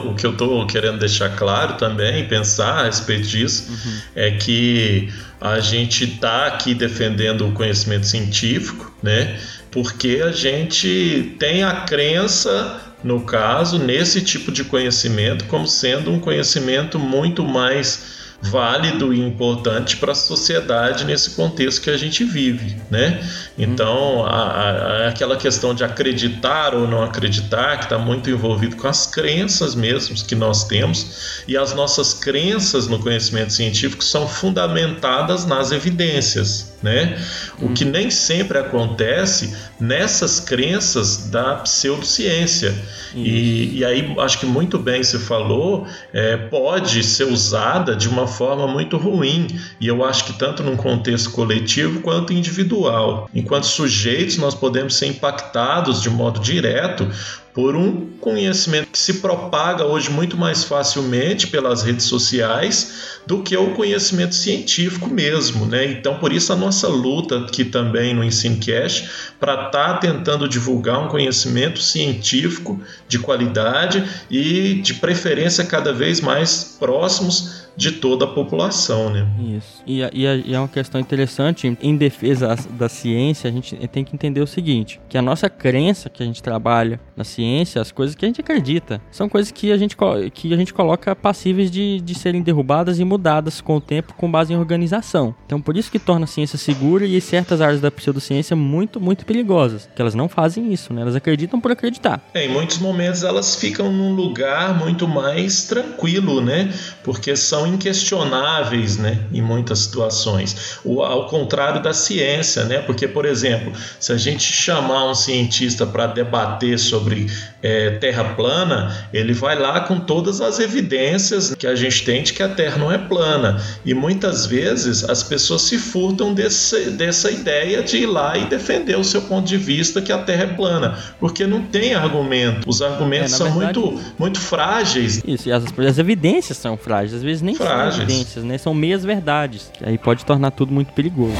o 0.07 0.15
que 0.15 0.27
eu 0.27 0.37
tô 0.37 0.67
querendo 0.67 0.99
deixar 0.99 1.37
claro 1.37 1.75
também, 1.75 2.27
pensar 2.27 2.81
a 2.81 2.85
respeito 2.85 3.27
disso, 3.27 3.71
uhum. 3.71 4.01
é 4.15 4.31
que 4.33 5.09
a 5.41 5.59
gente 5.61 6.05
está 6.05 6.47
aqui 6.47 6.75
defendendo 6.75 7.49
o 7.49 7.53
conhecimento 7.53 8.07
científico, 8.07 8.93
né? 9.03 9.39
Porque 9.71 10.21
a 10.23 10.33
gente 10.33 11.35
tem 11.39 11.63
a 11.63 11.83
crença 11.83 12.91
no 13.03 13.23
caso, 13.23 13.79
nesse 13.79 14.21
tipo 14.21 14.53
de 14.53 14.65
conhecimento, 14.65 15.47
como 15.47 15.67
sendo 15.67 16.11
um 16.11 16.21
conhecimento 16.21 16.99
muito 16.99 17.43
mais 17.43 18.20
válido 18.43 19.13
e 19.13 19.21
importante 19.21 19.97
para 19.97 20.13
a 20.13 20.15
sociedade 20.15 21.05
nesse 21.05 21.31
contexto 21.31 21.83
que 21.83 21.91
a 21.91 21.97
gente 21.97 22.25
vive, 22.25 22.77
né? 22.91 23.23
Então, 23.59 24.25
a, 24.25 24.31
a, 24.31 25.09
aquela 25.09 25.37
questão 25.37 25.75
de 25.75 25.85
acreditar 25.85 26.75
ou 26.75 26.89
não 26.89 27.03
acreditar, 27.03 27.77
que 27.79 27.85
está 27.85 27.99
muito 27.99 28.31
envolvido 28.31 28.77
com 28.77 28.89
as 28.89 29.07
crenças 29.07 29.75
mesmo 29.75 30.15
que 30.25 30.35
nós 30.35 30.65
temos, 30.65 31.43
e 31.47 31.57
as 31.57 31.75
nossas 31.75 32.15
crenças 32.15 32.87
no 32.87 32.99
conhecimento 32.99 33.53
científico 33.53 34.03
são 34.03 34.27
fundamentadas 34.27 35.45
nas 35.45 35.71
evidências, 35.71 36.70
né? 36.83 37.19
O 37.61 37.71
que 37.71 37.85
nem 37.85 38.11
sempre 38.11 38.59
acontece 38.59 39.55
nessas 39.79 40.41
crenças 40.41 41.29
da 41.29 41.57
pseudociência. 41.57 42.75
E, 43.15 43.79
e, 43.79 43.85
aí, 43.85 44.15
acho 44.19 44.39
que 44.39 44.47
muito 44.47 44.79
bem 44.79 45.03
você 45.03 45.19
falou, 45.19 45.87
é, 46.13 46.37
pode 46.37 47.03
ser 47.03 47.25
usada 47.25 47.95
de 47.95 48.09
uma 48.09 48.27
forma 48.27 48.67
muito 48.67 48.97
ruim. 48.97 49.47
E 49.81 49.87
eu 49.87 50.05
acho 50.05 50.25
que 50.25 50.33
tanto 50.33 50.63
num 50.63 50.77
contexto 50.77 51.31
coletivo 51.31 52.01
quanto 52.01 52.33
individual. 52.33 53.29
Enquanto 53.35 53.65
sujeitos, 53.65 54.39
nós 54.39 54.55
podemos 54.55 54.95
ser 54.95 55.07
impactados 55.07 56.03
de 56.03 56.11
modo 56.11 56.41
direto 56.41 57.11
por 57.53 57.75
um 57.75 58.07
conhecimento 58.21 58.89
que 58.91 58.99
se 58.99 59.15
propaga 59.15 59.85
hoje 59.85 60.11
muito 60.11 60.37
mais 60.37 60.63
facilmente 60.65 61.49
pelas 61.49 61.83
redes 61.83 62.05
sociais 62.07 63.21
do 63.27 63.43
que 63.43 63.57
o 63.57 63.73
conhecimento 63.73 64.35
científico 64.35 65.09
mesmo, 65.09 65.67
né? 65.67 65.85
Então, 65.85 66.19
por 66.19 66.33
isso 66.33 66.53
a 66.53 66.57
nossa 66.57 66.89
luta 66.89 67.39
aqui 67.39 67.65
também 67.65 68.15
no 68.15 68.23
EnsineCast 68.23 69.09
para 69.39 69.67
estar 69.67 69.71
tá 69.71 69.95
tentando 69.99 70.49
divulgar 70.49 71.05
um 71.05 71.09
conhecimento 71.09 71.81
científico 71.81 72.81
de 73.09 73.19
qualidade 73.19 74.05
e 74.31 74.75
de 74.75 74.95
preferência 74.95 75.65
cada 75.65 75.93
vez 75.93 76.21
mais 76.21 76.77
próximos 76.79 77.60
de 77.81 77.93
toda 77.93 78.27
a 78.27 78.29
população, 78.29 79.09
né? 79.09 79.27
Isso. 79.57 79.83
E, 79.87 80.03
e, 80.03 80.27
e, 80.27 80.55
é 80.55 80.59
uma 80.59 80.69
questão 80.69 81.01
interessante, 81.01 81.79
em 81.81 81.97
defesa 81.97 82.55
da 82.73 82.91
ciência, 82.91 83.49
a 83.49 83.53
gente 83.53 83.75
tem 83.89 84.05
que 84.05 84.15
entender 84.15 84.43
o 84.43 84.47
seguinte, 84.47 85.01
que 85.09 85.17
a 85.17 85.23
nossa 85.23 85.49
crença 85.49 86.11
que 86.11 86.23
a 86.23 86.27
gente 86.27 86.43
trabalha 86.43 87.01
na 87.17 87.25
ciência, 87.25 87.81
as 87.81 87.91
coisas 87.91 88.15
que 88.15 88.23
a 88.23 88.29
gente 88.29 88.43
acredita, 88.43 89.01
são 89.11 89.31
coisas 89.31 89.51
que 89.51 89.73
a 89.73 89.79
gente, 89.79 89.97
que 90.35 90.53
a 90.53 90.57
gente 90.59 90.75
coloca 90.75 91.17
passíveis 91.17 91.71
de, 91.71 92.03
de 92.03 92.15
serem 92.15 92.43
derrubadas 92.43 92.99
e 92.99 93.05
mudadas 93.05 93.63
com 93.63 93.77
o 93.77 93.81
tempo 93.81 94.13
com 94.13 94.31
base 94.31 94.53
em 94.53 94.59
organização. 94.59 95.35
Então, 95.47 95.59
por 95.59 95.75
isso 95.75 95.91
que 95.91 95.99
torna 95.99 96.25
a 96.25 96.29
ciência 96.29 96.59
segura 96.59 97.07
e 97.07 97.19
certas 97.19 97.63
áreas 97.63 97.81
da 97.81 97.91
pseudociência 97.91 98.55
muito, 98.55 99.01
muito 99.01 99.25
perigosas, 99.25 99.89
que 99.97 100.03
elas 100.03 100.15
não 100.15 100.29
fazem 100.29 100.71
isso, 100.71 100.93
né? 100.93 101.01
Elas 101.01 101.17
acreditam 101.17 101.59
por 101.59 101.73
acreditar. 101.73 102.23
É, 102.35 102.45
em 102.45 102.49
muitos 102.51 102.79
momentos 102.79 103.23
elas 103.23 103.57
ficam 103.57 103.91
num 103.91 104.15
lugar 104.15 104.79
muito 104.79 105.09
mais 105.09 105.65
tranquilo, 105.65 106.43
né? 106.43 106.71
Porque 107.03 107.35
são 107.35 107.70
são 107.70 107.70
inquestionáveis 107.75 108.97
né, 108.97 109.19
em 109.33 109.43
muitas 109.43 109.81
situações. 109.81 110.79
O, 110.85 111.03
ao 111.03 111.27
contrário 111.27 111.83
da 111.83 111.93
ciência, 111.93 112.65
né? 112.65 112.79
porque, 112.79 113.07
por 113.09 113.25
exemplo, 113.25 113.73
se 113.99 114.13
a 114.13 114.17
gente 114.17 114.45
chamar 114.45 115.11
um 115.11 115.15
cientista 115.15 115.87
para 115.87 116.07
debater 116.07 116.79
sobre 116.79 117.27
é, 117.63 117.91
terra 117.91 118.25
plana, 118.35 119.09
ele 119.13 119.33
vai 119.33 119.59
lá 119.59 119.81
com 119.81 120.01
todas 120.01 120.41
as 120.41 120.59
evidências 120.59 121.55
que 121.55 121.67
a 121.67 121.75
gente 121.75 122.05
tem 122.05 122.23
de 122.23 122.33
que 122.33 122.43
a 122.43 122.49
terra 122.49 122.79
não 122.79 122.91
é 122.91 122.99
plana. 122.99 123.63
E 123.85 123.95
muitas 123.95 124.47
vezes 124.47 125.05
as 125.05 125.23
pessoas 125.23 125.63
se 125.63 125.79
furtam 125.79 126.33
desse, 126.35 126.91
dessa 126.91 127.31
ideia 127.31 127.83
de 127.83 127.99
ir 127.99 128.07
lá 128.07 128.37
e 128.37 128.47
defender 128.47 128.99
o 128.99 129.05
seu 129.05 129.23
ponto 129.23 129.47
de 129.47 129.57
vista 129.57 130.01
que 130.01 130.13
a 130.13 130.19
terra 130.19 130.45
é 130.45 130.47
plana, 130.47 130.99
porque 131.19 131.47
não 131.47 131.63
tem 131.63 131.95
argumento. 131.95 132.69
Os 132.69 132.83
argumentos 132.83 133.33
é, 133.33 133.37
são 133.37 133.53
verdade, 133.53 133.79
muito, 133.79 134.01
muito 134.19 134.41
frágeis. 134.41 135.23
Isso, 135.27 135.49
e 135.49 135.53
as, 135.53 135.65
as 135.79 135.99
evidências 135.99 136.59
são 136.59 136.77
frágeis. 136.77 137.15
Às 137.15 137.23
vezes 137.23 137.43
nem 137.43 137.55
frágeis. 137.65 138.37
né? 138.37 138.59
São 138.59 138.75
meias 138.75 139.05
verdades. 139.05 139.71
Aí 139.83 139.99
pode 139.99 140.25
tornar 140.25 140.51
tudo 140.51 140.73
muito 140.73 140.93
perigoso. 140.93 141.35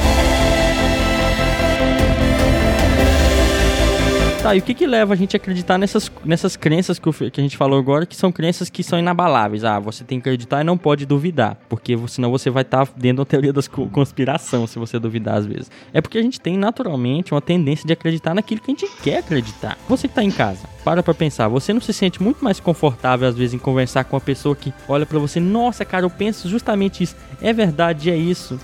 Tá, 4.41 4.55
e 4.55 4.59
o 4.59 4.61
que 4.63 4.73
que 4.73 4.87
leva 4.87 5.13
a 5.13 5.15
gente 5.15 5.35
a 5.35 5.37
acreditar 5.37 5.77
nessas, 5.77 6.11
nessas 6.25 6.55
crenças 6.55 6.97
que, 6.97 7.07
o, 7.07 7.13
que 7.13 7.39
a 7.39 7.43
gente 7.43 7.55
falou 7.55 7.77
agora, 7.77 8.07
que 8.07 8.15
são 8.15 8.31
crenças 8.31 8.71
que 8.71 8.81
são 8.81 8.97
inabaláveis? 8.97 9.63
Ah, 9.63 9.79
você 9.79 10.03
tem 10.03 10.19
que 10.19 10.27
acreditar 10.27 10.61
e 10.61 10.63
não 10.63 10.79
pode 10.79 11.05
duvidar, 11.05 11.59
porque 11.69 11.95
senão 12.07 12.31
você 12.31 12.49
vai 12.49 12.63
estar 12.63 12.87
tá 12.87 12.93
dentro 12.97 13.17
da 13.17 13.25
teoria 13.25 13.53
da 13.53 13.61
conspiração 13.91 14.65
se 14.65 14.79
você 14.79 14.97
duvidar 14.97 15.35
às 15.35 15.45
vezes. 15.45 15.69
É 15.93 16.01
porque 16.01 16.17
a 16.17 16.23
gente 16.23 16.41
tem 16.41 16.57
naturalmente 16.57 17.35
uma 17.35 17.41
tendência 17.41 17.85
de 17.85 17.93
acreditar 17.93 18.33
naquilo 18.33 18.61
que 18.61 18.71
a 18.71 18.73
gente 18.73 18.91
quer 19.03 19.19
acreditar. 19.19 19.77
Você 19.87 20.07
que 20.07 20.15
tá 20.15 20.23
em 20.23 20.31
casa, 20.31 20.67
para 20.83 21.03
pra 21.03 21.13
pensar, 21.13 21.47
você 21.47 21.71
não 21.71 21.79
se 21.79 21.93
sente 21.93 22.19
muito 22.19 22.43
mais 22.43 22.59
confortável 22.59 23.27
às 23.27 23.37
vezes 23.37 23.53
em 23.53 23.59
conversar 23.59 24.05
com 24.05 24.15
uma 24.15 24.21
pessoa 24.21 24.55
que 24.55 24.73
olha 24.89 25.05
para 25.05 25.19
você, 25.19 25.39
nossa, 25.39 25.85
cara, 25.85 26.03
eu 26.03 26.09
penso 26.09 26.49
justamente 26.49 27.03
isso. 27.03 27.15
É 27.43 27.53
verdade, 27.53 28.09
é 28.09 28.17
isso 28.17 28.59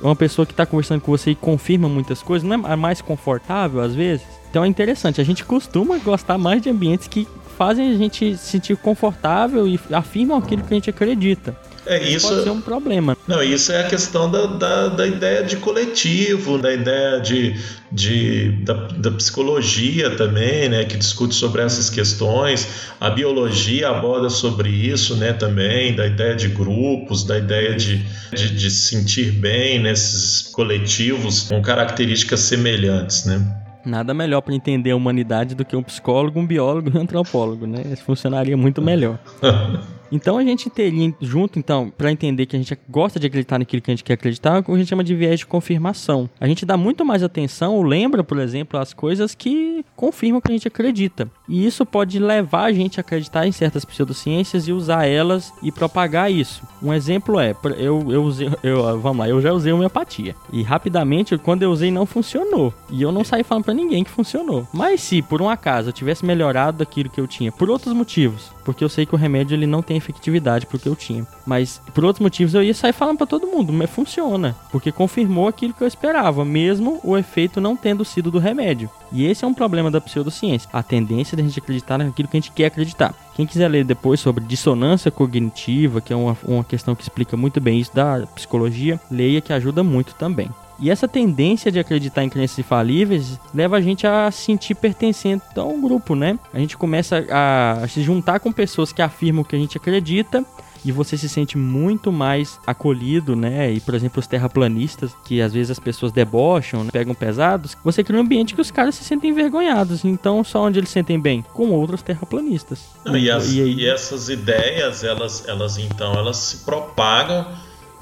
uma 0.00 0.14
pessoa 0.14 0.46
que 0.46 0.52
está 0.52 0.66
conversando 0.66 1.00
com 1.00 1.10
você 1.10 1.30
e 1.30 1.34
confirma 1.34 1.88
muitas 1.88 2.22
coisas, 2.22 2.48
não 2.48 2.68
é 2.68 2.76
mais 2.76 3.00
confortável 3.00 3.80
às 3.80 3.94
vezes? 3.94 4.35
Então 4.50 4.64
é 4.64 4.68
interessante, 4.68 5.20
a 5.20 5.24
gente 5.24 5.44
costuma 5.44 5.98
gostar 5.98 6.38
mais 6.38 6.62
de 6.62 6.70
ambientes 6.70 7.08
que 7.08 7.26
fazem 7.56 7.90
a 7.90 7.96
gente 7.96 8.36
se 8.36 8.46
sentir 8.46 8.76
confortável 8.76 9.66
e 9.66 9.80
afirmam 9.90 10.38
aquilo 10.38 10.62
que 10.62 10.74
a 10.74 10.76
gente 10.76 10.90
acredita. 10.90 11.56
É, 11.86 12.02
isso 12.02 12.28
pode 12.28 12.42
ser 12.42 12.50
um 12.50 12.60
problema. 12.60 13.16
Não, 13.28 13.40
isso 13.40 13.70
é 13.70 13.80
a 13.80 13.88
questão 13.88 14.28
da, 14.28 14.46
da, 14.46 14.88
da 14.88 15.06
ideia 15.06 15.44
de 15.44 15.56
coletivo, 15.56 16.58
da 16.58 16.74
ideia 16.74 17.20
de, 17.20 17.54
de, 17.92 18.50
da, 18.64 18.74
da, 18.74 19.10
psicologia 19.12 20.10
também, 20.16 20.68
né, 20.68 20.84
que 20.84 20.96
discute 20.96 21.34
sobre 21.34 21.62
essas 21.62 21.88
questões. 21.88 22.90
A 23.00 23.08
biologia 23.08 23.88
aborda 23.88 24.28
sobre 24.28 24.68
isso 24.68 25.14
né, 25.14 25.32
também, 25.32 25.94
da 25.94 26.06
ideia 26.08 26.34
de 26.34 26.48
grupos, 26.48 27.22
da 27.22 27.38
ideia 27.38 27.74
de, 27.76 28.04
de, 28.34 28.50
de 28.56 28.70
se 28.70 28.88
sentir 28.88 29.30
bem 29.30 29.80
nesses 29.80 30.42
coletivos 30.42 31.42
com 31.42 31.62
características 31.62 32.40
semelhantes. 32.40 33.24
Né? 33.26 33.65
Nada 33.86 34.12
melhor 34.12 34.40
para 34.40 34.52
entender 34.52 34.90
a 34.90 34.96
humanidade 34.96 35.54
do 35.54 35.64
que 35.64 35.76
um 35.76 35.82
psicólogo, 35.82 36.40
um 36.40 36.46
biólogo 36.46 36.90
e 36.92 36.98
um 36.98 37.00
antropólogo, 37.00 37.66
né? 37.66 37.82
Isso 37.92 38.02
funcionaria 38.02 38.56
muito 38.56 38.82
melhor. 38.82 39.18
Então 40.10 40.38
a 40.38 40.44
gente 40.44 40.70
teria 40.70 41.12
junto, 41.20 41.58
então, 41.58 41.90
para 41.90 42.12
entender 42.12 42.46
que 42.46 42.54
a 42.54 42.58
gente 42.58 42.78
gosta 42.88 43.18
de 43.18 43.26
acreditar 43.26 43.58
naquilo 43.58 43.82
que 43.82 43.90
a 43.90 43.94
gente 43.94 44.04
quer 44.04 44.12
acreditar, 44.12 44.60
o 44.60 44.62
que 44.62 44.70
a 44.70 44.76
gente 44.76 44.88
chama 44.88 45.02
de 45.02 45.14
viés 45.14 45.40
de 45.40 45.46
confirmação. 45.46 46.30
A 46.38 46.46
gente 46.46 46.64
dá 46.64 46.76
muito 46.76 47.04
mais 47.04 47.22
atenção, 47.22 47.74
ou 47.74 47.82
lembra, 47.82 48.22
por 48.22 48.38
exemplo, 48.38 48.78
as 48.78 48.92
coisas 48.92 49.34
que 49.34 49.84
confirmam 49.96 50.40
que 50.40 50.50
a 50.50 50.54
gente 50.54 50.68
acredita. 50.68 51.28
E 51.48 51.64
isso 51.66 51.86
pode 51.86 52.18
levar 52.18 52.64
a 52.64 52.72
gente 52.72 52.98
a 52.98 53.02
acreditar 53.02 53.46
em 53.46 53.52
certas 53.52 53.84
pseudociências 53.84 54.66
e 54.66 54.72
usar 54.72 55.06
elas 55.06 55.52
e 55.62 55.70
propagar 55.70 56.30
isso. 56.30 56.62
Um 56.82 56.92
exemplo 56.92 57.38
é, 57.38 57.54
eu, 57.76 58.12
eu 58.12 58.22
usei, 58.24 58.50
eu, 58.62 59.00
vamos 59.00 59.18
lá, 59.18 59.28
eu 59.28 59.40
já 59.40 59.52
usei 59.52 59.72
homeopatia. 59.72 60.34
E 60.52 60.62
rapidamente, 60.62 61.36
quando 61.38 61.62
eu 61.62 61.70
usei, 61.70 61.90
não 61.90 62.06
funcionou. 62.06 62.72
E 62.90 63.02
eu 63.02 63.12
não 63.12 63.24
saí 63.24 63.42
falando 63.42 63.64
para 63.64 63.74
ninguém 63.74 64.04
que 64.04 64.10
funcionou. 64.10 64.66
Mas 64.72 65.00
se, 65.00 65.22
por 65.22 65.40
um 65.40 65.48
acaso, 65.48 65.88
eu 65.88 65.92
tivesse 65.92 66.24
melhorado 66.24 66.78
daquilo 66.78 67.10
que 67.10 67.20
eu 67.20 67.26
tinha, 67.26 67.52
por 67.52 67.70
outros 67.70 67.92
motivos, 67.92 68.50
porque 68.64 68.82
eu 68.82 68.88
sei 68.88 69.06
que 69.06 69.14
o 69.14 69.18
remédio 69.18 69.54
ele 69.54 69.66
não 69.66 69.82
tem 69.82 69.96
efetividade 69.96 70.66
porque 70.66 70.88
eu 70.88 70.96
tinha. 70.96 71.26
Mas 71.46 71.80
por 71.94 72.04
outros 72.04 72.22
motivos 72.22 72.54
eu 72.54 72.62
ia 72.62 72.74
sair 72.74 72.92
falando 72.92 73.18
para 73.18 73.26
todo 73.26 73.46
mundo, 73.46 73.72
mas 73.72 73.90
funciona, 73.90 74.56
porque 74.72 74.90
confirmou 74.90 75.46
aquilo 75.46 75.72
que 75.72 75.82
eu 75.82 75.86
esperava, 75.86 76.44
mesmo 76.44 77.00
o 77.04 77.16
efeito 77.16 77.60
não 77.60 77.76
tendo 77.76 78.04
sido 78.04 78.30
do 78.30 78.38
remédio. 78.38 78.90
E 79.12 79.24
esse 79.24 79.44
é 79.44 79.48
um 79.48 79.54
problema 79.54 79.90
da 79.90 80.00
pseudociência, 80.00 80.68
a 80.72 80.82
tendência 80.82 81.35
de 81.36 81.42
a 81.42 81.44
gente 81.44 81.58
acreditar 81.58 81.98
naquilo 81.98 82.28
que 82.28 82.36
a 82.36 82.40
gente 82.40 82.52
quer 82.52 82.66
acreditar. 82.66 83.14
Quem 83.34 83.46
quiser 83.46 83.68
ler 83.68 83.84
depois 83.84 84.18
sobre 84.18 84.44
dissonância 84.44 85.10
cognitiva, 85.10 86.00
que 86.00 86.12
é 86.12 86.16
uma, 86.16 86.36
uma 86.44 86.64
questão 86.64 86.94
que 86.94 87.02
explica 87.02 87.36
muito 87.36 87.60
bem 87.60 87.78
isso 87.78 87.94
da 87.94 88.26
psicologia, 88.34 88.98
leia 89.10 89.40
que 89.40 89.52
ajuda 89.52 89.82
muito 89.82 90.14
também. 90.14 90.50
E 90.78 90.90
essa 90.90 91.08
tendência 91.08 91.72
de 91.72 91.78
acreditar 91.78 92.22
em 92.22 92.28
crenças 92.28 92.58
infalíveis 92.58 93.40
leva 93.54 93.76
a 93.76 93.80
gente 93.80 94.06
a 94.06 94.30
sentir 94.30 94.74
pertencente 94.74 95.42
a 95.54 95.62
um 95.62 95.80
grupo, 95.80 96.14
né? 96.14 96.38
A 96.52 96.58
gente 96.58 96.76
começa 96.76 97.24
a 97.30 97.86
se 97.88 98.02
juntar 98.02 98.40
com 98.40 98.52
pessoas 98.52 98.92
que 98.92 99.00
afirmam 99.00 99.42
que 99.42 99.56
a 99.56 99.58
gente 99.58 99.78
acredita 99.78 100.44
e 100.86 100.92
você 100.92 101.18
se 101.18 101.28
sente 101.28 101.58
muito 101.58 102.12
mais 102.12 102.60
acolhido, 102.64 103.34
né? 103.34 103.72
E, 103.72 103.80
por 103.80 103.92
exemplo, 103.92 104.20
os 104.20 104.26
terraplanistas, 104.28 105.10
que 105.24 105.42
às 105.42 105.52
vezes 105.52 105.72
as 105.72 105.80
pessoas 105.80 106.12
debocham, 106.12 106.84
né? 106.84 106.90
pegam 106.92 107.12
pesados, 107.12 107.76
você 107.82 108.04
cria 108.04 108.20
um 108.20 108.22
ambiente 108.22 108.54
que 108.54 108.60
os 108.60 108.70
caras 108.70 108.94
se 108.94 109.02
sentem 109.02 109.30
envergonhados. 109.30 110.04
Então, 110.04 110.44
só 110.44 110.62
onde 110.62 110.78
eles 110.78 110.88
se 110.88 110.92
sentem 110.92 111.18
bem? 111.18 111.44
Com 111.52 111.70
outros 111.70 112.02
terraplanistas. 112.02 112.84
Não, 113.04 113.16
e, 113.16 113.28
as, 113.28 113.52
e, 113.52 113.62
aí... 113.62 113.74
e, 113.74 113.88
essas 113.88 114.28
ideias, 114.28 115.02
elas, 115.02 115.48
elas 115.48 115.76
então, 115.76 116.14
elas 116.14 116.36
se 116.36 116.58
propagam, 116.58 117.44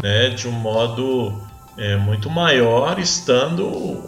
né? 0.02 0.28
De 0.28 0.46
um 0.46 0.52
modo 0.52 1.40
é, 1.78 1.96
muito 1.96 2.28
maior 2.28 2.98
estando 2.98 3.98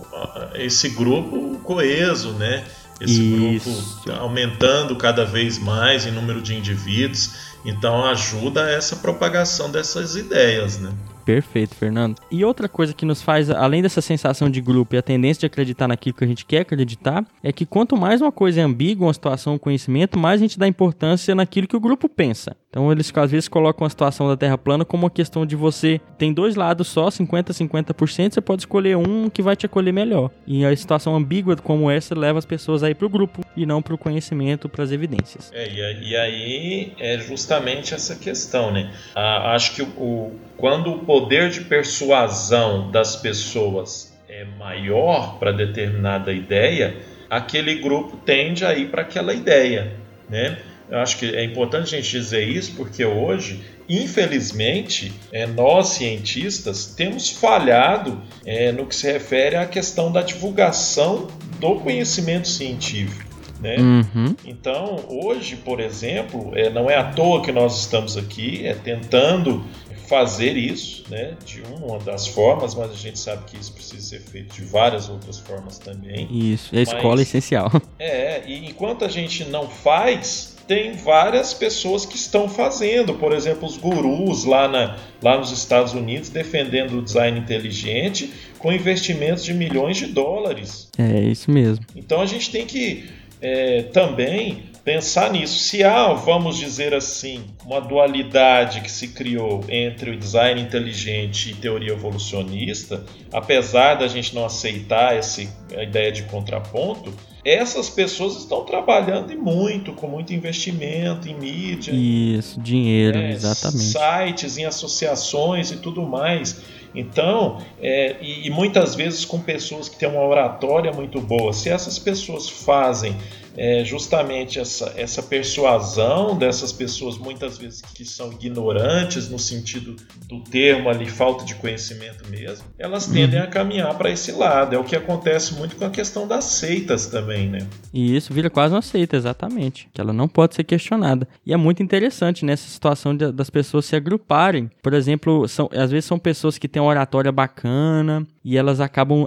esse 0.54 0.90
grupo 0.90 1.58
coeso, 1.64 2.32
né? 2.32 2.62
Esse 3.00 3.22
Isso. 3.22 3.70
grupo 3.70 4.12
aumentando 4.20 4.96
cada 4.96 5.24
vez 5.24 5.58
mais 5.58 6.06
em 6.06 6.10
número 6.10 6.40
de 6.40 6.54
indivíduos, 6.54 7.55
então 7.66 8.06
ajuda 8.06 8.70
essa 8.70 8.96
propagação 8.96 9.70
dessas 9.70 10.16
ideias, 10.16 10.78
né? 10.78 10.92
Perfeito, 11.26 11.74
Fernando. 11.74 12.20
E 12.30 12.44
outra 12.44 12.68
coisa 12.68 12.94
que 12.94 13.04
nos 13.04 13.20
faz, 13.20 13.50
além 13.50 13.82
dessa 13.82 14.00
sensação 14.00 14.48
de 14.48 14.60
grupo 14.60 14.94
e 14.94 14.98
a 14.98 15.02
tendência 15.02 15.40
de 15.40 15.46
acreditar 15.46 15.88
naquilo 15.88 16.16
que 16.16 16.22
a 16.22 16.26
gente 16.26 16.46
quer 16.46 16.60
acreditar, 16.60 17.26
é 17.42 17.50
que 17.50 17.66
quanto 17.66 17.96
mais 17.96 18.20
uma 18.20 18.30
coisa 18.30 18.60
é 18.60 18.62
ambígua, 18.62 19.08
uma 19.08 19.12
situação, 19.12 19.54
um 19.54 19.58
conhecimento, 19.58 20.16
mais 20.16 20.40
a 20.40 20.44
gente 20.44 20.56
dá 20.56 20.68
importância 20.68 21.34
naquilo 21.34 21.66
que 21.66 21.76
o 21.76 21.80
grupo 21.80 22.08
pensa. 22.08 22.56
Então 22.76 22.92
eles 22.92 23.10
às 23.16 23.30
vezes 23.30 23.48
colocam 23.48 23.86
a 23.86 23.88
situação 23.88 24.28
da 24.28 24.36
Terra 24.36 24.58
plana 24.58 24.84
como 24.84 25.04
uma 25.04 25.10
questão 25.10 25.46
de 25.46 25.56
você 25.56 25.98
tem 26.18 26.30
dois 26.30 26.56
lados 26.56 26.88
só, 26.88 27.10
50 27.10 27.54
50%, 27.54 28.34
você 28.34 28.40
pode 28.42 28.60
escolher 28.60 28.98
um 28.98 29.30
que 29.30 29.40
vai 29.40 29.56
te 29.56 29.64
acolher 29.64 29.92
melhor. 29.92 30.30
E 30.46 30.62
a 30.62 30.76
situação 30.76 31.16
ambígua 31.16 31.56
como 31.56 31.90
essa 31.90 32.14
leva 32.14 32.38
as 32.38 32.44
pessoas 32.44 32.82
aí 32.82 32.94
para 32.94 33.06
o 33.06 33.08
grupo 33.08 33.40
e 33.56 33.64
não 33.64 33.80
para 33.80 33.94
o 33.94 33.98
conhecimento, 33.98 34.68
para 34.68 34.84
as 34.84 34.92
evidências. 34.92 35.50
É, 35.54 35.66
e, 35.72 36.14
aí 36.16 36.92
é 36.98 37.16
justamente 37.16 37.94
essa 37.94 38.14
questão, 38.14 38.70
né? 38.70 38.92
Ah, 39.14 39.54
acho 39.54 39.74
que 39.74 39.80
o, 39.80 40.32
quando 40.58 40.92
o 40.92 40.98
poder 40.98 41.48
de 41.48 41.62
persuasão 41.62 42.90
das 42.90 43.16
pessoas 43.16 44.14
é 44.28 44.44
maior 44.58 45.38
para 45.38 45.50
determinada 45.50 46.30
ideia, 46.30 46.94
aquele 47.30 47.76
grupo 47.76 48.18
tende 48.18 48.66
a 48.66 48.74
ir 48.74 48.90
para 48.90 49.00
aquela 49.00 49.32
ideia, 49.32 49.94
né? 50.28 50.58
Eu 50.88 50.98
acho 50.98 51.18
que 51.18 51.26
é 51.26 51.44
importante 51.44 51.94
a 51.94 51.98
gente 52.00 52.10
dizer 52.10 52.46
isso 52.46 52.72
porque 52.76 53.04
hoje, 53.04 53.62
infelizmente, 53.88 55.12
é, 55.32 55.46
nós 55.46 55.88
cientistas 55.88 56.94
temos 56.96 57.30
falhado 57.30 58.20
é, 58.44 58.70
no 58.72 58.86
que 58.86 58.94
se 58.94 59.10
refere 59.10 59.56
à 59.56 59.66
questão 59.66 60.12
da 60.12 60.22
divulgação 60.22 61.28
do 61.58 61.76
conhecimento 61.76 62.48
científico. 62.48 63.26
Né? 63.60 63.76
Uhum. 63.78 64.36
Então, 64.44 65.04
hoje, 65.08 65.56
por 65.56 65.80
exemplo, 65.80 66.52
é, 66.54 66.68
não 66.70 66.90
é 66.90 66.96
à 66.96 67.04
toa 67.04 67.42
que 67.42 67.50
nós 67.50 67.80
estamos 67.80 68.16
aqui 68.16 68.66
é, 68.66 68.74
tentando 68.74 69.64
fazer 70.06 70.56
isso, 70.56 71.04
né, 71.10 71.36
de 71.44 71.62
uma 71.62 71.98
das 71.98 72.28
formas, 72.28 72.74
mas 72.74 72.92
a 72.92 72.94
gente 72.94 73.18
sabe 73.18 73.44
que 73.44 73.56
isso 73.56 73.72
precisa 73.72 74.00
ser 74.00 74.20
feito 74.20 74.54
de 74.54 74.62
várias 74.62 75.08
outras 75.08 75.38
formas 75.38 75.78
também. 75.78 76.28
Isso, 76.30 76.74
a 76.76 76.80
escola 76.80 77.20
é 77.20 77.22
essencial. 77.22 77.70
É, 77.98 78.42
e 78.46 78.68
enquanto 78.68 79.04
a 79.04 79.08
gente 79.08 79.44
não 79.46 79.68
faz, 79.68 80.55
tem 80.66 80.92
várias 80.92 81.54
pessoas 81.54 82.04
que 82.04 82.16
estão 82.16 82.48
fazendo, 82.48 83.14
por 83.14 83.32
exemplo, 83.32 83.66
os 83.66 83.76
gurus 83.76 84.44
lá, 84.44 84.66
na, 84.66 84.96
lá 85.22 85.38
nos 85.38 85.52
Estados 85.52 85.92
Unidos 85.92 86.28
defendendo 86.28 86.98
o 86.98 87.02
design 87.02 87.38
inteligente 87.38 88.32
com 88.58 88.72
investimentos 88.72 89.44
de 89.44 89.54
milhões 89.54 89.96
de 89.96 90.06
dólares. 90.06 90.90
É 90.98 91.20
isso 91.20 91.50
mesmo. 91.50 91.84
Então 91.94 92.20
a 92.20 92.26
gente 92.26 92.50
tem 92.50 92.66
que 92.66 93.04
é, 93.40 93.82
também 93.84 94.64
pensar 94.84 95.32
nisso. 95.32 95.58
Se 95.58 95.82
há, 95.82 96.12
vamos 96.12 96.56
dizer 96.56 96.94
assim, 96.94 97.44
uma 97.64 97.80
dualidade 97.80 98.80
que 98.80 98.90
se 98.90 99.08
criou 99.08 99.64
entre 99.68 100.10
o 100.10 100.16
design 100.16 100.60
inteligente 100.60 101.50
e 101.50 101.54
teoria 101.54 101.92
evolucionista, 101.92 103.04
apesar 103.32 103.96
da 103.96 104.06
gente 104.06 104.34
não 104.34 104.44
aceitar 104.44 105.16
essa 105.16 105.42
ideia 105.72 106.12
de 106.12 106.22
contraponto, 106.24 107.12
essas 107.48 107.88
pessoas 107.88 108.36
estão 108.36 108.64
trabalhando 108.64 109.32
e 109.32 109.36
muito, 109.36 109.92
com 109.92 110.08
muito 110.08 110.34
investimento 110.34 111.28
em 111.28 111.34
mídia. 111.34 111.92
Isso, 111.94 112.60
dinheiro, 112.60 113.18
é, 113.18 113.30
exatamente. 113.30 113.84
Sites, 113.84 114.58
em 114.58 114.64
associações 114.64 115.70
e 115.70 115.76
tudo 115.76 116.02
mais. 116.02 116.60
Então, 116.92 117.58
é, 117.80 118.16
e, 118.20 118.48
e 118.48 118.50
muitas 118.50 118.96
vezes 118.96 119.24
com 119.24 119.38
pessoas 119.38 119.88
que 119.88 119.96
têm 119.96 120.08
uma 120.08 120.24
oratória 120.26 120.90
muito 120.92 121.20
boa. 121.20 121.52
Se 121.52 121.68
essas 121.68 122.00
pessoas 122.00 122.48
fazem 122.48 123.14
é 123.56 123.84
justamente 123.84 124.58
essa, 124.58 124.92
essa 124.96 125.22
persuasão 125.22 126.36
dessas 126.36 126.72
pessoas, 126.72 127.16
muitas 127.16 127.58
vezes 127.58 127.80
que 127.80 128.04
são 128.04 128.32
ignorantes 128.32 129.28
no 129.28 129.38
sentido 129.38 129.96
do 130.28 130.40
termo 130.40 130.88
ali, 130.88 131.06
falta 131.06 131.44
de 131.44 131.54
conhecimento 131.54 132.28
mesmo, 132.28 132.64
elas 132.78 133.06
tendem 133.06 133.40
uhum. 133.40 133.46
a 133.46 133.48
caminhar 133.48 133.96
para 133.96 134.10
esse 134.10 134.32
lado. 134.32 134.74
É 134.74 134.78
o 134.78 134.84
que 134.84 134.96
acontece 134.96 135.54
muito 135.54 135.76
com 135.76 135.84
a 135.84 135.90
questão 135.90 136.26
das 136.26 136.44
seitas 136.44 137.06
também, 137.06 137.48
né? 137.48 137.66
E 137.92 138.16
isso 138.16 138.32
vira 138.32 138.50
quase 138.50 138.74
uma 138.74 138.82
seita, 138.82 139.16
exatamente. 139.16 139.88
Que 139.92 140.00
ela 140.00 140.12
não 140.12 140.28
pode 140.28 140.54
ser 140.54 140.64
questionada. 140.64 141.26
E 141.44 141.52
é 141.52 141.56
muito 141.56 141.82
interessante 141.82 142.44
nessa 142.44 142.68
situação 142.68 143.16
de, 143.16 143.32
das 143.32 143.48
pessoas 143.48 143.86
se 143.86 143.96
agruparem. 143.96 144.70
Por 144.82 144.92
exemplo, 144.92 145.48
são, 145.48 145.68
às 145.72 145.90
vezes 145.90 146.04
são 146.04 146.18
pessoas 146.18 146.58
que 146.58 146.68
têm 146.68 146.82
uma 146.82 146.90
oratória 146.90 147.32
bacana 147.32 148.26
e 148.44 148.56
elas 148.56 148.80
acabam 148.80 149.26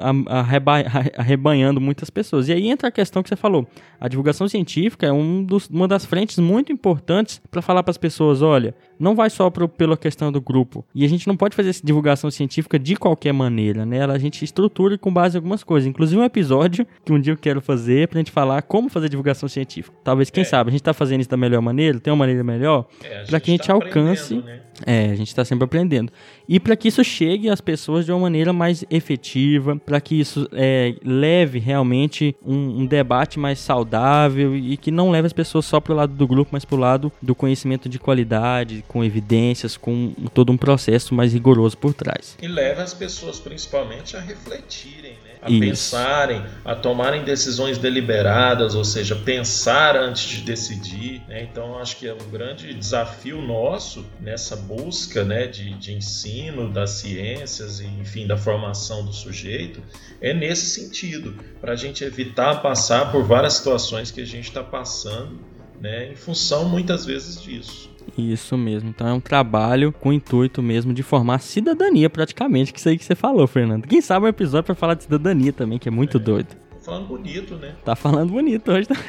arrebanhando 1.18 1.82
muitas 1.82 2.10
pessoas. 2.10 2.48
E 2.48 2.54
aí 2.54 2.70
entra 2.70 2.88
a 2.90 2.92
questão 2.92 3.22
que 3.22 3.30
você 3.30 3.36
falou. 3.36 3.68
A 4.00 4.08
divulgação 4.20 4.48
científica 4.48 5.08
é 5.08 5.12
um 5.12 5.44
dos, 5.44 5.68
uma 5.68 5.88
das 5.88 6.06
frentes 6.06 6.38
muito 6.38 6.72
importantes 6.72 7.42
para 7.50 7.62
falar 7.62 7.84
para 7.84 7.92
as 7.92 7.98
pessoas: 7.98 8.42
olha, 8.42 8.76
não 9.00 9.16
vai 9.16 9.30
só 9.30 9.50
pro, 9.50 9.68
pela 9.68 9.96
questão 9.96 10.32
do 10.32 10.42
grupo. 10.42 10.86
E 10.94 11.06
a 11.06 11.08
gente 11.08 11.28
não 11.28 11.38
pode 11.38 11.56
fazer 11.56 11.70
essa 11.70 11.86
divulgação 11.86 12.30
científica 12.30 12.78
de 12.78 12.96
qualquer 12.96 13.32
maneira, 13.32 13.86
né? 13.86 14.04
A 14.04 14.18
gente 14.18 14.44
estrutura 14.44 14.98
com 14.98 15.12
base 15.12 15.36
em 15.36 15.40
algumas 15.40 15.64
coisas. 15.64 15.88
Inclusive 15.88 16.20
um 16.20 16.26
episódio 16.26 16.86
que 17.06 17.14
um 17.14 17.20
dia 17.20 17.34
eu 17.34 17.38
quero 17.38 17.62
fazer 17.62 18.08
pra 18.08 18.20
gente 18.20 18.32
falar 18.32 18.62
como 18.64 18.90
fazer 18.90 19.10
divulgação 19.10 19.48
científica. 19.48 19.96
Talvez, 20.04 20.30
quem 20.30 20.42
é. 20.42 20.46
sabe, 20.46 20.70
a 20.70 20.72
gente 20.72 20.84
tá 20.84 20.94
fazendo 20.94 21.22
isso 21.22 21.30
da 21.30 21.38
melhor 21.38 21.62
maneira, 21.62 22.00
tem 22.00 22.12
uma 22.12 22.20
maneira 22.20 22.44
melhor, 22.44 22.86
é, 23.04 23.24
para 23.24 23.40
que 23.40 23.52
a 23.52 23.54
gente 23.54 23.68
tá 23.68 23.74
alcance. 23.74 24.36
Né? 24.36 24.62
É, 24.86 25.06
a 25.12 25.16
gente 25.16 25.28
está 25.28 25.44
sempre 25.44 25.66
aprendendo. 25.66 26.12
E 26.48 26.60
para 26.60 26.76
que 26.76 26.88
isso 26.88 27.04
chegue 27.04 27.50
às 27.50 27.62
pessoas 27.62 28.06
de 28.06 28.12
uma 28.12 28.20
maneira 28.20 28.54
mais 28.54 28.84
efetiva, 28.90 29.76
para 29.76 30.00
que 30.00 30.20
isso 30.20 30.48
é, 30.54 30.96
leve 31.04 31.60
realmente 31.60 32.36
um, 32.46 32.82
um, 32.82 32.86
debate 32.86 33.40
mais 33.40 33.60
saudável 33.60 34.56
e 34.56 34.78
que 34.78 34.92
não 34.92 35.12
leve 35.12 35.28
as 35.28 35.34
pessoas 35.34 35.66
só 35.66 35.80
para 35.80 35.94
o 35.94 35.96
lado 35.96 36.14
do 36.14 36.28
grupo, 36.28 36.52
mas 36.54 36.66
para 36.66 36.76
o 36.76 36.80
lado 36.80 37.12
do 37.22 37.36
conhecimento 37.36 37.90
de 37.90 38.00
qualidade, 38.00 38.84
com 38.90 39.04
evidências, 39.04 39.78
com 39.78 40.14
todo 40.34 40.52
um 40.52 40.58
processo 40.58 41.14
mais 41.14 41.32
rigoroso 41.32 41.78
por 41.78 41.94
trás. 41.94 42.36
E 42.42 42.48
leve 42.48 42.82
as 42.82 42.92
pessoas 42.92 43.40
principalmente 43.40 44.18
a 44.18 44.20
refletirem, 44.20 45.12
né? 45.24 45.36
a 45.44 45.50
Isso. 45.50 45.60
pensarem, 45.60 46.44
a 46.66 46.74
tomarem 46.74 47.24
decisões 47.24 47.78
deliberadas, 47.78 48.74
ou 48.74 48.84
seja, 48.84 49.16
pensar 49.16 49.96
antes 49.96 50.24
de 50.24 50.42
decidir. 50.42 51.22
Né? 51.28 51.44
Então, 51.44 51.78
acho 51.78 51.98
que 51.98 52.08
é 52.08 52.14
um 52.14 52.32
grande 52.32 52.74
desafio 52.74 53.40
nosso 53.40 54.04
nessa 54.20 54.56
busca 54.56 55.24
né, 55.24 55.46
de, 55.46 55.72
de 55.76 55.94
ensino 55.94 56.68
das 56.68 56.90
ciências 56.90 57.80
e, 57.80 57.86
enfim, 57.86 58.26
da 58.26 58.38
formação 58.38 59.06
do 59.06 59.14
sujeito, 59.14 59.84
é 60.20 60.34
nesse 60.34 60.66
sentido, 60.66 61.36
para 61.62 61.74
a 61.74 61.76
gente 61.76 62.04
evitar 62.04 62.56
passar 62.64 63.12
por 63.12 63.24
várias 63.24 63.54
situações 63.54 64.10
que 64.10 64.22
a 64.22 64.26
gente 64.26 64.48
está 64.48 64.64
passando, 64.64 65.40
né, 65.80 66.12
em 66.12 66.16
função 66.16 66.68
muitas 66.68 67.06
vezes 67.06 67.40
disso. 67.40 67.90
Isso 68.18 68.58
mesmo. 68.58 68.90
Então 68.90 69.08
é 69.08 69.14
um 69.14 69.20
trabalho 69.20 69.92
com 69.92 70.10
o 70.10 70.14
intuito 70.14 70.62
mesmo 70.62 70.94
de 70.94 71.04
formar 71.04 71.40
cidadania, 71.40 72.10
praticamente, 72.10 72.74
que 72.74 72.80
isso 72.80 72.90
aí 72.90 72.98
que 72.98 73.06
você 73.06 73.16
falou, 73.16 73.48
Fernando. 73.48 73.88
Quem 73.88 74.02
sabe 74.02 74.26
um 74.26 74.30
episódio 74.30 74.66
para 74.66 74.76
falar 74.76 74.94
de 74.94 75.04
cidadania 75.04 75.54
também, 75.54 75.78
que 75.78 75.88
é 75.88 75.92
muito 75.92 76.18
é. 76.18 76.20
doido. 76.20 76.48
Tá 76.50 76.80
falando 76.86 77.08
bonito, 77.08 77.56
né? 77.56 77.76
Tá 77.86 77.96
falando 77.96 78.32
bonito 78.32 78.72
hoje 78.72 78.88
também. 78.88 79.04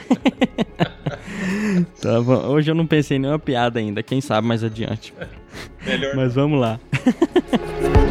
tá 2.01 2.20
bom. 2.20 2.48
Hoje 2.48 2.70
eu 2.70 2.74
não 2.74 2.86
pensei 2.86 3.16
em 3.16 3.20
nenhuma 3.20 3.38
piada 3.38 3.78
ainda, 3.78 4.03
quem 4.03 4.20
sabe 4.20 4.46
mais 4.46 4.62
adiante. 4.62 5.14
Melhor. 5.86 6.14
Mas 6.14 6.34
vamos 6.34 6.61
lá. 6.61 6.78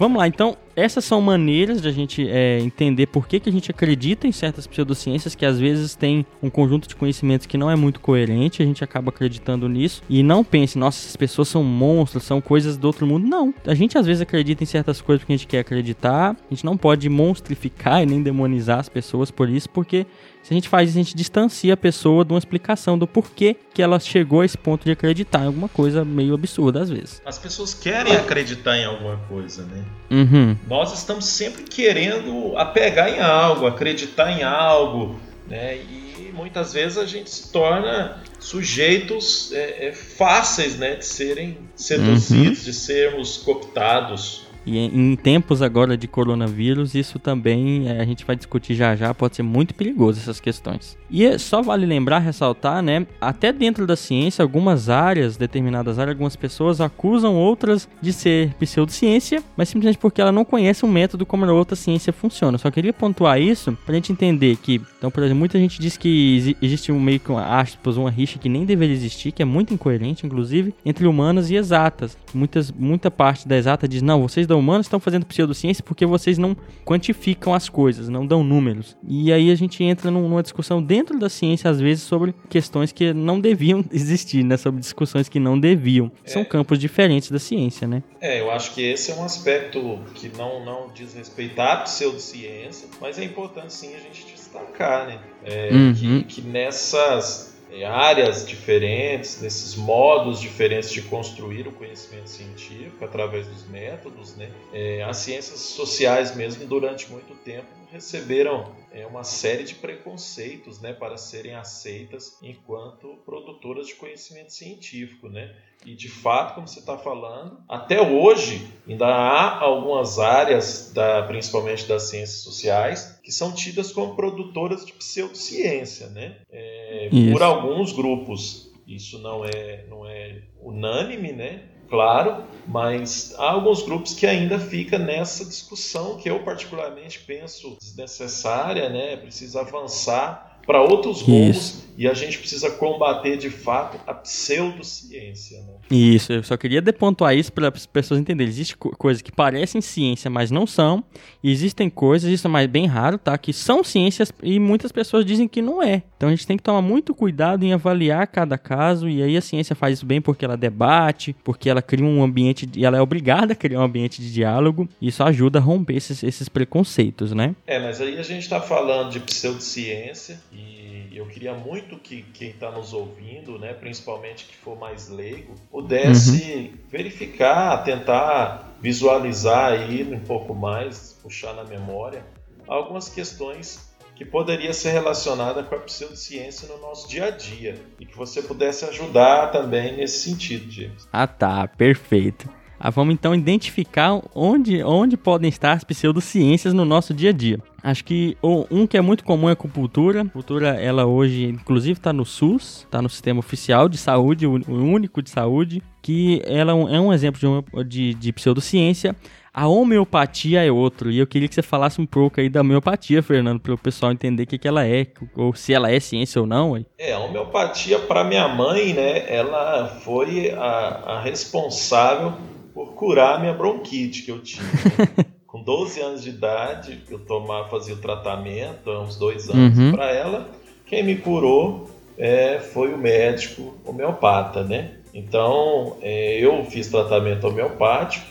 Vamos 0.00 0.16
lá, 0.18 0.26
então, 0.26 0.56
essas 0.80 1.04
são 1.04 1.20
maneiras 1.20 1.82
de 1.82 1.88
a 1.88 1.92
gente 1.92 2.26
é, 2.28 2.58
entender 2.60 3.06
por 3.06 3.26
que, 3.26 3.38
que 3.38 3.48
a 3.48 3.52
gente 3.52 3.70
acredita 3.70 4.26
em 4.26 4.32
certas 4.32 4.66
pseudociências 4.66 5.34
que 5.34 5.44
às 5.44 5.58
vezes 5.58 5.94
tem 5.94 6.24
um 6.42 6.48
conjunto 6.48 6.88
de 6.88 6.96
conhecimentos 6.96 7.46
que 7.46 7.58
não 7.58 7.70
é 7.70 7.76
muito 7.76 8.00
coerente, 8.00 8.62
a 8.62 8.66
gente 8.66 8.82
acaba 8.82 9.10
acreditando 9.10 9.68
nisso 9.68 10.02
e 10.08 10.22
não 10.22 10.42
pense, 10.42 10.78
nossa, 10.78 11.00
essas 11.00 11.16
pessoas 11.16 11.48
são 11.48 11.62
monstros, 11.62 12.24
são 12.24 12.40
coisas 12.40 12.76
do 12.76 12.86
outro 12.86 13.06
mundo. 13.06 13.26
Não, 13.26 13.54
a 13.66 13.74
gente 13.74 13.98
às 13.98 14.06
vezes 14.06 14.22
acredita 14.22 14.62
em 14.62 14.66
certas 14.66 15.00
coisas 15.00 15.22
porque 15.22 15.32
a 15.32 15.36
gente 15.36 15.46
quer 15.46 15.60
acreditar, 15.60 16.30
a 16.32 16.54
gente 16.54 16.64
não 16.64 16.76
pode 16.76 17.08
monstrificar 17.08 18.02
e 18.02 18.06
nem 18.06 18.22
demonizar 18.22 18.78
as 18.78 18.88
pessoas 18.88 19.30
por 19.30 19.48
isso, 19.48 19.68
porque 19.68 20.06
se 20.42 20.52
a 20.52 20.54
gente 20.54 20.68
faz 20.68 20.90
isso, 20.90 20.98
a 20.98 21.02
gente 21.02 21.16
distancia 21.16 21.74
a 21.74 21.76
pessoa 21.76 22.24
de 22.24 22.32
uma 22.32 22.38
explicação 22.38 22.98
do 22.98 23.06
porquê 23.06 23.56
que 23.74 23.82
ela 23.82 24.00
chegou 24.00 24.40
a 24.40 24.44
esse 24.44 24.56
ponto 24.56 24.84
de 24.84 24.90
acreditar 24.90 25.42
em 25.42 25.46
alguma 25.46 25.68
coisa 25.68 26.04
meio 26.04 26.34
absurda 26.34 26.80
às 26.80 26.90
vezes. 26.90 27.20
As 27.24 27.38
pessoas 27.38 27.74
querem 27.74 28.14
acreditar 28.16 28.76
em 28.78 28.84
alguma 28.84 29.16
coisa, 29.28 29.64
né? 29.64 29.84
Uhum. 30.10 30.56
Nós 30.70 30.92
estamos 30.92 31.24
sempre 31.24 31.64
querendo 31.64 32.56
apegar 32.56 33.12
em 33.12 33.18
algo, 33.18 33.66
acreditar 33.66 34.30
em 34.30 34.44
algo, 34.44 35.20
né? 35.48 35.76
E 35.76 36.30
muitas 36.32 36.72
vezes 36.72 36.96
a 36.96 37.04
gente 37.04 37.28
se 37.28 37.50
torna 37.50 38.22
sujeitos 38.38 39.50
é, 39.52 39.88
é, 39.88 39.92
fáceis, 39.92 40.76
né, 40.76 40.94
de 40.94 41.04
serem 41.04 41.58
seduzidos, 41.74 42.60
uhum. 42.60 42.64
de 42.64 42.72
sermos 42.72 43.36
cooptados. 43.38 44.46
E 44.64 44.78
em 44.78 45.16
tempos 45.16 45.62
agora 45.62 45.96
de 45.96 46.06
coronavírus, 46.06 46.94
isso 46.94 47.18
também 47.18 47.88
é, 47.88 48.00
a 48.00 48.04
gente 48.04 48.24
vai 48.24 48.36
discutir 48.36 48.74
já 48.74 48.94
já, 48.94 49.12
pode 49.14 49.36
ser 49.36 49.42
muito 49.42 49.74
perigoso 49.74 50.20
essas 50.20 50.40
questões. 50.40 50.98
E 51.10 51.24
é, 51.24 51.38
só 51.38 51.60
vale 51.60 51.86
lembrar, 51.86 52.20
ressaltar, 52.20 52.82
né? 52.82 53.06
Até 53.20 53.52
dentro 53.52 53.86
da 53.86 53.96
ciência, 53.96 54.42
algumas 54.42 54.88
áreas, 54.88 55.36
determinadas 55.36 55.98
áreas, 55.98 56.14
algumas 56.14 56.36
pessoas 56.36 56.80
acusam 56.80 57.34
outras 57.34 57.88
de 58.00 58.12
ser 58.12 58.54
pseudociência, 58.54 59.42
mas 59.56 59.68
simplesmente 59.68 59.98
porque 59.98 60.20
ela 60.20 60.30
não 60.30 60.44
conhece 60.44 60.84
o 60.84 60.88
método 60.88 61.26
como 61.26 61.44
a 61.44 61.52
outra 61.52 61.74
ciência 61.74 62.12
funciona. 62.12 62.58
Só 62.58 62.70
queria 62.70 62.92
pontuar 62.92 63.40
isso 63.40 63.76
pra 63.84 63.94
gente 63.94 64.12
entender 64.12 64.56
que, 64.56 64.80
então, 64.98 65.10
por 65.10 65.22
exemplo, 65.22 65.40
muita 65.40 65.58
gente 65.58 65.80
diz 65.80 65.96
que 65.96 66.56
existe 66.62 66.92
um 66.92 67.00
meio 67.00 67.18
que 67.18 67.32
aspas, 67.32 67.96
uma 67.96 68.10
rixa 68.10 68.38
que 68.38 68.48
nem 68.48 68.64
deveria 68.64 68.94
existir, 68.94 69.32
que 69.32 69.42
é 69.42 69.44
muito 69.44 69.74
incoerente, 69.74 70.26
inclusive, 70.26 70.74
entre 70.84 71.06
humanas 71.06 71.50
e 71.50 71.56
exatas. 71.56 72.16
Muitas, 72.32 72.70
muita 72.70 73.10
parte 73.10 73.48
da 73.48 73.56
exata 73.56 73.88
diz, 73.88 74.02
não, 74.02 74.22
vocês 74.22 74.46
da 74.50 74.56
humanas 74.56 74.86
estão 74.86 74.98
fazendo 74.98 75.24
pseudociência 75.24 75.82
porque 75.82 76.04
vocês 76.04 76.36
não 76.36 76.56
quantificam 76.84 77.54
as 77.54 77.68
coisas, 77.68 78.08
não 78.08 78.26
dão 78.26 78.42
números. 78.42 78.96
E 79.06 79.32
aí 79.32 79.50
a 79.50 79.54
gente 79.54 79.82
entra 79.82 80.10
numa 80.10 80.42
discussão 80.42 80.82
dentro 80.82 81.18
da 81.18 81.28
ciência, 81.28 81.70
às 81.70 81.80
vezes, 81.80 82.02
sobre 82.02 82.34
questões 82.48 82.90
que 82.90 83.12
não 83.12 83.40
deviam 83.40 83.84
existir, 83.92 84.44
né? 84.44 84.56
Sobre 84.56 84.80
discussões 84.80 85.28
que 85.28 85.38
não 85.38 85.58
deviam. 85.58 86.10
É. 86.24 86.28
São 86.28 86.44
campos 86.44 86.78
diferentes 86.78 87.30
da 87.30 87.38
ciência, 87.38 87.86
né? 87.86 88.02
É, 88.20 88.40
eu 88.40 88.50
acho 88.50 88.74
que 88.74 88.82
esse 88.82 89.12
é 89.12 89.14
um 89.14 89.24
aspecto 89.24 90.00
que 90.14 90.30
não, 90.36 90.64
não 90.64 90.90
diz 90.92 91.14
respeito 91.14 91.58
à 91.60 91.76
pseudociência, 91.76 92.88
mas 93.00 93.18
é 93.18 93.24
importante 93.24 93.72
sim 93.72 93.94
a 93.94 94.00
gente 94.00 94.26
destacar, 94.26 95.06
né? 95.06 95.20
É, 95.44 95.70
uhum. 95.72 95.94
que, 95.94 96.24
que 96.24 96.42
nessas 96.42 97.56
áreas 97.84 98.46
diferentes, 98.46 99.40
nesses 99.40 99.76
modos 99.76 100.40
diferentes 100.40 100.90
de 100.90 101.02
construir 101.02 101.66
o 101.68 101.72
conhecimento 101.72 102.28
científico 102.28 103.04
através 103.04 103.46
dos 103.46 103.66
métodos, 103.68 104.36
né? 104.36 104.50
É, 104.72 105.02
as 105.02 105.18
ciências 105.18 105.60
sociais 105.60 106.34
mesmo 106.34 106.66
durante 106.66 107.10
muito 107.10 107.34
tempo 107.44 107.79
receberam 107.92 108.72
é, 108.92 109.06
uma 109.06 109.24
série 109.24 109.64
de 109.64 109.74
preconceitos 109.74 110.80
né, 110.80 110.92
para 110.92 111.16
serem 111.16 111.54
aceitas 111.54 112.38
enquanto 112.42 113.18
produtoras 113.24 113.86
de 113.86 113.94
conhecimento 113.94 114.52
científico. 114.52 115.28
Né? 115.28 115.54
E 115.84 115.94
de 115.94 116.08
fato, 116.08 116.54
como 116.54 116.68
você 116.68 116.80
está 116.80 116.98
falando, 116.98 117.58
até 117.68 118.00
hoje 118.00 118.68
ainda 118.86 119.06
há 119.06 119.60
algumas 119.60 120.18
áreas, 120.18 120.92
da, 120.92 121.22
principalmente 121.22 121.86
das 121.86 122.04
ciências 122.04 122.42
sociais, 122.42 123.18
que 123.22 123.32
são 123.32 123.52
tidas 123.52 123.92
como 123.92 124.14
produtoras 124.14 124.84
de 124.84 124.92
pseudociência, 124.92 126.08
né? 126.08 126.36
É, 126.50 127.08
por 127.32 127.42
alguns 127.42 127.92
grupos. 127.92 128.70
Isso 128.86 129.20
não 129.20 129.44
é, 129.44 129.86
não 129.88 130.04
é 130.04 130.42
unânime, 130.60 131.32
né? 131.32 131.62
Claro, 131.90 132.44
mas 132.66 133.34
há 133.36 133.50
alguns 133.50 133.82
grupos 133.82 134.14
que 134.14 134.26
ainda 134.26 134.58
fica 134.58 134.98
nessa 134.98 135.44
discussão 135.44 136.16
que 136.16 136.30
eu 136.30 136.38
particularmente 136.40 137.18
penso 137.18 137.76
desnecessária, 137.80 138.88
né? 138.88 139.16
Precisa 139.16 139.60
avançar 139.60 140.50
para 140.66 140.80
outros 140.82 141.22
rumos 141.22 141.82
e 141.98 142.06
a 142.06 142.14
gente 142.14 142.38
precisa 142.38 142.70
combater 142.70 143.36
de 143.36 143.50
fato 143.50 143.98
a 144.06 144.14
pseudociência. 144.14 145.60
Né? 145.62 145.74
Isso, 145.90 146.32
eu 146.32 146.42
só 146.44 146.56
queria 146.56 146.80
depontuar 146.80 147.34
isso 147.34 147.52
para 147.52 147.68
as 147.68 147.86
pessoas 147.86 148.20
entenderem. 148.20 148.50
Existem 148.50 148.76
co 148.78 148.96
coisas 148.96 149.20
que 149.20 149.32
parecem 149.32 149.80
ciência, 149.80 150.30
mas 150.30 150.50
não 150.50 150.66
são. 150.66 151.02
E 151.42 151.50
existem 151.50 151.90
coisas, 151.90 152.30
isso 152.30 152.46
é 152.46 152.50
mais 152.50 152.68
bem 152.68 152.86
raro, 152.86 153.18
tá? 153.18 153.36
Que 153.36 153.52
são 153.52 153.82
ciências 153.82 154.32
e 154.42 154.60
muitas 154.60 154.92
pessoas 154.92 155.24
dizem 155.24 155.48
que 155.48 155.60
não 155.60 155.82
é. 155.82 156.04
Então 156.20 156.28
a 156.28 156.32
gente 156.32 156.46
tem 156.46 156.58
que 156.58 156.62
tomar 156.62 156.82
muito 156.82 157.14
cuidado 157.14 157.64
em 157.64 157.72
avaliar 157.72 158.26
cada 158.26 158.58
caso. 158.58 159.08
E 159.08 159.22
aí 159.22 159.38
a 159.38 159.40
ciência 159.40 159.74
faz 159.74 159.94
isso 159.94 160.04
bem 160.04 160.20
porque 160.20 160.44
ela 160.44 160.54
debate, 160.54 161.34
porque 161.42 161.70
ela 161.70 161.80
cria 161.80 162.04
um 162.04 162.22
ambiente, 162.22 162.68
e 162.76 162.84
ela 162.84 162.98
é 162.98 163.00
obrigada 163.00 163.54
a 163.54 163.56
criar 163.56 163.80
um 163.80 163.84
ambiente 163.84 164.20
de 164.20 164.30
diálogo. 164.30 164.86
E 165.00 165.08
isso 165.08 165.22
ajuda 165.24 165.58
a 165.58 165.62
romper 165.62 165.96
esses, 165.96 166.22
esses 166.22 166.46
preconceitos, 166.46 167.32
né? 167.32 167.56
É, 167.66 167.78
mas 167.78 168.02
aí 168.02 168.18
a 168.18 168.22
gente 168.22 168.42
está 168.42 168.60
falando 168.60 169.12
de 169.12 169.20
pseudociência 169.20 170.38
e 170.52 171.08
eu 171.10 171.24
queria 171.24 171.54
muito 171.54 171.96
que 171.96 172.20
quem 172.34 172.50
está 172.50 172.70
nos 172.70 172.92
ouvindo, 172.92 173.58
né, 173.58 173.72
principalmente 173.72 174.44
que 174.44 174.56
for 174.58 174.78
mais 174.78 175.08
leigo, 175.08 175.54
pudesse 175.70 176.42
uhum. 176.42 176.72
verificar, 176.90 177.82
tentar 177.82 178.76
visualizar 178.78 179.72
aí 179.72 180.02
um 180.02 180.20
pouco 180.20 180.54
mais, 180.54 181.18
puxar 181.22 181.54
na 181.54 181.64
memória 181.64 182.22
algumas 182.68 183.08
questões 183.08 183.89
que 184.20 184.24
poderia 184.26 184.74
ser 184.74 184.90
relacionada 184.90 185.62
com 185.62 185.74
a 185.74 185.78
pseudociência 185.78 186.68
no 186.68 186.78
nosso 186.78 187.08
dia 187.08 187.24
a 187.24 187.30
dia 187.30 187.80
e 187.98 188.04
que 188.04 188.14
você 188.14 188.42
pudesse 188.42 188.84
ajudar 188.84 189.46
também 189.46 189.96
nesse 189.96 190.28
sentido, 190.28 190.70
James. 190.70 191.08
Ah, 191.10 191.26
tá, 191.26 191.66
perfeito. 191.66 192.46
Ah, 192.78 192.90
vamos 192.90 193.14
então 193.14 193.34
identificar 193.34 194.20
onde, 194.34 194.82
onde 194.84 195.16
podem 195.16 195.48
estar 195.48 195.72
as 195.72 195.84
pseudociências 195.84 196.74
no 196.74 196.84
nosso 196.84 197.14
dia 197.14 197.30
a 197.30 197.32
dia. 197.32 197.60
Acho 197.82 198.04
que 198.04 198.36
um 198.42 198.86
que 198.86 198.98
é 198.98 199.00
muito 199.00 199.24
comum 199.24 199.48
é 199.48 199.52
a 199.52 199.54
acupuntura. 199.54 200.18
A 200.18 200.22
acupuntura, 200.22 200.68
ela 200.68 201.06
hoje, 201.06 201.44
inclusive, 201.44 201.98
está 201.98 202.12
no 202.12 202.26
SUS, 202.26 202.80
está 202.84 203.00
no 203.00 203.08
sistema 203.08 203.38
oficial 203.38 203.88
de 203.88 203.96
saúde, 203.96 204.46
o 204.46 204.52
único 204.68 205.22
de 205.22 205.30
saúde, 205.30 205.82
que 206.02 206.42
ela 206.44 206.72
é 206.72 207.00
um 207.00 207.10
é 207.10 207.14
exemplo 207.14 207.40
de, 207.40 207.46
uma, 207.46 207.84
de, 207.84 208.12
de 208.12 208.32
pseudociência. 208.34 209.16
A 209.52 209.66
homeopatia 209.66 210.64
é 210.64 210.70
outro, 210.70 211.10
e 211.10 211.18
eu 211.18 211.26
queria 211.26 211.48
que 211.48 211.54
você 211.54 211.62
falasse 211.62 212.00
um 212.00 212.06
pouco 212.06 212.40
aí 212.40 212.48
da 212.48 212.60
homeopatia, 212.60 213.20
Fernando, 213.20 213.60
para 213.60 213.74
o 213.74 213.78
pessoal 213.78 214.12
entender 214.12 214.44
o 214.44 214.46
que, 214.46 214.58
que 214.58 214.68
ela 214.68 214.86
é, 214.86 215.08
ou 215.36 215.52
se 215.54 215.74
ela 215.74 215.90
é 215.90 215.98
ciência 215.98 216.40
ou 216.40 216.46
não. 216.46 216.74
Aí. 216.74 216.86
É, 216.96 217.12
a 217.12 217.18
homeopatia, 217.18 217.98
para 217.98 218.22
minha 218.22 218.46
mãe, 218.46 218.94
né, 218.94 219.24
ela 219.28 219.88
foi 220.04 220.52
a, 220.52 220.60
a 220.60 221.20
responsável 221.20 222.34
por 222.72 222.94
curar 222.94 223.36
a 223.36 223.38
minha 223.40 223.52
bronquite 223.52 224.22
que 224.22 224.30
eu 224.30 224.38
tinha. 224.38 224.64
Com 225.48 225.64
12 225.64 226.00
anos 226.00 226.22
de 226.22 226.30
idade, 226.30 227.02
eu 227.10 227.18
tomava, 227.18 227.68
fazia 227.68 227.94
o 227.94 227.98
tratamento, 227.98 228.88
há 228.88 229.02
uns 229.02 229.16
dois 229.16 229.50
anos, 229.50 229.76
uhum. 229.76 229.90
para 229.90 230.12
ela. 230.12 230.48
Quem 230.86 231.02
me 231.02 231.16
curou 231.16 231.90
é, 232.16 232.60
foi 232.60 232.94
o 232.94 232.98
médico 232.98 233.74
homeopata, 233.84 234.62
né? 234.62 234.92
Então, 235.12 235.96
é, 236.00 236.38
eu 236.38 236.64
fiz 236.66 236.86
tratamento 236.86 237.48
homeopático, 237.48 238.29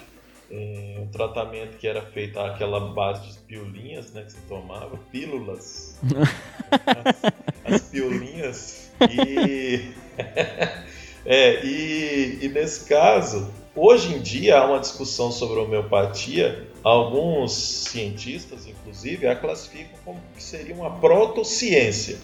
um 0.52 1.08
tratamento 1.12 1.78
que 1.78 1.88
era 1.88 2.02
feito 2.02 2.40
àquela 2.40 2.80
base 2.80 3.28
de 3.32 3.38
piolinhas, 3.40 4.12
né, 4.12 4.24
que 4.24 4.32
você 4.32 4.40
tomava, 4.48 4.98
pílulas, 5.12 6.00
as, 7.66 7.74
as 7.74 7.82
piolinhas, 7.84 8.92
e, 9.10 9.92
é, 11.26 11.64
e, 11.64 12.40
e 12.42 12.50
nesse 12.50 12.86
caso, 12.86 13.52
hoje 13.76 14.16
em 14.16 14.22
dia 14.22 14.58
há 14.58 14.66
uma 14.66 14.80
discussão 14.80 15.32
sobre 15.32 15.60
homeopatia, 15.60 16.68
alguns 16.84 17.54
cientistas, 17.54 18.66
inclusive, 18.66 19.28
a 19.28 19.36
classificam 19.36 19.98
como 20.04 20.20
que 20.36 20.42
seria 20.42 20.74
uma 20.74 20.92
protociência, 21.00 22.18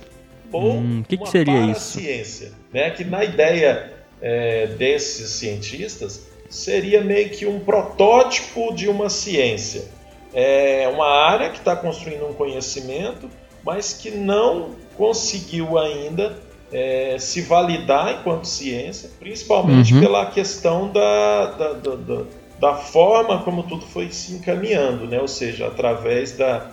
ou 0.51 0.77
hum, 0.77 1.03
que 1.07 1.17
que 1.17 1.29
seria 1.29 1.71
isso? 1.71 1.99
ciência, 1.99 2.53
né, 2.73 2.89
que 2.89 3.03
na 3.03 3.23
ideia 3.23 3.93
é, 4.21 4.67
desses 4.67 5.29
cientistas 5.31 6.34
seria 6.49 7.03
meio 7.03 7.29
que 7.29 7.45
um 7.45 7.59
protótipo 7.59 8.73
de 8.73 8.87
uma 8.87 9.09
ciência. 9.09 9.85
É 10.33 10.87
uma 10.93 11.07
área 11.07 11.49
que 11.49 11.57
está 11.57 11.75
construindo 11.75 12.25
um 12.25 12.33
conhecimento, 12.33 13.29
mas 13.63 13.93
que 13.93 14.11
não 14.11 14.71
conseguiu 14.97 15.77
ainda 15.77 16.37
é, 16.71 17.17
se 17.19 17.41
validar 17.41 18.19
enquanto 18.19 18.45
ciência, 18.45 19.09
principalmente 19.19 19.93
uhum. 19.93 20.01
pela 20.01 20.25
questão 20.25 20.91
da, 20.91 21.45
da, 21.51 21.73
da, 21.73 22.23
da, 22.59 22.75
forma 22.75 23.41
como 23.43 23.63
tudo 23.63 23.85
foi 23.85 24.11
se 24.11 24.33
encaminhando, 24.33 25.07
né? 25.07 25.19
ou 25.19 25.27
seja, 25.27 25.67
através 25.67 26.33
da, 26.33 26.71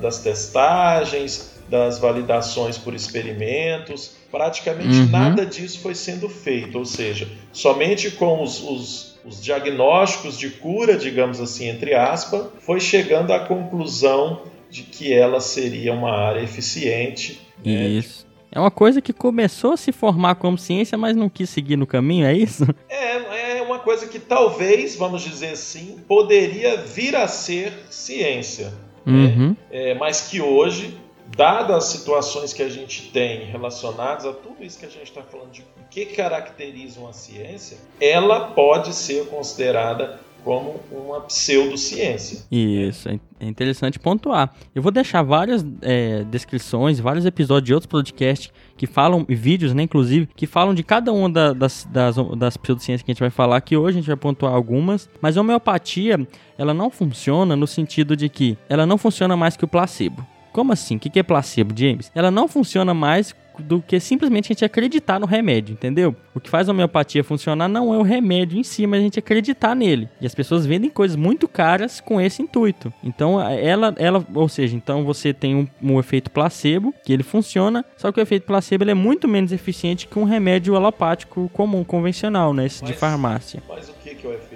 das 0.00 0.18
testagens, 0.18 1.54
das 1.68 1.98
validações 1.98 2.76
por 2.76 2.94
experimentos, 2.94 4.12
praticamente 4.30 4.98
uhum. 4.98 5.08
nada 5.08 5.46
disso 5.46 5.78
foi 5.80 5.94
sendo 5.94 6.28
feito, 6.28 6.78
ou 6.78 6.84
seja, 6.84 7.28
somente 7.52 8.10
com 8.12 8.42
os, 8.42 8.62
os, 8.62 9.18
os, 9.24 9.42
diagnósticos 9.42 10.38
de 10.38 10.50
cura, 10.50 10.96
digamos 10.96 11.40
assim, 11.40 11.68
entre 11.68 11.94
aspas, 11.94 12.46
foi 12.60 12.80
chegando 12.80 13.32
à 13.32 13.40
conclusão 13.40 14.42
de 14.70 14.82
que 14.82 15.12
ela 15.12 15.40
seria 15.40 15.92
uma 15.92 16.12
área 16.12 16.40
eficiente. 16.40 17.40
Né? 17.64 17.88
Isso. 17.88 18.26
É 18.52 18.58
uma 18.58 18.70
coisa 18.70 19.00
que 19.00 19.12
começou 19.12 19.74
a 19.74 19.76
se 19.76 19.92
formar 19.92 20.34
como 20.34 20.58
ciência, 20.58 20.98
mas 20.98 21.16
não 21.16 21.28
quis 21.28 21.48
seguir 21.50 21.76
no 21.76 21.86
caminho, 21.86 22.26
é 22.26 22.34
isso? 22.34 22.64
É, 22.88 23.58
é 23.58 23.62
uma 23.62 23.78
coisa 23.78 24.08
que 24.08 24.18
talvez, 24.18 24.96
vamos 24.96 25.22
dizer 25.22 25.50
assim, 25.50 26.00
poderia 26.08 26.76
vir 26.78 27.14
a 27.14 27.28
ser 27.28 27.72
ciência. 27.88 28.72
Né? 29.06 29.12
Uhum. 29.12 29.48
Né? 29.50 29.56
É, 29.70 29.94
mas 29.94 30.22
que 30.22 30.40
hoje 30.40 30.98
dadas 31.36 31.76
as 31.76 31.84
situações 31.84 32.52
que 32.52 32.62
a 32.62 32.68
gente 32.68 33.10
tem 33.10 33.44
relacionadas 33.46 34.26
a 34.26 34.32
tudo 34.32 34.64
isso 34.64 34.78
que 34.78 34.86
a 34.86 34.90
gente 34.90 35.04
está 35.04 35.22
falando 35.22 35.50
de 35.50 35.64
que 35.90 36.06
caracteriza 36.06 37.00
uma 37.00 37.12
ciência, 37.12 37.78
ela 38.00 38.48
pode 38.52 38.94
ser 38.94 39.26
considerada 39.26 40.20
como 40.44 40.80
uma 40.90 41.20
pseudociência. 41.22 42.44
Isso, 42.50 43.08
é 43.08 43.46
interessante 43.46 43.98
pontuar. 43.98 44.54
Eu 44.74 44.82
vou 44.82 44.90
deixar 44.90 45.22
várias 45.22 45.64
é, 45.82 46.24
descrições, 46.24 46.98
vários 46.98 47.26
episódios 47.26 47.66
de 47.66 47.74
outros 47.74 47.90
podcasts 47.90 48.50
que 48.76 48.86
falam, 48.86 49.26
vídeos, 49.28 49.74
né, 49.74 49.82
inclusive, 49.82 50.28
que 50.34 50.46
falam 50.46 50.74
de 50.74 50.82
cada 50.82 51.12
uma 51.12 51.28
da, 51.28 51.52
das, 51.52 51.86
das, 51.90 52.16
das 52.38 52.56
pseudociências 52.56 53.02
que 53.02 53.10
a 53.10 53.14
gente 53.14 53.20
vai 53.20 53.30
falar, 53.30 53.60
que 53.60 53.76
hoje 53.76 53.98
a 53.98 54.00
gente 54.00 54.06
vai 54.06 54.16
pontuar 54.16 54.54
algumas, 54.54 55.08
mas 55.20 55.36
a 55.36 55.40
homeopatia, 55.40 56.26
ela 56.56 56.72
não 56.72 56.90
funciona 56.90 57.54
no 57.54 57.66
sentido 57.66 58.16
de 58.16 58.28
que 58.28 58.56
ela 58.68 58.86
não 58.86 58.96
funciona 58.96 59.36
mais 59.36 59.56
que 59.56 59.64
o 59.64 59.68
placebo. 59.68 60.26
Como 60.52 60.72
assim? 60.72 60.96
O 60.96 60.98
que 60.98 61.18
é 61.18 61.22
placebo, 61.22 61.74
James? 61.76 62.10
Ela 62.14 62.30
não 62.30 62.48
funciona 62.48 62.92
mais 62.92 63.34
do 63.60 63.82
que 63.82 64.00
simplesmente 64.00 64.46
a 64.46 64.52
gente 64.54 64.64
acreditar 64.64 65.20
no 65.20 65.26
remédio, 65.26 65.72
entendeu? 65.72 66.16
O 66.34 66.40
que 66.40 66.48
faz 66.48 66.68
a 66.68 66.72
homeopatia 66.72 67.22
funcionar 67.22 67.68
não 67.68 67.92
é 67.92 67.98
o 67.98 68.02
remédio 68.02 68.58
em 68.58 68.62
si, 68.62 68.86
mas 68.86 69.00
a 69.00 69.02
gente 69.02 69.18
acreditar 69.18 69.74
nele. 69.74 70.08
E 70.20 70.26
as 70.26 70.34
pessoas 70.34 70.66
vendem 70.66 70.90
coisas 70.90 71.16
muito 71.16 71.46
caras 71.46 72.00
com 72.00 72.20
esse 72.20 72.42
intuito. 72.42 72.92
Então, 73.02 73.40
ela, 73.40 73.94
ela 73.98 74.24
ou 74.34 74.48
seja, 74.48 74.76
então 74.76 75.04
você 75.04 75.32
tem 75.32 75.54
um, 75.54 75.68
um 75.82 75.98
efeito 75.98 76.30
placebo, 76.30 76.94
que 77.04 77.12
ele 77.12 77.22
funciona, 77.22 77.84
só 77.96 78.10
que 78.10 78.20
o 78.20 78.22
efeito 78.22 78.46
placebo 78.46 78.88
é 78.88 78.94
muito 78.94 79.28
menos 79.28 79.52
eficiente 79.52 80.06
que 80.06 80.18
um 80.18 80.24
remédio 80.24 80.74
alopático 80.74 81.50
comum, 81.52 81.84
convencional, 81.84 82.54
né? 82.54 82.66
Esse 82.66 82.82
mas, 82.82 82.92
de 82.92 82.96
farmácia. 82.96 83.62
Mas 83.68 83.88
o 83.88 83.92
que 84.02 84.10
é 84.10 84.28
o 84.28 84.32
efeito 84.32 84.49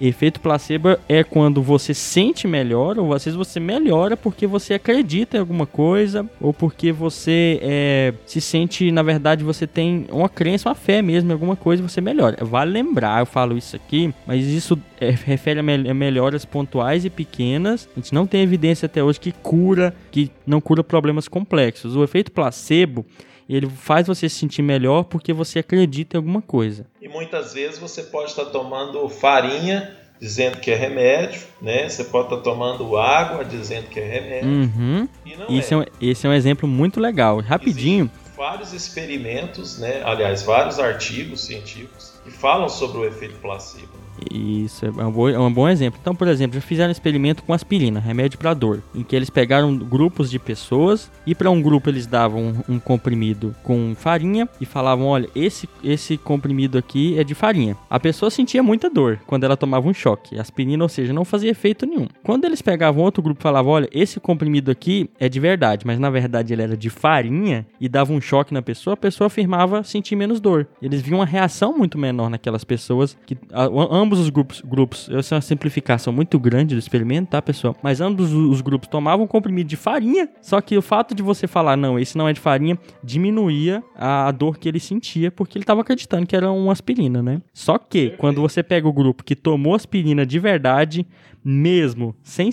Efeito 0.00 0.40
placebo 0.40 0.96
é 1.08 1.24
quando 1.24 1.62
você 1.62 1.92
sente 1.92 2.46
melhor, 2.46 2.98
ou 2.98 3.12
às 3.12 3.24
vezes 3.24 3.36
você 3.36 3.58
melhora 3.58 4.16
porque 4.16 4.46
você 4.46 4.74
acredita 4.74 5.36
em 5.36 5.40
alguma 5.40 5.66
coisa, 5.66 6.28
ou 6.40 6.52
porque 6.52 6.92
você 6.92 7.58
é, 7.62 8.14
se 8.24 8.40
sente, 8.40 8.90
na 8.92 9.02
verdade, 9.02 9.42
você 9.42 9.66
tem 9.66 10.06
uma 10.10 10.28
crença, 10.28 10.68
uma 10.68 10.74
fé 10.74 11.02
mesmo 11.02 11.30
em 11.30 11.32
alguma 11.32 11.56
coisa 11.56 11.82
você 11.82 12.00
melhora. 12.00 12.44
Vale 12.44 12.70
lembrar, 12.70 13.20
eu 13.20 13.26
falo 13.26 13.56
isso 13.56 13.74
aqui, 13.74 14.14
mas 14.26 14.44
isso 14.46 14.78
é, 15.00 15.10
refere 15.10 15.60
a, 15.60 15.90
a 15.90 15.94
melhoras 15.94 16.44
pontuais 16.44 17.04
e 17.04 17.10
pequenas. 17.10 17.88
A 17.96 18.00
gente 18.00 18.14
não 18.14 18.26
tem 18.26 18.42
evidência 18.42 18.86
até 18.86 19.02
hoje 19.02 19.18
que 19.18 19.32
cura, 19.32 19.94
que 20.10 20.30
não 20.46 20.60
cura 20.60 20.84
problemas 20.84 21.26
complexos. 21.26 21.96
O 21.96 22.04
efeito 22.04 22.30
placebo 22.30 23.04
ele 23.48 23.68
faz 23.68 24.06
você 24.06 24.28
se 24.28 24.36
sentir 24.36 24.62
melhor 24.62 25.04
porque 25.04 25.32
você 25.32 25.60
acredita 25.60 26.16
em 26.16 26.18
alguma 26.18 26.42
coisa. 26.42 26.86
E 27.00 27.08
muitas 27.08 27.54
vezes 27.54 27.78
você 27.78 28.02
pode 28.02 28.30
estar 28.30 28.46
tomando 28.46 29.08
farinha 29.08 29.96
dizendo 30.20 30.58
que 30.58 30.70
é 30.70 30.74
remédio, 30.74 31.40
né? 31.62 31.88
Você 31.88 32.04
pode 32.04 32.26
estar 32.26 32.42
tomando 32.42 32.96
água 32.96 33.44
dizendo 33.44 33.88
que 33.88 34.00
é 34.00 34.06
remédio. 34.06 34.48
Uhum. 34.48 35.08
Isso 35.48 35.74
é. 35.74 35.76
é 35.76 35.80
um, 35.80 35.84
esse 36.00 36.26
é 36.26 36.30
um 36.30 36.32
exemplo 36.32 36.68
muito 36.68 37.00
legal. 37.00 37.40
Rapidinho. 37.40 38.04
Existem 38.04 38.36
vários 38.36 38.72
experimentos, 38.72 39.78
né? 39.78 40.02
Aliás, 40.04 40.42
vários 40.42 40.78
artigos 40.78 41.44
científicos 41.44 42.14
que 42.24 42.30
falam 42.30 42.68
sobre 42.68 42.98
o 42.98 43.04
efeito 43.04 43.36
placebo. 43.36 44.07
Isso 44.30 44.86
é 44.86 44.90
um, 44.90 45.10
bom, 45.10 45.28
é 45.28 45.38
um 45.38 45.52
bom 45.52 45.68
exemplo. 45.68 45.98
Então, 46.00 46.14
por 46.14 46.28
exemplo, 46.28 46.54
já 46.54 46.60
fizeram 46.60 46.88
um 46.88 46.92
experimento 46.92 47.42
com 47.42 47.52
aspirina, 47.52 48.00
remédio 48.00 48.38
para 48.38 48.54
dor, 48.54 48.82
em 48.94 49.02
que 49.02 49.14
eles 49.14 49.30
pegaram 49.30 49.76
grupos 49.76 50.30
de 50.30 50.38
pessoas 50.38 51.10
e 51.26 51.34
para 51.34 51.50
um 51.50 51.60
grupo 51.60 51.88
eles 51.88 52.06
davam 52.06 52.62
um, 52.68 52.74
um, 52.74 52.78
comprimido 52.78 53.54
com 53.62 53.94
farinha 53.96 54.48
e 54.60 54.66
falavam: 54.66 55.06
olha, 55.06 55.28
esse, 55.34 55.68
esse 55.82 56.16
comprimido 56.16 56.78
aqui 56.78 57.18
é 57.18 57.24
de 57.24 57.34
farinha. 57.34 57.76
A 57.88 58.00
pessoa 58.00 58.30
sentia 58.30 58.62
muita 58.62 58.90
dor 58.90 59.20
quando 59.26 59.44
ela 59.44 59.56
tomava 59.56 59.88
um 59.88 59.94
choque. 59.94 60.38
Aspirina, 60.38 60.84
ou 60.84 60.88
seja, 60.88 61.12
não 61.12 61.24
fazia 61.24 61.50
efeito 61.50 61.86
nenhum. 61.86 62.06
Quando 62.22 62.44
eles 62.44 62.62
pegavam 62.62 63.02
outro 63.02 63.22
grupo 63.22 63.40
e 63.40 63.42
falavam: 63.42 63.72
olha, 63.72 63.88
esse 63.92 64.20
comprimido 64.20 64.70
aqui 64.70 65.10
é 65.18 65.28
de 65.28 65.40
verdade, 65.40 65.86
mas 65.86 65.98
na 65.98 66.10
verdade 66.10 66.52
ele 66.52 66.62
era 66.62 66.76
de 66.76 66.90
farinha 66.90 67.66
e 67.80 67.88
dava 67.88 68.12
um 68.12 68.20
choque 68.20 68.54
na 68.54 68.62
pessoa, 68.62 68.94
a 68.94 68.96
pessoa 68.96 69.26
afirmava 69.26 69.82
sentir 69.82 70.16
menos 70.16 70.40
dor. 70.40 70.66
Eles 70.80 71.00
viam 71.00 71.18
uma 71.18 71.26
reação 71.26 71.76
muito 71.76 71.98
menor 71.98 72.30
naquelas 72.30 72.64
pessoas 72.64 73.16
que 73.26 73.36
ambos 73.52 74.07
os 74.16 74.30
grupos, 74.30 74.60
grupos, 74.60 75.08
essa 75.10 75.34
é 75.34 75.36
uma 75.36 75.42
simplificação 75.42 76.12
muito 76.12 76.38
grande 76.38 76.74
do 76.74 76.78
experimento, 76.78 77.30
tá, 77.30 77.42
pessoal? 77.42 77.76
Mas 77.82 78.00
ambos 78.00 78.32
os 78.32 78.60
grupos 78.60 78.88
tomavam 78.88 79.24
um 79.24 79.28
comprimido 79.28 79.68
de 79.68 79.76
farinha, 79.76 80.28
só 80.40 80.60
que 80.60 80.76
o 80.76 80.82
fato 80.82 81.14
de 81.14 81.22
você 81.22 81.46
falar, 81.46 81.76
não, 81.76 81.98
esse 81.98 82.16
não 82.16 82.28
é 82.28 82.32
de 82.32 82.40
farinha, 82.40 82.78
diminuía 83.02 83.82
a 83.96 84.30
dor 84.30 84.58
que 84.58 84.68
ele 84.68 84.80
sentia, 84.80 85.30
porque 85.30 85.58
ele 85.58 85.64
estava 85.64 85.80
acreditando 85.80 86.26
que 86.26 86.36
era 86.36 86.50
uma 86.50 86.72
aspirina, 86.72 87.22
né? 87.22 87.42
Só 87.52 87.78
que, 87.78 88.10
quando 88.18 88.40
você 88.40 88.62
pega 88.62 88.88
o 88.88 88.92
grupo 88.92 89.24
que 89.24 89.36
tomou 89.36 89.74
aspirina 89.74 90.24
de 90.24 90.38
verdade, 90.38 91.06
mesmo, 91.44 92.14
sem, 92.22 92.50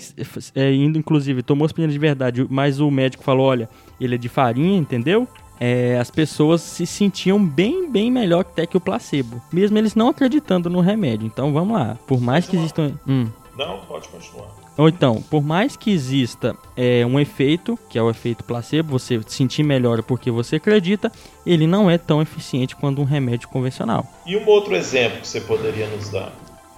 é, 0.54 0.72
indo 0.72 0.98
inclusive, 0.98 1.42
tomou 1.42 1.66
aspirina 1.66 1.92
de 1.92 1.98
verdade, 1.98 2.46
mas 2.48 2.80
o 2.80 2.90
médico 2.90 3.22
falou, 3.22 3.46
olha, 3.46 3.68
ele 4.00 4.14
é 4.14 4.18
de 4.18 4.28
farinha, 4.28 4.78
entendeu? 4.78 5.28
É, 5.60 5.98
as 5.98 6.10
pessoas 6.10 6.60
se 6.60 6.86
sentiam 6.86 7.44
bem, 7.44 7.90
bem 7.90 8.10
melhor 8.10 8.40
até 8.40 8.66
que 8.66 8.76
o 8.76 8.80
placebo, 8.80 9.40
mesmo 9.52 9.76
eles 9.78 9.94
não 9.94 10.08
acreditando 10.08 10.70
no 10.70 10.80
remédio. 10.80 11.26
Então 11.26 11.52
vamos 11.52 11.76
lá, 11.76 11.96
por 12.06 12.20
mais 12.20 12.46
que 12.46 12.56
existam. 12.56 12.92
Hum. 13.06 13.26
Não, 13.56 13.78
pode 13.80 14.08
continuar. 14.08 14.48
Ou 14.76 14.88
então, 14.88 15.22
por 15.22 15.42
mais 15.42 15.74
que 15.74 15.90
exista 15.90 16.54
é, 16.76 17.04
um 17.06 17.18
efeito, 17.18 17.78
que 17.88 17.98
é 17.98 18.02
o 18.02 18.10
efeito 18.10 18.44
placebo, 18.44 18.98
você 18.98 19.18
sentir 19.26 19.62
melhor 19.62 20.02
porque 20.02 20.30
você 20.30 20.56
acredita, 20.56 21.10
ele 21.46 21.66
não 21.66 21.90
é 21.90 21.96
tão 21.96 22.20
eficiente 22.20 22.76
quanto 22.76 23.00
um 23.00 23.04
remédio 23.04 23.48
convencional. 23.48 24.06
E 24.26 24.36
um 24.36 24.46
outro 24.46 24.76
exemplo 24.76 25.20
que 25.20 25.28
você 25.28 25.40
poderia 25.40 25.88
nos 25.88 26.10
dar? 26.10 26.30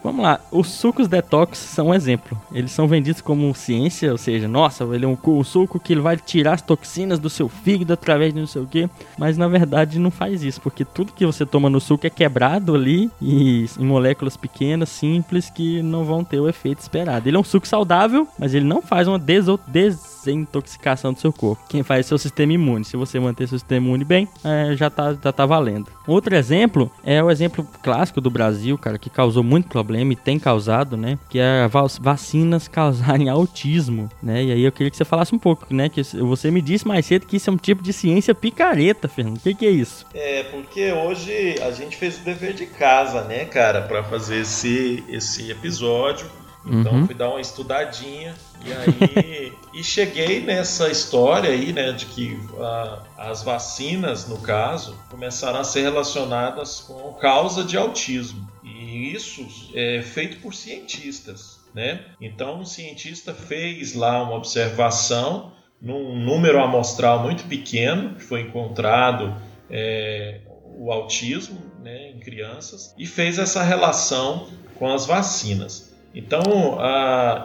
Vamos 0.03 0.23
lá, 0.23 0.41
os 0.51 0.69
sucos 0.69 1.09
detox 1.09 1.59
são 1.59 1.89
um 1.89 1.95
exemplo. 1.95 2.41
Eles 2.53 2.71
são 2.71 2.87
vendidos 2.87 3.21
como 3.21 3.53
ciência, 3.55 4.13
ou 4.13 4.19
seja, 4.19 4.47
nossa, 4.47 4.85
ele 4.85 5.05
é 5.05 5.09
um, 5.09 5.19
um 5.27 5.45
suco 5.45 5.81
que 5.81 5.93
ele 5.93 6.01
vai 6.01 6.17
tirar 6.17 6.55
as 6.55 6.63
toxinas 6.63 7.19
do 7.19 7.29
seu 7.29 7.49
fígado 7.49 7.93
através 7.93 8.33
de 8.33 8.41
não 8.41 8.47
sei 8.47 8.63
o 8.63 8.67
que, 8.67 8.89
mas 9.19 9.37
na 9.37 9.49
verdade 9.49 9.99
não 9.99 10.11
faz 10.11 10.43
isso, 10.43 10.61
porque 10.61 10.85
tudo 10.85 11.13
que 11.13 11.27
você 11.27 11.45
toma 11.45 11.69
no 11.69 11.81
suco 11.81 12.07
é 12.07 12.11
quebrado 12.11 12.75
ali 12.75 13.11
e 13.21 13.67
em 13.79 13.85
moléculas 13.85 14.37
pequenas, 14.37 14.89
simples, 14.89 15.51
que 15.51 15.83
não 15.83 16.05
vão 16.05 16.23
ter 16.23 16.39
o 16.39 16.49
efeito 16.49 16.81
esperado. 16.81 17.29
Ele 17.29 17.37
é 17.37 17.41
um 17.41 17.45
suco 17.45 17.67
saudável, 17.67 18.27
mas 18.39 18.55
ele 18.55 18.65
não 18.65 18.81
faz 18.81 19.09
uma 19.09 19.19
deso 19.19 19.59
des 19.67 20.18
desintoxicação 20.25 21.13
do 21.13 21.21
seu 21.21 21.33
corpo. 21.33 21.63
Quem 21.69 21.83
faz 21.83 22.07
é 22.07 22.09
seu 22.09 22.19
sistema 22.19 22.53
imune. 22.53 22.85
Se 22.85 22.97
você 22.97 23.19
manter 23.19 23.49
seu 23.49 23.59
sistema 23.59 23.87
imune 23.87 24.05
bem, 24.05 24.29
é, 24.45 24.75
já, 24.77 24.91
tá, 24.91 25.17
já 25.23 25.33
tá 25.33 25.47
valendo. 25.47 25.87
Outro 26.07 26.35
exemplo 26.35 26.91
é 27.05 27.23
o 27.23 27.31
exemplo 27.31 27.67
clássico 27.83 28.21
do 28.21 28.31
Brasil, 28.31 28.77
cara, 28.79 28.99
que 28.99 29.11
causou 29.11 29.43
muito 29.43 29.69
problema 29.69 30.13
e 30.13 30.17
tem 30.17 30.39
causado, 30.39 30.97
né? 30.97 31.19
Que 31.29 31.39
é 31.39 31.69
vacinas 32.01 32.69
causarem 32.69 33.29
autismo, 33.31 34.09
né? 34.23 34.45
E 34.45 34.53
aí 34.53 34.65
eu 34.65 34.73
queria 34.73 34.91
que 34.91 34.97
você 34.97 35.05
falasse 35.05 35.35
um 35.35 35.39
pouco, 35.39 35.67
né? 35.73 35.89
Que 35.89 36.03
você 36.03 36.51
me 36.51 36.61
disse 36.61 36.87
mais 36.87 37.07
cedo 37.07 37.27
que 37.27 37.37
isso 37.37 37.51
é 37.51 37.53
um 37.53 37.57
tipo 37.57 37.83
de 37.83 37.93
ciência 37.93 38.35
picareta, 38.35 39.09
Fernando. 39.09 39.37
O 39.39 39.41
que, 39.41 39.55
que 39.55 39.67
é 39.67 39.71
isso? 39.71 40.07
É, 40.15 40.45
porque 40.45 40.93
hoje 40.93 41.57
a 41.63 41.71
gente 41.71 41.97
fez 41.97 42.19
o 42.19 42.25
dever 42.25 42.55
de 42.55 42.67
casa, 42.67 43.23
né, 43.25 43.45
cara, 43.45 43.83
para 43.83 44.03
fazer 44.05 44.41
esse, 44.41 45.05
esse 45.09 45.51
episódio. 45.51 46.27
Então 46.67 46.93
uhum. 46.93 47.07
fui 47.07 47.15
dar 47.15 47.31
uma 47.31 47.41
estudadinha 47.41 48.35
e 48.65 48.73
aí 48.73 49.53
e 49.73 49.83
cheguei 49.83 50.41
nessa 50.41 50.89
história 50.91 51.51
aí, 51.51 51.73
né, 51.73 51.93
de 51.93 52.07
que 52.07 52.39
a, 52.59 53.03
as 53.17 53.43
vacinas, 53.43 54.29
no 54.29 54.39
caso, 54.39 54.99
começaram 55.09 55.61
a 55.61 55.65
ser 55.65 55.83
relacionadas 55.83 56.81
com 56.81 57.13
causa 57.15 57.65
de 57.65 57.77
autismo. 57.77 58.47
E 58.65 59.13
isso 59.13 59.47
é 59.75 60.03
feito 60.03 60.39
por 60.39 60.55
cientistas, 60.55 61.61
né? 61.75 62.05
Então 62.21 62.61
um 62.61 62.65
cientista 62.65 63.33
fez 63.33 63.95
lá 63.95 64.23
uma 64.23 64.35
observação 64.35 65.53
num 65.81 66.19
número 66.19 66.61
amostral 66.61 67.23
muito 67.23 67.45
pequeno 67.45 68.17
que 68.17 68.23
foi 68.23 68.43
encontrado 68.43 69.35
é, 69.71 70.41
o 70.77 70.93
autismo 70.93 71.61
né, 71.83 72.11
em 72.11 72.19
crianças 72.19 72.95
e 72.99 73.07
fez 73.07 73.39
essa 73.39 73.63
relação 73.63 74.49
com 74.75 74.93
as 74.93 75.07
vacinas. 75.07 75.88
Então, 76.15 76.43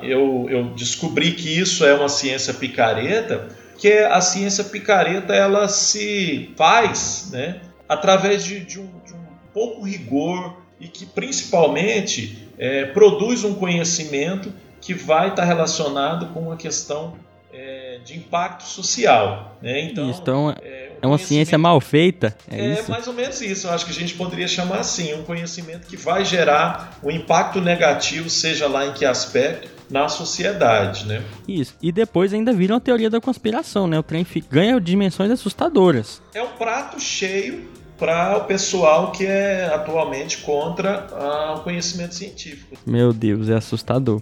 eu, 0.02 0.48
eu 0.50 0.64
descobri 0.70 1.34
que 1.34 1.50
isso 1.50 1.86
é 1.86 1.94
uma 1.94 2.10
ciência 2.10 2.54
picareta, 2.54 3.50
que 3.78 3.92
a 3.92 4.22
ciência 4.22 4.64
picareta 4.64 5.34
ela 5.34 5.68
se 5.68 6.54
faz 6.56 7.30
né, 7.32 7.60
através 7.88 8.44
de, 8.44 8.62
de, 8.62 8.80
um, 8.80 8.88
de 9.06 9.14
um 9.14 9.26
pouco 9.54 9.84
rigor 9.84 10.58
e 10.80 10.88
que 10.88 11.06
principalmente 11.06 12.48
é, 12.58 12.86
produz 12.86 13.44
um 13.44 13.54
conhecimento 13.54 14.52
que 14.80 14.94
vai 14.94 15.30
estar 15.30 15.44
relacionado 15.44 16.28
com 16.34 16.42
uma 16.42 16.58
questão 16.58 17.16
é, 17.54 18.00
de 18.04 18.18
impacto 18.18 18.64
social. 18.64 19.58
Né? 19.62 19.82
Então, 19.82 20.10
então 20.10 20.56
é, 21.04 21.08
uma 21.08 21.18
ciência 21.18 21.58
mal 21.58 21.80
feita? 21.82 22.36
É, 22.50 22.72
é 22.72 22.84
mais 22.88 23.08
ou 23.08 23.14
menos 23.14 23.42
isso. 23.42 23.68
Eu 23.68 23.74
acho 23.74 23.86
que 23.86 23.92
a 23.92 23.96
gente 23.96 24.14
poderia 24.14 24.48
chamar 24.48 24.80
assim, 24.80 25.14
um 25.14 25.24
conhecimento 25.24 25.86
que 25.88 25.98
vai 25.98 26.24
gerar 26.24 26.98
um 27.04 27.12
impacto 27.12 27.60
negativo, 27.60 28.30
seja 28.30 28.68
lá 28.68 28.86
em 28.86 28.94
que 28.94 29.06
aspecto, 29.06 29.70
na 29.90 30.08
sociedade, 30.08 31.06
né? 31.06 31.22
Isso. 31.48 31.76
E 31.82 31.92
depois 31.92 32.34
ainda 32.34 32.54
vira 32.54 32.74
uma 32.74 32.80
teoria 32.80 33.10
da 33.10 33.20
conspiração, 33.20 33.86
né? 33.86 34.00
O 34.00 34.04
trem 34.04 34.26
ganha 34.50 34.80
dimensões 34.80 35.30
assustadoras. 35.30 36.22
É 36.34 36.42
um 36.42 36.54
prato 36.54 37.00
cheio 37.00 37.68
para 37.98 38.38
o 38.38 38.46
pessoal 38.46 39.12
que 39.12 39.26
é 39.26 39.66
atualmente 39.66 40.40
contra 40.40 41.08
ah, 41.12 41.56
o 41.58 41.64
conhecimento 41.64 42.16
científico. 42.16 42.78
Meu 42.86 43.14
Deus, 43.14 43.50
é 43.50 43.56
assustador. 43.56 44.22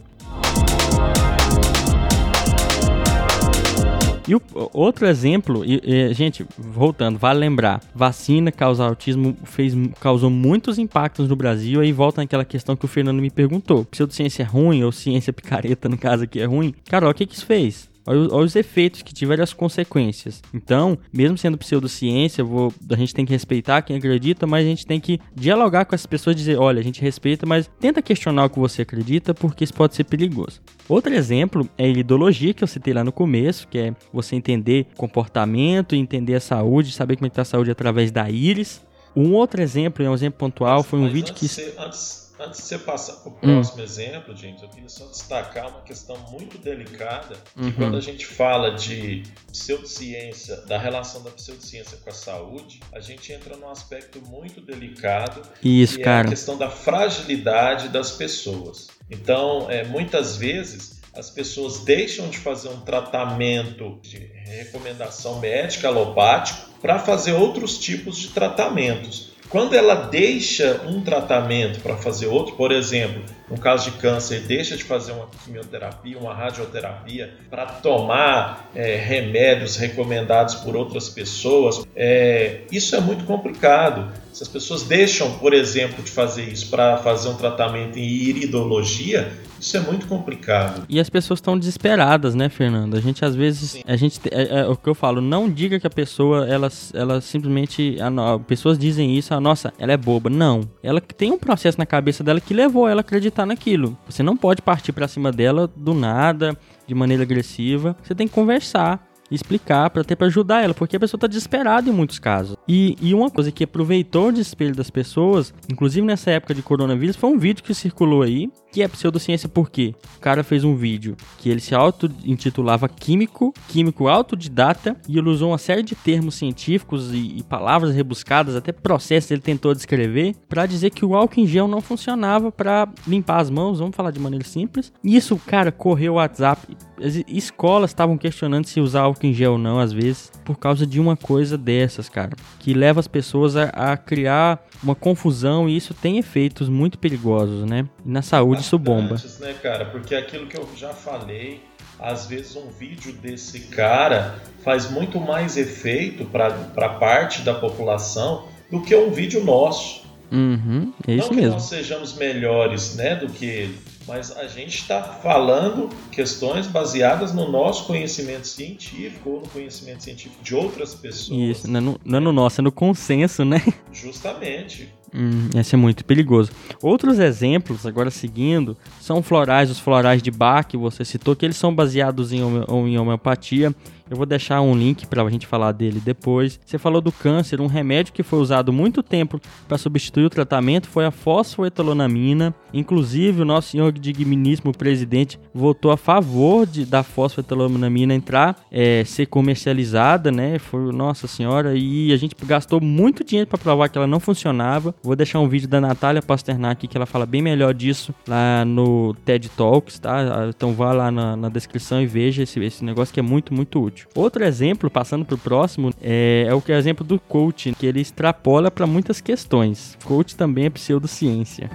E 4.31 4.35
o, 4.35 4.41
outro 4.71 5.05
exemplo, 5.05 5.65
e, 5.65 5.81
e, 5.83 6.13
gente, 6.13 6.45
voltando, 6.57 7.19
vale 7.19 7.37
lembrar, 7.37 7.81
vacina 7.93 8.49
causa 8.49 8.85
autismo 8.85 9.35
fez, 9.43 9.73
causou 9.99 10.29
muitos 10.29 10.79
impactos 10.79 11.27
no 11.27 11.35
Brasil, 11.35 11.81
aí 11.81 11.91
volta 11.91 12.21
naquela 12.21 12.45
questão 12.45 12.77
que 12.77 12.85
o 12.85 12.87
Fernando 12.87 13.21
me 13.21 13.29
perguntou, 13.29 13.83
pseudociência 13.83 14.43
é 14.43 14.45
ruim, 14.45 14.85
ou 14.85 14.91
ciência 14.93 15.33
picareta 15.33 15.89
no 15.89 15.97
caso 15.97 16.23
aqui 16.23 16.39
é 16.39 16.45
ruim? 16.45 16.73
Carol, 16.85 17.11
o 17.11 17.13
que 17.13 17.25
que 17.25 17.35
isso 17.35 17.45
fez? 17.45 17.90
Olha, 18.05 18.35
os 18.35 18.55
efeitos 18.55 19.01
que 19.01 19.13
tiveram 19.13 19.43
as 19.43 19.53
consequências. 19.53 20.41
Então, 20.53 20.97
mesmo 21.13 21.37
sendo 21.37 21.57
pseudociência, 21.57 22.43
vou, 22.43 22.73
a 22.89 22.95
gente 22.95 23.13
tem 23.13 23.25
que 23.25 23.31
respeitar 23.31 23.81
quem 23.81 23.97
acredita, 23.97 24.47
mas 24.47 24.65
a 24.65 24.69
gente 24.69 24.85
tem 24.85 24.99
que 24.99 25.19
dialogar 25.35 25.85
com 25.85 25.93
essas 25.93 26.05
pessoas 26.05 26.35
e 26.35 26.39
dizer: 26.39 26.57
olha, 26.57 26.79
a 26.79 26.83
gente 26.83 27.01
respeita, 27.01 27.45
mas 27.45 27.69
tenta 27.79 28.01
questionar 28.01 28.45
o 28.45 28.49
que 28.49 28.59
você 28.59 28.81
acredita, 28.81 29.33
porque 29.33 29.63
isso 29.63 29.73
pode 29.73 29.95
ser 29.95 30.03
perigoso. 30.05 30.61
Outro 30.89 31.13
exemplo 31.13 31.69
é 31.77 31.85
a 31.85 31.87
ideologia 31.87 32.53
que 32.53 32.63
eu 32.63 32.67
citei 32.67 32.93
lá 32.93 33.03
no 33.03 33.11
começo, 33.11 33.67
que 33.67 33.77
é 33.77 33.95
você 34.11 34.35
entender 34.35 34.87
comportamento, 34.97 35.95
entender 35.95 36.35
a 36.35 36.39
saúde, 36.39 36.91
saber 36.91 37.15
como 37.15 37.27
é 37.27 37.29
está 37.29 37.43
a 37.43 37.45
saúde 37.45 37.71
através 37.71 38.11
da 38.11 38.29
íris. 38.29 38.81
Um 39.15 39.33
outro 39.33 39.61
exemplo, 39.61 40.03
é 40.05 40.09
um 40.09 40.13
exemplo 40.13 40.39
pontual, 40.39 40.83
foi 40.83 40.99
um 40.99 41.03
mas 41.03 41.13
vídeo 41.13 41.33
que. 41.33 41.45
Antes 41.77 42.30
Antes 42.43 42.61
de 42.61 42.67
você 42.67 42.79
passar 42.79 43.13
para 43.17 43.29
o 43.29 43.35
próximo 43.35 43.81
hum. 43.81 43.83
exemplo, 43.83 44.35
gente, 44.35 44.63
eu 44.63 44.69
queria 44.69 44.89
só 44.89 45.05
destacar 45.05 45.69
uma 45.69 45.81
questão 45.81 46.17
muito 46.31 46.57
delicada, 46.57 47.35
que 47.55 47.61
uhum. 47.61 47.71
quando 47.73 47.97
a 47.97 48.01
gente 48.01 48.25
fala 48.25 48.71
de 48.71 49.21
pseudociência, 49.51 50.57
da 50.61 50.79
relação 50.79 51.21
da 51.21 51.29
pseudociência 51.29 51.99
com 52.03 52.09
a 52.09 52.13
saúde, 52.13 52.79
a 52.91 52.99
gente 52.99 53.31
entra 53.31 53.55
num 53.55 53.69
aspecto 53.69 54.19
muito 54.21 54.59
delicado, 54.59 55.43
Isso, 55.63 55.97
que 55.97 56.03
cara. 56.03 56.25
é 56.25 56.27
a 56.27 56.29
questão 56.31 56.57
da 56.57 56.69
fragilidade 56.69 57.89
das 57.89 58.11
pessoas. 58.11 58.87
Então, 59.07 59.69
é, 59.69 59.83
muitas 59.83 60.35
vezes 60.35 60.99
as 61.13 61.29
pessoas 61.29 61.83
deixam 61.83 62.27
de 62.29 62.39
fazer 62.39 62.69
um 62.69 62.79
tratamento 62.81 63.99
de 64.01 64.17
recomendação 64.45 65.39
médica 65.39 65.89
alopático 65.89 66.71
para 66.81 66.97
fazer 66.97 67.33
outros 67.33 67.77
tipos 67.77 68.17
de 68.17 68.29
tratamentos. 68.29 69.30
Quando 69.51 69.75
ela 69.75 69.95
deixa 69.95 70.81
um 70.87 71.01
tratamento 71.01 71.81
para 71.81 71.97
fazer 71.97 72.27
outro, 72.27 72.55
por 72.55 72.71
exemplo, 72.71 73.21
no 73.51 73.57
caso 73.57 73.91
de 73.91 73.97
câncer, 73.97 74.39
deixa 74.39 74.77
de 74.77 74.83
fazer 74.83 75.11
uma 75.11 75.27
quimioterapia, 75.43 76.17
uma 76.17 76.33
radioterapia 76.33 77.33
para 77.49 77.65
tomar 77.65 78.71
é, 78.73 78.95
remédios 78.95 79.75
recomendados 79.75 80.55
por 80.55 80.75
outras 80.75 81.09
pessoas, 81.09 81.85
é, 81.93 82.61
isso 82.71 82.95
é 82.95 83.01
muito 83.01 83.25
complicado. 83.25 84.09
Se 84.31 84.43
as 84.43 84.47
pessoas 84.47 84.83
deixam, 84.83 85.37
por 85.37 85.53
exemplo, 85.53 86.01
de 86.01 86.09
fazer 86.09 86.45
isso 86.45 86.69
para 86.69 86.97
fazer 86.97 87.27
um 87.27 87.35
tratamento 87.35 87.99
em 87.99 88.05
iridologia, 88.05 89.31
isso 89.61 89.77
é 89.77 89.79
muito 89.79 90.07
complicado. 90.07 90.85
E 90.89 90.99
as 90.99 91.07
pessoas 91.07 91.37
estão 91.37 91.57
desesperadas, 91.57 92.33
né, 92.33 92.49
Fernando? 92.49 92.97
A 92.97 92.99
gente 92.99 93.23
às 93.23 93.35
vezes, 93.35 93.71
Sim. 93.71 93.83
a 93.85 93.95
gente 93.95 94.19
é, 94.31 94.61
é, 94.61 94.67
o 94.67 94.75
que 94.75 94.89
eu 94.89 94.95
falo, 94.95 95.21
não 95.21 95.47
diga 95.47 95.79
que 95.79 95.85
a 95.85 95.89
pessoa, 95.89 96.47
ela, 96.47 96.67
ela 96.95 97.21
simplesmente, 97.21 97.95
a, 98.01 98.39
pessoas 98.39 98.79
dizem 98.79 99.15
isso, 99.15 99.35
a 99.35 99.39
nossa, 99.39 99.71
ela 99.77 99.91
é 99.91 99.97
boba. 99.97 100.31
Não, 100.31 100.61
ela 100.81 100.99
tem 100.99 101.31
um 101.31 101.37
processo 101.37 101.77
na 101.77 101.85
cabeça 101.85 102.23
dela 102.23 102.41
que 102.41 102.55
levou 102.55 102.87
ela 102.87 103.01
a 103.01 103.03
acreditar 103.03 103.40
naquilo. 103.45 103.97
Você 104.05 104.23
não 104.23 104.37
pode 104.37 104.61
partir 104.61 104.91
para 104.91 105.07
cima 105.07 105.31
dela 105.31 105.67
do 105.75 105.93
nada, 105.93 106.57
de 106.87 106.95
maneira 106.95 107.23
agressiva. 107.23 107.95
Você 108.03 108.15
tem 108.15 108.27
que 108.27 108.33
conversar 108.33 109.10
explicar 109.35 109.89
para 109.89 110.01
até 110.01 110.15
para 110.15 110.27
ajudar 110.27 110.63
ela, 110.63 110.73
porque 110.73 110.95
a 110.95 110.99
pessoa 110.99 111.19
tá 111.19 111.27
desesperada 111.27 111.89
em 111.89 111.93
muitos 111.93 112.19
casos. 112.19 112.55
E, 112.67 112.95
e 113.01 113.13
uma 113.13 113.29
coisa 113.29 113.51
que 113.51 113.63
aproveitou 113.63 114.29
o 114.29 114.31
desespero 114.31 114.75
das 114.75 114.89
pessoas, 114.89 115.53
inclusive 115.71 116.05
nessa 116.05 116.31
época 116.31 116.53
de 116.53 116.61
coronavírus, 116.61 117.15
foi 117.15 117.29
um 117.29 117.37
vídeo 117.37 117.63
que 117.63 117.73
circulou 117.73 118.21
aí, 118.21 118.49
que 118.71 118.81
é 118.81 118.87
pseudociência 118.87 119.49
por 119.49 119.69
quê? 119.69 119.93
O 120.17 120.19
cara 120.19 120.43
fez 120.43 120.63
um 120.63 120.75
vídeo 120.75 121.15
que 121.37 121.49
ele 121.49 121.59
se 121.59 121.75
auto-intitulava 121.75 122.87
químico, 122.87 123.53
químico 123.67 124.07
autodidata, 124.07 124.95
e 125.07 125.17
ele 125.17 125.29
usou 125.29 125.51
uma 125.51 125.57
série 125.57 125.83
de 125.83 125.95
termos 125.95 126.35
científicos 126.35 127.13
e, 127.13 127.37
e 127.37 127.43
palavras 127.43 127.93
rebuscadas, 127.93 128.55
até 128.55 128.71
processos 128.71 129.31
ele 129.31 129.41
tentou 129.41 129.73
descrever, 129.73 130.35
para 130.47 130.65
dizer 130.65 130.89
que 130.91 131.05
o 131.05 131.15
álcool 131.15 131.41
em 131.41 131.47
gel 131.47 131.67
não 131.67 131.81
funcionava 131.81 132.51
para 132.51 132.87
limpar 133.07 133.41
as 133.41 133.49
mãos, 133.49 133.79
vamos 133.79 133.95
falar 133.95 134.11
de 134.11 134.19
maneira 134.19 134.45
simples. 134.45 134.91
E 135.03 135.15
isso, 135.15 135.37
cara, 135.45 135.71
correu 135.71 136.13
o 136.13 136.15
WhatsApp. 136.15 136.75
As 137.03 137.15
escolas 137.27 137.89
estavam 137.89 138.17
questionando 138.17 138.65
se 138.65 138.79
usar 138.79 139.01
álcool 139.01 139.25
em 139.25 139.33
gel 139.33 139.53
ou 139.53 139.57
não, 139.57 139.79
às 139.79 139.91
vezes, 139.91 140.31
por 140.45 140.57
causa 140.57 140.85
de 140.85 140.99
uma 140.99 141.15
coisa 141.17 141.57
dessas, 141.57 142.07
cara, 142.07 142.31
que 142.59 142.73
leva 142.73 142.99
as 142.99 143.07
pessoas 143.07 143.55
a, 143.55 143.65
a 143.69 143.97
criar 143.97 144.63
uma 144.83 144.95
confusão 144.95 145.67
e 145.67 145.75
isso 145.75 145.93
tem 145.93 146.17
efeitos 146.17 146.69
muito 146.69 146.97
perigosos, 146.99 147.65
né? 147.65 147.87
E 148.05 148.09
na 148.09 148.21
saúde 148.21 148.61
isso 148.61 148.77
bomba. 148.77 149.15
né, 149.39 149.53
cara? 149.61 149.85
Porque 149.85 150.13
aquilo 150.15 150.47
que 150.47 150.57
eu 150.57 150.67
já 150.75 150.89
falei, 150.93 151.61
às 151.99 152.27
vezes 152.27 152.55
um 152.55 152.69
vídeo 152.69 153.13
desse 153.13 153.61
cara 153.61 154.35
faz 154.63 154.89
muito 154.89 155.19
mais 155.19 155.57
efeito 155.57 156.25
para 156.25 156.89
parte 156.99 157.41
da 157.41 157.53
população 157.53 158.45
do 158.69 158.81
que 158.81 158.95
um 158.95 159.11
vídeo 159.11 159.43
nosso. 159.43 160.01
Uhum, 160.31 160.93
é 161.07 161.15
isso 161.15 161.27
Não 161.29 161.35
mesmo. 161.35 161.51
que 161.51 161.55
nós 161.55 161.63
sejamos 161.63 162.15
melhores 162.15 162.95
né, 162.95 163.15
do 163.15 163.27
que 163.27 163.45
ele, 163.45 163.77
mas 164.07 164.35
a 164.35 164.47
gente 164.47 164.75
está 164.79 165.01
falando 165.01 165.89
questões 166.11 166.67
baseadas 166.67 167.33
no 167.33 167.51
nosso 167.51 167.85
conhecimento 167.85 168.47
científico 168.47 169.29
ou 169.29 169.41
no 169.41 169.47
conhecimento 169.47 170.03
científico 170.03 170.43
de 170.43 170.55
outras 170.55 170.93
pessoas. 170.95 171.39
Isso, 171.39 171.69
não 171.69 171.79
é 171.79 171.81
no, 171.81 172.01
não 172.03 172.17
é 172.17 172.21
no 172.21 172.31
nosso, 172.31 172.61
é 172.61 172.63
no 172.63 172.71
consenso, 172.71 173.45
né? 173.45 173.61
Justamente. 173.91 174.89
Hum, 175.13 175.49
ser 175.63 175.75
muito 175.75 176.05
perigoso. 176.05 176.51
Outros 176.81 177.19
exemplos, 177.19 177.85
agora 177.85 178.09
seguindo, 178.09 178.77
são 179.01 179.21
florais, 179.21 179.69
os 179.69 179.77
florais 179.77 180.23
de 180.23 180.31
Bach, 180.31 180.65
que 180.65 180.77
você 180.77 181.03
citou, 181.03 181.35
que 181.35 181.45
eles 181.45 181.57
são 181.57 181.75
baseados 181.75 182.31
em, 182.31 182.39
em 182.39 182.97
homeopatia 182.97 183.75
eu 184.11 184.17
vou 184.17 184.25
deixar 184.25 184.59
um 184.61 184.75
link 184.75 185.07
para 185.07 185.23
a 185.23 185.29
gente 185.29 185.47
falar 185.47 185.71
dele 185.71 186.01
depois. 186.03 186.59
Você 186.65 186.77
falou 186.77 186.99
do 186.99 187.13
câncer, 187.13 187.61
um 187.61 187.67
remédio 187.67 188.11
que 188.11 188.21
foi 188.21 188.39
usado 188.39 188.73
muito 188.73 189.01
tempo 189.01 189.39
para 189.67 189.77
substituir 189.77 190.25
o 190.25 190.29
tratamento 190.29 190.89
foi 190.89 191.05
a 191.05 191.11
fosfoetolonamina. 191.11 192.53
Inclusive, 192.73 193.41
o 193.41 193.45
nosso 193.45 193.69
senhor 193.69 193.93
digníssimo 193.93 194.73
presidente 194.73 195.39
votou 195.53 195.91
a 195.91 195.97
favor 195.97 196.65
de, 196.65 196.85
da 196.85 197.03
fosfoetolonamina 197.03 198.13
entrar, 198.13 198.57
é, 198.69 199.05
ser 199.05 199.27
comercializada, 199.27 200.29
né? 200.29 200.59
Foi 200.59 200.91
nossa 200.91 201.25
senhora 201.25 201.73
e 201.77 202.11
a 202.11 202.17
gente 202.17 202.35
gastou 202.45 202.81
muito 202.81 203.23
dinheiro 203.23 203.49
para 203.49 203.57
provar 203.57 203.87
que 203.87 203.97
ela 203.97 204.07
não 204.07 204.19
funcionava. 204.19 204.93
Vou 205.01 205.15
deixar 205.15 205.39
um 205.39 205.47
vídeo 205.47 205.69
da 205.69 205.79
Natália 205.79 206.21
Pasternak 206.21 206.81
aqui 206.81 206.87
que 206.87 206.97
ela 206.97 207.05
fala 207.05 207.25
bem 207.25 207.41
melhor 207.41 207.73
disso 207.73 208.13
lá 208.27 208.65
no 208.65 209.13
TED 209.23 209.49
Talks, 209.49 209.99
tá? 209.99 210.49
Então 210.49 210.73
vá 210.73 210.91
lá 210.91 211.11
na, 211.11 211.35
na 211.35 211.49
descrição 211.49 212.01
e 212.01 212.07
veja 212.07 212.43
esse, 212.43 212.59
esse 212.59 212.83
negócio 212.83 213.13
que 213.13 213.19
é 213.19 213.23
muito, 213.23 213.53
muito 213.53 213.79
útil. 213.79 214.00
Outro 214.15 214.43
exemplo, 214.43 214.89
passando 214.89 215.25
para 215.25 215.35
o 215.35 215.37
próximo, 215.37 215.93
é, 216.01 216.45
é, 216.47 216.53
o 216.53 216.61
que 216.61 216.71
é 216.71 216.75
o 216.75 216.77
exemplo 216.77 217.05
do 217.05 217.19
coach, 217.19 217.73
que 217.77 217.85
ele 217.85 218.01
extrapola 218.01 218.69
para 218.69 218.85
muitas 218.85 219.21
questões. 219.21 219.97
Coach 220.03 220.35
também 220.35 220.65
é 220.65 220.69
pseudociência. 220.69 221.69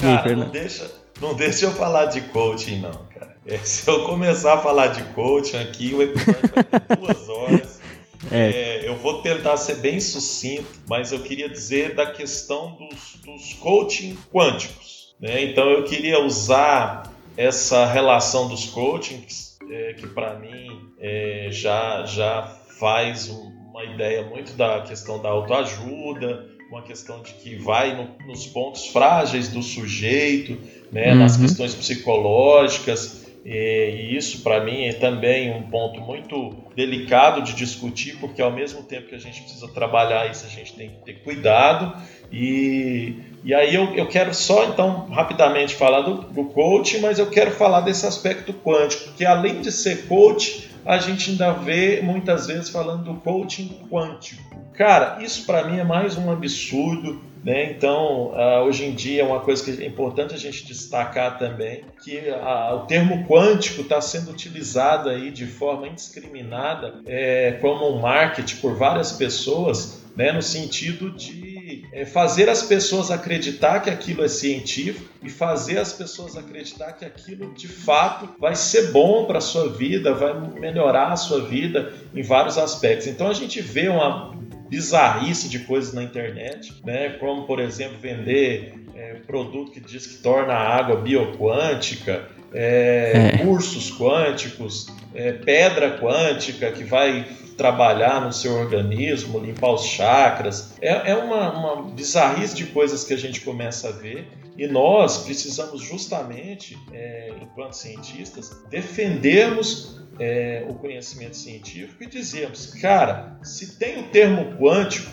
Cara, 0.00 0.36
não 0.36 0.48
deixa, 0.48 0.90
não 1.20 1.34
deixa 1.34 1.66
eu 1.66 1.72
falar 1.72 2.06
de 2.06 2.20
coaching, 2.22 2.80
não, 2.80 3.06
cara. 3.14 3.36
É, 3.46 3.58
se 3.58 3.88
eu 3.88 4.04
começar 4.04 4.54
a 4.54 4.58
falar 4.58 4.88
de 4.88 5.02
coaching 5.14 5.56
aqui, 5.56 5.94
o 5.94 6.02
episódio 6.02 6.50
vai 6.54 6.64
ter 6.64 6.96
duas 6.96 7.28
horas. 7.28 7.78
É. 8.32 8.50
É, 8.50 8.88
eu 8.88 8.96
vou 8.96 9.22
tentar 9.22 9.56
ser 9.56 9.76
bem 9.76 10.00
sucinto, 10.00 10.66
mas 10.88 11.12
eu 11.12 11.20
queria 11.20 11.48
dizer 11.48 11.94
da 11.94 12.10
questão 12.10 12.76
dos, 12.76 13.14
dos 13.24 13.54
coaching 13.54 14.18
quânticos. 14.32 15.14
Né? 15.20 15.44
Então 15.44 15.70
eu 15.70 15.84
queria 15.84 16.18
usar 16.20 17.12
essa 17.38 17.86
relação 17.86 18.48
dos 18.48 18.66
coachings, 18.66 19.56
é, 19.70 19.94
que 19.94 20.08
para 20.08 20.34
mim 20.40 20.90
é, 20.98 21.46
já, 21.52 22.04
já 22.04 22.42
faz 22.80 23.28
uma 23.28 23.84
ideia 23.84 24.24
muito 24.24 24.54
da 24.54 24.80
questão 24.80 25.22
da 25.22 25.28
autoajuda, 25.28 26.44
uma 26.68 26.82
questão 26.82 27.22
de 27.22 27.32
que 27.34 27.54
vai 27.54 27.96
no, 27.96 28.26
nos 28.26 28.44
pontos 28.48 28.88
frágeis 28.88 29.48
do 29.48 29.62
sujeito, 29.62 30.58
né, 30.90 31.12
uhum. 31.12 31.20
nas 31.20 31.36
questões 31.36 31.76
psicológicas, 31.76 33.17
e 33.44 34.16
isso 34.16 34.42
para 34.42 34.62
mim 34.64 34.84
é 34.84 34.92
também 34.92 35.50
um 35.50 35.62
ponto 35.62 36.00
muito 36.00 36.54
delicado 36.74 37.42
de 37.42 37.54
discutir, 37.54 38.16
porque 38.18 38.42
ao 38.42 38.52
mesmo 38.52 38.82
tempo 38.82 39.08
que 39.08 39.14
a 39.14 39.18
gente 39.18 39.40
precisa 39.42 39.68
trabalhar 39.68 40.30
isso, 40.30 40.44
a 40.46 40.48
gente 40.48 40.74
tem 40.74 40.90
que 40.90 41.04
ter 41.04 41.14
cuidado 41.22 41.96
e, 42.32 43.14
e 43.44 43.54
aí 43.54 43.74
eu, 43.74 43.94
eu 43.94 44.06
quero 44.06 44.34
só 44.34 44.64
então 44.64 45.08
rapidamente 45.08 45.74
falar 45.74 46.02
do, 46.02 46.16
do 46.22 46.44
coach, 46.44 46.98
mas 47.00 47.18
eu 47.18 47.30
quero 47.30 47.50
falar 47.52 47.80
desse 47.80 48.06
aspecto 48.06 48.52
quântico, 48.52 49.12
que 49.14 49.24
além 49.24 49.60
de 49.60 49.72
ser 49.72 50.06
coach, 50.06 50.68
a 50.84 50.98
gente 50.98 51.30
ainda 51.30 51.52
vê 51.52 52.00
muitas 52.02 52.46
vezes 52.46 52.68
falando 52.68 53.04
do 53.04 53.14
coaching 53.20 53.80
quântico. 53.90 54.42
Cara, 54.74 55.22
isso 55.22 55.44
para 55.44 55.64
mim 55.64 55.78
é 55.78 55.84
mais 55.84 56.16
um 56.16 56.30
absurdo, 56.30 57.20
né? 57.44 57.70
Então, 57.70 58.32
uh, 58.32 58.64
hoje 58.66 58.84
em 58.84 58.94
dia 58.94 59.22
é 59.22 59.24
uma 59.24 59.40
coisa 59.40 59.64
que 59.64 59.82
é 59.82 59.86
importante 59.86 60.34
a 60.34 60.38
gente 60.38 60.66
destacar 60.66 61.38
também, 61.38 61.84
que 62.02 62.18
uh, 62.18 62.76
o 62.76 62.86
termo 62.86 63.26
quântico 63.26 63.82
está 63.82 64.00
sendo 64.00 64.30
utilizado 64.30 65.08
aí 65.08 65.30
de 65.30 65.46
forma 65.46 65.88
indiscriminada 65.88 67.00
é, 67.06 67.52
como 67.60 67.88
um 67.88 68.00
marketing 68.00 68.56
por 68.56 68.74
várias 68.74 69.12
pessoas, 69.12 70.02
né? 70.16 70.32
No 70.32 70.42
sentido 70.42 71.10
de 71.10 71.48
é 71.92 72.04
fazer 72.04 72.48
as 72.48 72.62
pessoas 72.62 73.10
acreditar 73.10 73.80
que 73.80 73.90
aquilo 73.90 74.24
é 74.24 74.28
científico 74.28 75.04
e 75.22 75.28
fazer 75.28 75.78
as 75.78 75.92
pessoas 75.92 76.36
acreditar 76.36 76.92
que 76.92 77.04
aquilo 77.04 77.52
de 77.54 77.68
fato 77.68 78.28
vai 78.38 78.54
ser 78.54 78.90
bom 78.90 79.26
para 79.26 79.38
a 79.38 79.42
sua 79.42 79.68
vida, 79.68 80.14
vai 80.14 80.32
melhorar 80.58 81.12
a 81.12 81.16
sua 81.16 81.42
vida 81.42 81.92
em 82.14 82.22
vários 82.22 82.56
aspectos. 82.56 83.06
Então 83.06 83.28
a 83.28 83.34
gente 83.34 83.60
vê 83.60 83.88
uma 83.88 84.34
bizarrice 84.68 85.48
de 85.48 85.60
coisas 85.60 85.92
na 85.92 86.02
internet, 86.02 86.74
né? 86.84 87.10
como 87.20 87.46
por 87.46 87.60
exemplo 87.60 87.98
vender 87.98 88.74
é, 88.94 89.14
produto 89.26 89.72
que 89.72 89.80
diz 89.80 90.06
que 90.06 90.22
torna 90.22 90.52
a 90.52 90.76
água 90.76 90.96
bioquântica, 90.96 92.28
é, 92.52 93.32
é. 93.34 93.38
cursos 93.38 93.96
quânticos, 93.96 94.88
é, 95.14 95.32
pedra 95.32 95.98
quântica 95.98 96.70
que 96.72 96.84
vai 96.84 97.26
trabalhar 97.56 98.20
no 98.20 98.32
seu 98.32 98.54
organismo, 98.54 99.40
limpar 99.40 99.72
os 99.72 99.84
chakras. 99.84 100.74
É, 100.80 101.10
é 101.10 101.14
uma, 101.16 101.52
uma 101.52 101.82
bizarrice 101.90 102.54
de 102.54 102.66
coisas 102.66 103.04
que 103.04 103.12
a 103.12 103.18
gente 103.18 103.40
começa 103.40 103.88
a 103.88 103.92
ver 103.92 104.28
e 104.58 104.66
nós 104.66 105.18
precisamos 105.18 105.80
justamente, 105.80 106.76
é, 106.92 107.32
enquanto 107.40 107.74
cientistas, 107.74 108.50
defendermos 108.68 110.00
é, 110.18 110.66
o 110.68 110.74
conhecimento 110.74 111.36
científico 111.36 112.02
e 112.02 112.06
dizermos, 112.06 112.66
cara, 112.66 113.38
se 113.42 113.78
tem 113.78 114.00
o 114.00 114.08
termo 114.08 114.56
quântico, 114.58 115.12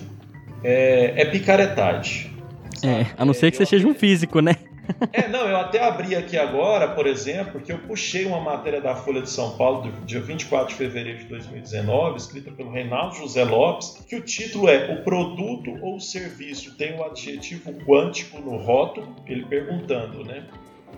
é, 0.63 1.13
é 1.15 1.25
picaretagem. 1.25 2.33
É, 2.83 3.05
a 3.15 3.23
não 3.23 3.33
ser 3.33 3.51
que 3.51 3.57
você 3.57 3.67
seja 3.67 3.87
um 3.87 3.93
físico, 3.93 4.39
né? 4.39 4.55
É, 5.11 5.27
não, 5.27 5.47
eu 5.47 5.57
até 5.57 5.83
abri 5.83 6.15
aqui 6.15 6.37
agora, 6.37 6.89
por 6.89 7.07
exemplo, 7.07 7.53
porque 7.53 7.71
eu 7.71 7.79
puxei 7.79 8.25
uma 8.25 8.39
matéria 8.39 8.81
da 8.81 8.95
Folha 8.95 9.21
de 9.21 9.29
São 9.29 9.57
Paulo, 9.57 9.91
do 9.91 10.05
dia 10.05 10.21
24 10.21 10.69
de 10.69 10.75
fevereiro 10.75 11.19
de 11.19 11.25
2019, 11.25 12.17
escrita 12.17 12.51
pelo 12.51 12.71
Reinaldo 12.71 13.15
José 13.15 13.43
Lopes, 13.43 14.03
que 14.07 14.15
o 14.15 14.21
título 14.21 14.69
é 14.69 14.93
O 14.93 15.03
produto 15.03 15.71
ou 15.81 15.99
serviço 15.99 16.77
tem 16.77 16.97
o 16.97 17.03
adjetivo 17.03 17.73
quântico 17.85 18.39
no 18.39 18.57
rótulo, 18.57 19.15
ele 19.27 19.45
perguntando, 19.45 20.23
né? 20.23 20.45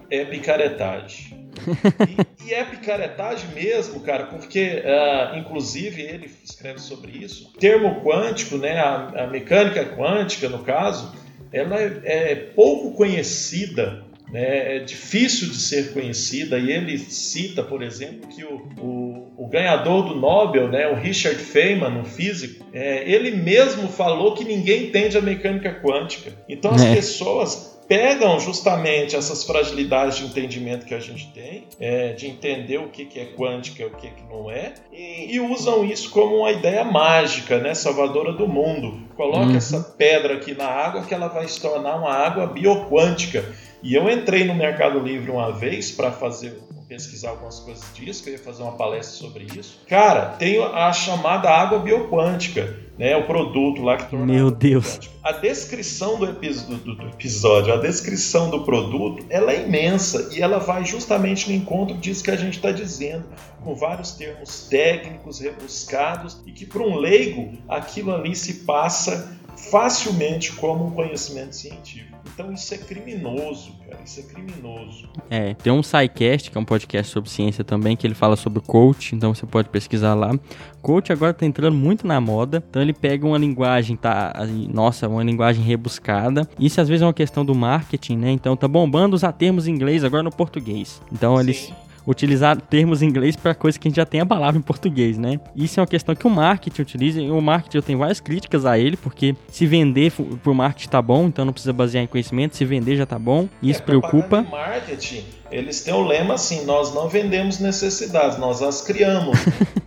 É 0.10 0.24
picaretagem. 0.24 1.48
e, 2.40 2.50
e, 2.50 2.54
é 2.54 2.64
picaretagem 2.64 3.50
mesmo, 3.52 4.00
cara, 4.02 4.28
porque, 4.28 4.84
uh, 4.84 5.38
inclusive, 5.38 6.02
ele 6.02 6.32
escreve 6.44 6.80
sobre 6.80 7.12
isso. 7.12 7.52
Termo 7.60 8.02
quântico, 8.02 8.58
né, 8.58 8.80
a, 8.80 9.24
a 9.24 9.28
mecânica 9.28 9.84
quântica, 9.86 10.48
no 10.48 10.60
caso, 10.60 11.14
ela 11.58 11.82
é, 11.82 12.32
é 12.32 12.36
pouco 12.36 12.92
conhecida 12.92 14.08
né, 14.32 14.76
é 14.76 14.80
difícil 14.80 15.48
de 15.50 15.56
ser 15.56 15.94
conhecida 15.94 16.60
e 16.60 16.70
ele 16.70 16.98
cita, 16.98 17.64
por 17.64 17.82
exemplo, 17.82 18.28
que 18.28 18.44
o, 18.44 18.68
o, 18.78 19.34
o 19.38 19.48
ganhador 19.48 20.10
do 20.10 20.16
Nobel, 20.16 20.68
né, 20.68 20.88
o 20.90 20.96
Richard 20.96 21.40
Feynman, 21.40 21.98
um 21.98 22.04
físico, 22.04 22.66
é, 22.74 23.10
ele 23.10 23.32
mesmo 23.32 23.88
falou 23.88 24.34
que 24.34 24.44
ninguém 24.44 24.88
entende 24.88 25.18
a 25.18 25.22
mecânica 25.22 25.80
quântica. 25.82 26.34
Então 26.50 26.72
as 26.72 26.84
é. 26.84 26.96
pessoas 26.96 27.77
pegam 27.88 28.40
justamente 28.40 29.16
essas 29.16 29.44
fragilidades 29.44 30.18
de 30.18 30.26
entendimento 30.26 30.86
que 30.86 30.94
a 30.94 31.00
gente 31.00 31.32
tem, 31.32 31.66
é, 31.80 32.14
de 32.14 32.28
entender 32.28 32.78
o 32.78 32.90
que, 32.90 33.06
que 33.06 33.20
é 33.20 33.26
quântica 33.26 33.84
e 33.84 33.86
o 33.86 33.92
que, 33.92 34.10
que 34.10 34.24
não 34.30 34.52
é, 34.52 34.74
e, 34.92 35.36
e, 35.36 35.40
usam 35.40 35.86
isso 35.86 36.10
como 36.10 36.38
uma 36.38 36.52
ideia 36.52 36.84
mágica, 36.84 37.58
né, 37.60 37.74
salvadora 37.74 38.34
do 38.34 38.48
mundo. 38.48 39.00
Coloca 39.16 39.48
uhum. 39.48 39.56
essa 39.56 39.80
pedra 39.98 40.36
aqui 40.36 40.54
na 40.54 40.68
água 40.68 41.04
que 41.04 41.14
ela 41.14 41.28
vai 41.28 41.48
se 41.48 41.62
tornar 41.62 41.96
uma 41.96 42.14
água 42.14 42.46
bioquântica. 42.48 43.44
E 43.82 43.94
eu 43.94 44.10
entrei 44.10 44.44
no 44.44 44.56
Mercado 44.56 45.00
Livre 45.00 45.32
uma 45.32 45.52
vez 45.52 45.92
para 45.92 46.12
fazer 46.12 46.60
pesquisar 46.88 47.30
algumas 47.30 47.60
coisas 47.60 47.84
disso, 47.94 48.24
que 48.24 48.30
eu 48.30 48.34
ia 48.34 48.40
fazer 48.40 48.64
uma 48.64 48.74
palestra 48.74 49.18
sobre 49.18 49.48
isso. 49.58 49.82
Cara, 49.88 50.36
tem 50.38 50.64
a 50.64 50.92
chamada 50.94 51.50
água 51.50 51.80
bioquântica 51.80 52.88
né, 52.98 53.16
o 53.16 53.26
produto 53.28 53.82
lá 53.82 53.98
que 53.98 54.10
torna 54.10 54.34
Meu 54.34 54.50
Deus. 54.50 55.00
A 55.24 55.32
descrição 55.32 56.18
do, 56.18 56.26
do, 56.26 56.96
do, 56.96 57.08
episódio, 57.10 57.74
a 57.74 57.78
descrição 57.78 58.50
do 58.50 58.64
produto, 58.64 59.26
ela 59.30 59.52
é 59.52 59.64
imensa 59.64 60.30
e 60.34 60.42
ela 60.42 60.58
vai 60.58 60.84
justamente 60.84 61.50
no 61.50 61.56
encontro 61.56 61.96
disso 61.98 62.24
que 62.24 62.32
a 62.32 62.36
gente 62.36 62.56
está 62.56 62.72
dizendo, 62.72 63.26
com 63.64 63.76
vários 63.76 64.12
termos 64.12 64.68
técnicos 64.68 65.40
rebuscados 65.40 66.42
e 66.46 66.52
que 66.52 66.66
para 66.66 66.82
um 66.82 66.96
leigo 66.96 67.54
aquilo 67.68 68.14
ali 68.14 68.36
se 68.36 68.66
passa 68.66 69.37
facilmente 69.70 70.54
como 70.54 70.88
um 70.88 70.92
conhecimento 70.92 71.56
científico. 71.56 72.18
Então 72.34 72.54
isso 72.54 72.74
é 72.74 72.78
criminoso, 72.78 73.74
cara. 73.90 74.00
Isso 74.06 74.20
é 74.20 74.24
criminoso. 74.24 75.10
É, 75.30 75.54
tem 75.56 75.74
um 75.74 75.82
SciCast, 75.82 76.52
que 76.52 76.58
é 76.58 76.62
um 76.62 76.66
podcast 76.66 77.12
sobre 77.12 77.30
ciência 77.30 77.64
também, 77.64 77.96
que 77.96 78.06
ele 78.06 78.14
fala 78.14 78.36
sobre 78.36 78.62
coach, 78.62 79.16
então 79.16 79.34
você 79.34 79.46
pode 79.46 79.70
pesquisar 79.70 80.14
lá. 80.14 80.38
Coach 80.82 81.12
agora 81.12 81.34
tá 81.34 81.46
entrando 81.46 81.76
muito 81.76 82.06
na 82.06 82.22
moda, 82.22 82.64
então 82.70 82.82
ele 82.82 82.94
pega 82.94 83.26
uma 83.26 83.38
linguagem, 83.38 83.96
tá, 83.96 84.34
nossa, 84.72 85.08
uma 85.08 85.24
linguagem 85.24 85.64
rebuscada. 85.64 86.48
Isso 86.60 86.80
às 86.80 86.88
vezes 86.88 87.02
é 87.02 87.06
uma 87.06 87.14
questão 87.14 87.44
do 87.44 87.56
marketing, 87.56 88.18
né? 88.18 88.32
Então 88.32 88.56
tá 88.56 88.68
bombando 88.68 89.16
usar 89.16 89.32
termos 89.32 89.68
em 89.68 89.72
inglês 89.72 90.04
agora 90.04 90.22
no 90.22 90.32
português. 90.32 91.02
Então 91.12 91.38
Sim. 91.38 91.44
eles 91.44 91.74
utilizar 92.08 92.60
termos 92.60 93.02
em 93.02 93.08
inglês 93.08 93.36
para 93.36 93.54
coisa 93.54 93.78
que 93.78 93.88
a 93.88 93.90
gente 93.90 93.98
já 93.98 94.06
tem 94.06 94.22
a 94.22 94.26
palavra 94.26 94.58
em 94.58 94.62
português, 94.62 95.18
né? 95.18 95.40
Isso 95.54 95.80
é 95.80 95.82
uma 95.82 95.88
questão 95.88 96.16
que 96.16 96.26
o 96.26 96.30
marketing 96.30 96.82
utiliza, 96.82 97.22
e 97.22 97.30
o 97.30 97.42
marketing 97.42 97.78
eu 97.78 97.84
tenho 97.84 98.00
várias 98.00 98.22
críticas 98.22 98.66
a 98.66 98.80
ele, 98.80 98.96
porque 98.96 99.36
se 99.50 99.66
vender 99.66 100.14
pro 100.42 100.56
marketing 100.56 100.90
tá 100.90 101.02
bom, 101.02 101.28
então 101.28 101.44
não 101.44 101.52
precisa 101.52 101.74
basear 101.74 102.04
em 102.04 102.08
conhecimento, 102.08 102.56
se 102.56 102.64
vender 102.64 102.96
já 102.96 103.06
tá 103.06 103.20
bom, 103.20 103.50
e 103.62 103.70
isso 103.70 103.82
é, 103.82 103.86
preocupa. 103.86 104.42
marketing, 104.42 105.26
eles 105.52 105.82
têm 105.82 105.94
o 105.94 106.02
lema 106.02 106.36
assim, 106.36 106.66
nós 106.66 106.94
não 106.96 107.10
vendemos 107.10 107.60
necessidades, 107.60 108.38
nós 108.38 108.62
as 108.62 108.82
criamos. 108.82 109.38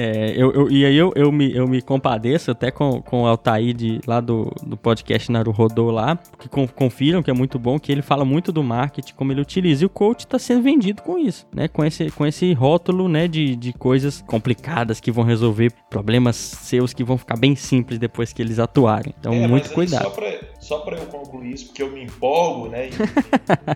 É, 0.00 0.32
eu, 0.36 0.52
eu, 0.52 0.70
e 0.70 0.84
aí 0.86 0.96
eu, 0.96 1.12
eu, 1.16 1.32
me, 1.32 1.52
eu 1.52 1.66
me 1.66 1.82
compadeço 1.82 2.52
até 2.52 2.70
com, 2.70 3.02
com 3.02 3.24
o 3.24 3.26
Altair 3.26 3.74
de, 3.74 4.00
lá 4.06 4.20
do, 4.20 4.48
do 4.62 4.76
podcast 4.76 5.32
Naruhodô 5.32 5.90
lá, 5.90 6.16
que 6.38 6.48
confiram 6.48 7.20
que 7.20 7.28
é 7.28 7.34
muito 7.34 7.58
bom, 7.58 7.80
que 7.80 7.90
ele 7.90 8.00
fala 8.00 8.24
muito 8.24 8.52
do 8.52 8.62
marketing, 8.62 9.12
como 9.14 9.32
ele 9.32 9.40
utiliza. 9.40 9.82
E 9.82 9.86
o 9.86 9.88
coach 9.88 10.20
está 10.20 10.38
sendo 10.38 10.62
vendido 10.62 11.02
com 11.02 11.18
isso, 11.18 11.48
né? 11.52 11.66
Com 11.66 11.84
esse, 11.84 12.12
com 12.12 12.24
esse 12.24 12.52
rótulo, 12.52 13.08
né? 13.08 13.26
De, 13.26 13.56
de 13.56 13.72
coisas 13.72 14.22
complicadas 14.24 15.00
que 15.00 15.10
vão 15.10 15.24
resolver 15.24 15.72
problemas 15.90 16.36
seus 16.36 16.94
que 16.94 17.02
vão 17.02 17.18
ficar 17.18 17.36
bem 17.36 17.56
simples 17.56 17.98
depois 17.98 18.32
que 18.32 18.40
eles 18.40 18.60
atuarem. 18.60 19.12
Então, 19.18 19.32
é, 19.32 19.48
muito 19.48 19.72
cuidado. 19.72 20.12
Só 20.60 20.78
para 20.78 20.96
eu 20.96 21.06
concluir 21.06 21.54
isso, 21.54 21.66
porque 21.66 21.82
eu 21.82 21.90
me 21.90 22.04
empolgo, 22.04 22.68
né? 22.68 22.88
E 22.88 22.92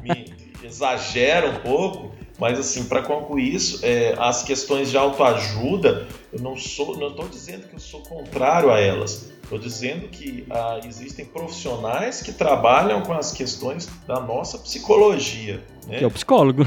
me, 0.02 0.24
me 0.62 0.68
exagero 0.68 1.50
um 1.50 1.56
pouco 1.56 2.22
mas 2.42 2.58
assim, 2.58 2.86
para 2.86 3.02
concluir 3.02 3.54
isso, 3.54 3.86
é, 3.86 4.16
as 4.18 4.42
questões 4.42 4.90
de 4.90 4.96
autoajuda, 4.96 6.08
eu 6.32 6.40
não 6.40 6.56
sou, 6.56 6.98
não 6.98 7.10
estou 7.10 7.28
dizendo 7.28 7.68
que 7.68 7.76
eu 7.76 7.78
sou 7.78 8.00
contrário 8.00 8.68
a 8.72 8.80
elas. 8.80 9.30
Estou 9.44 9.60
dizendo 9.60 10.08
que 10.08 10.44
ah, 10.50 10.80
existem 10.84 11.24
profissionais 11.24 12.20
que 12.20 12.32
trabalham 12.32 13.00
com 13.02 13.12
as 13.12 13.30
questões 13.30 13.88
da 14.08 14.18
nossa 14.18 14.58
psicologia. 14.58 15.62
Né? 15.86 15.98
Que 15.98 16.04
é 16.04 16.06
o 16.08 16.10
psicólogo. 16.10 16.64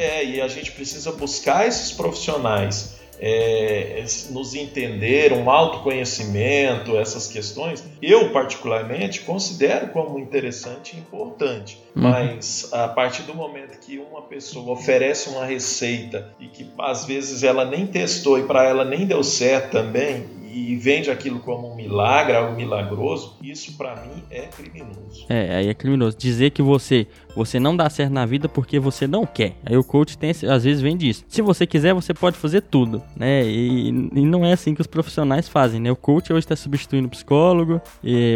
É, 0.00 0.24
e 0.24 0.40
a 0.40 0.48
gente 0.48 0.72
precisa 0.72 1.12
buscar 1.12 1.68
esses 1.68 1.92
profissionais 1.92 2.96
é, 3.20 4.04
nos 4.30 4.54
entender, 4.54 5.32
um 5.32 5.50
autoconhecimento, 5.50 6.96
essas 6.96 7.26
questões, 7.26 7.84
eu 8.00 8.30
particularmente 8.30 9.20
considero 9.22 9.88
como 9.88 10.18
interessante 10.18 10.96
e 10.96 11.00
importante. 11.00 11.78
Uhum. 11.94 12.02
Mas 12.02 12.68
a 12.72 12.88
partir 12.88 13.22
do 13.22 13.34
momento 13.34 13.78
que 13.80 13.98
uma 13.98 14.22
pessoa 14.22 14.72
oferece 14.72 15.28
uma 15.30 15.44
receita 15.44 16.32
e 16.38 16.46
que 16.46 16.66
às 16.78 17.04
vezes 17.04 17.42
ela 17.42 17.64
nem 17.64 17.86
testou 17.86 18.38
e 18.38 18.44
para 18.44 18.64
ela 18.64 18.84
nem 18.84 19.04
deu 19.04 19.22
certo 19.24 19.72
também, 19.72 20.37
e 20.58 20.76
vende 20.76 21.10
aquilo 21.10 21.38
como 21.38 21.70
um 21.70 21.76
milagre, 21.76 22.34
algo 22.34 22.56
milagroso, 22.56 23.36
isso 23.42 23.76
para 23.76 23.94
mim 24.02 24.22
é 24.30 24.42
criminoso. 24.46 25.26
É, 25.28 25.56
aí 25.56 25.68
é 25.68 25.74
criminoso. 25.74 26.16
Dizer 26.18 26.50
que 26.50 26.62
você 26.62 27.06
você 27.36 27.60
não 27.60 27.76
dá 27.76 27.88
certo 27.88 28.12
na 28.12 28.26
vida 28.26 28.48
porque 28.48 28.80
você 28.80 29.06
não 29.06 29.24
quer. 29.24 29.54
Aí 29.64 29.76
o 29.76 29.84
coach 29.84 30.18
tem, 30.18 30.30
às 30.30 30.64
vezes 30.64 30.80
vende 30.80 31.08
isso. 31.08 31.24
Se 31.28 31.40
você 31.40 31.66
quiser, 31.66 31.94
você 31.94 32.12
pode 32.12 32.36
fazer 32.36 32.62
tudo, 32.62 33.00
né? 33.16 33.44
E, 33.44 33.88
e 33.88 34.22
não 34.24 34.44
é 34.44 34.52
assim 34.52 34.74
que 34.74 34.80
os 34.80 34.88
profissionais 34.88 35.48
fazem, 35.48 35.80
né? 35.80 35.92
O 35.92 35.96
coach 35.96 36.32
hoje 36.32 36.40
está 36.40 36.56
substituindo 36.56 37.06
o 37.06 37.10
psicólogo, 37.10 37.80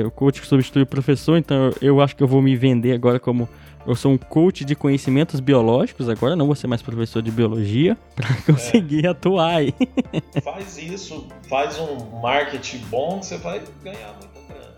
o 0.06 0.10
coach 0.12 0.46
substitui 0.46 0.82
o 0.82 0.86
professor, 0.86 1.36
então 1.36 1.72
eu 1.80 2.00
acho 2.00 2.14
que 2.14 2.22
eu 2.22 2.28
vou 2.28 2.40
me 2.40 2.54
vender 2.54 2.92
agora 2.92 3.18
como 3.18 3.48
eu 3.86 3.94
sou 3.94 4.12
um 4.12 4.18
coach 4.18 4.64
de 4.64 4.74
conhecimentos 4.74 5.40
biológicos, 5.40 6.08
agora 6.08 6.36
não 6.36 6.46
vou 6.46 6.54
ser 6.54 6.66
mais 6.66 6.82
professor 6.82 7.22
de 7.22 7.30
biologia, 7.30 7.96
para 8.14 8.28
conseguir 8.46 9.06
é. 9.06 9.08
atuar 9.08 9.56
aí. 9.56 9.74
Faz 10.42 10.78
isso, 10.78 11.26
faz 11.48 11.78
um 11.78 12.20
marketing 12.20 12.78
bom, 12.90 13.22
você 13.22 13.36
vai 13.38 13.62
ganhar 13.82 14.14
muita 14.18 14.40
grana. 14.48 14.72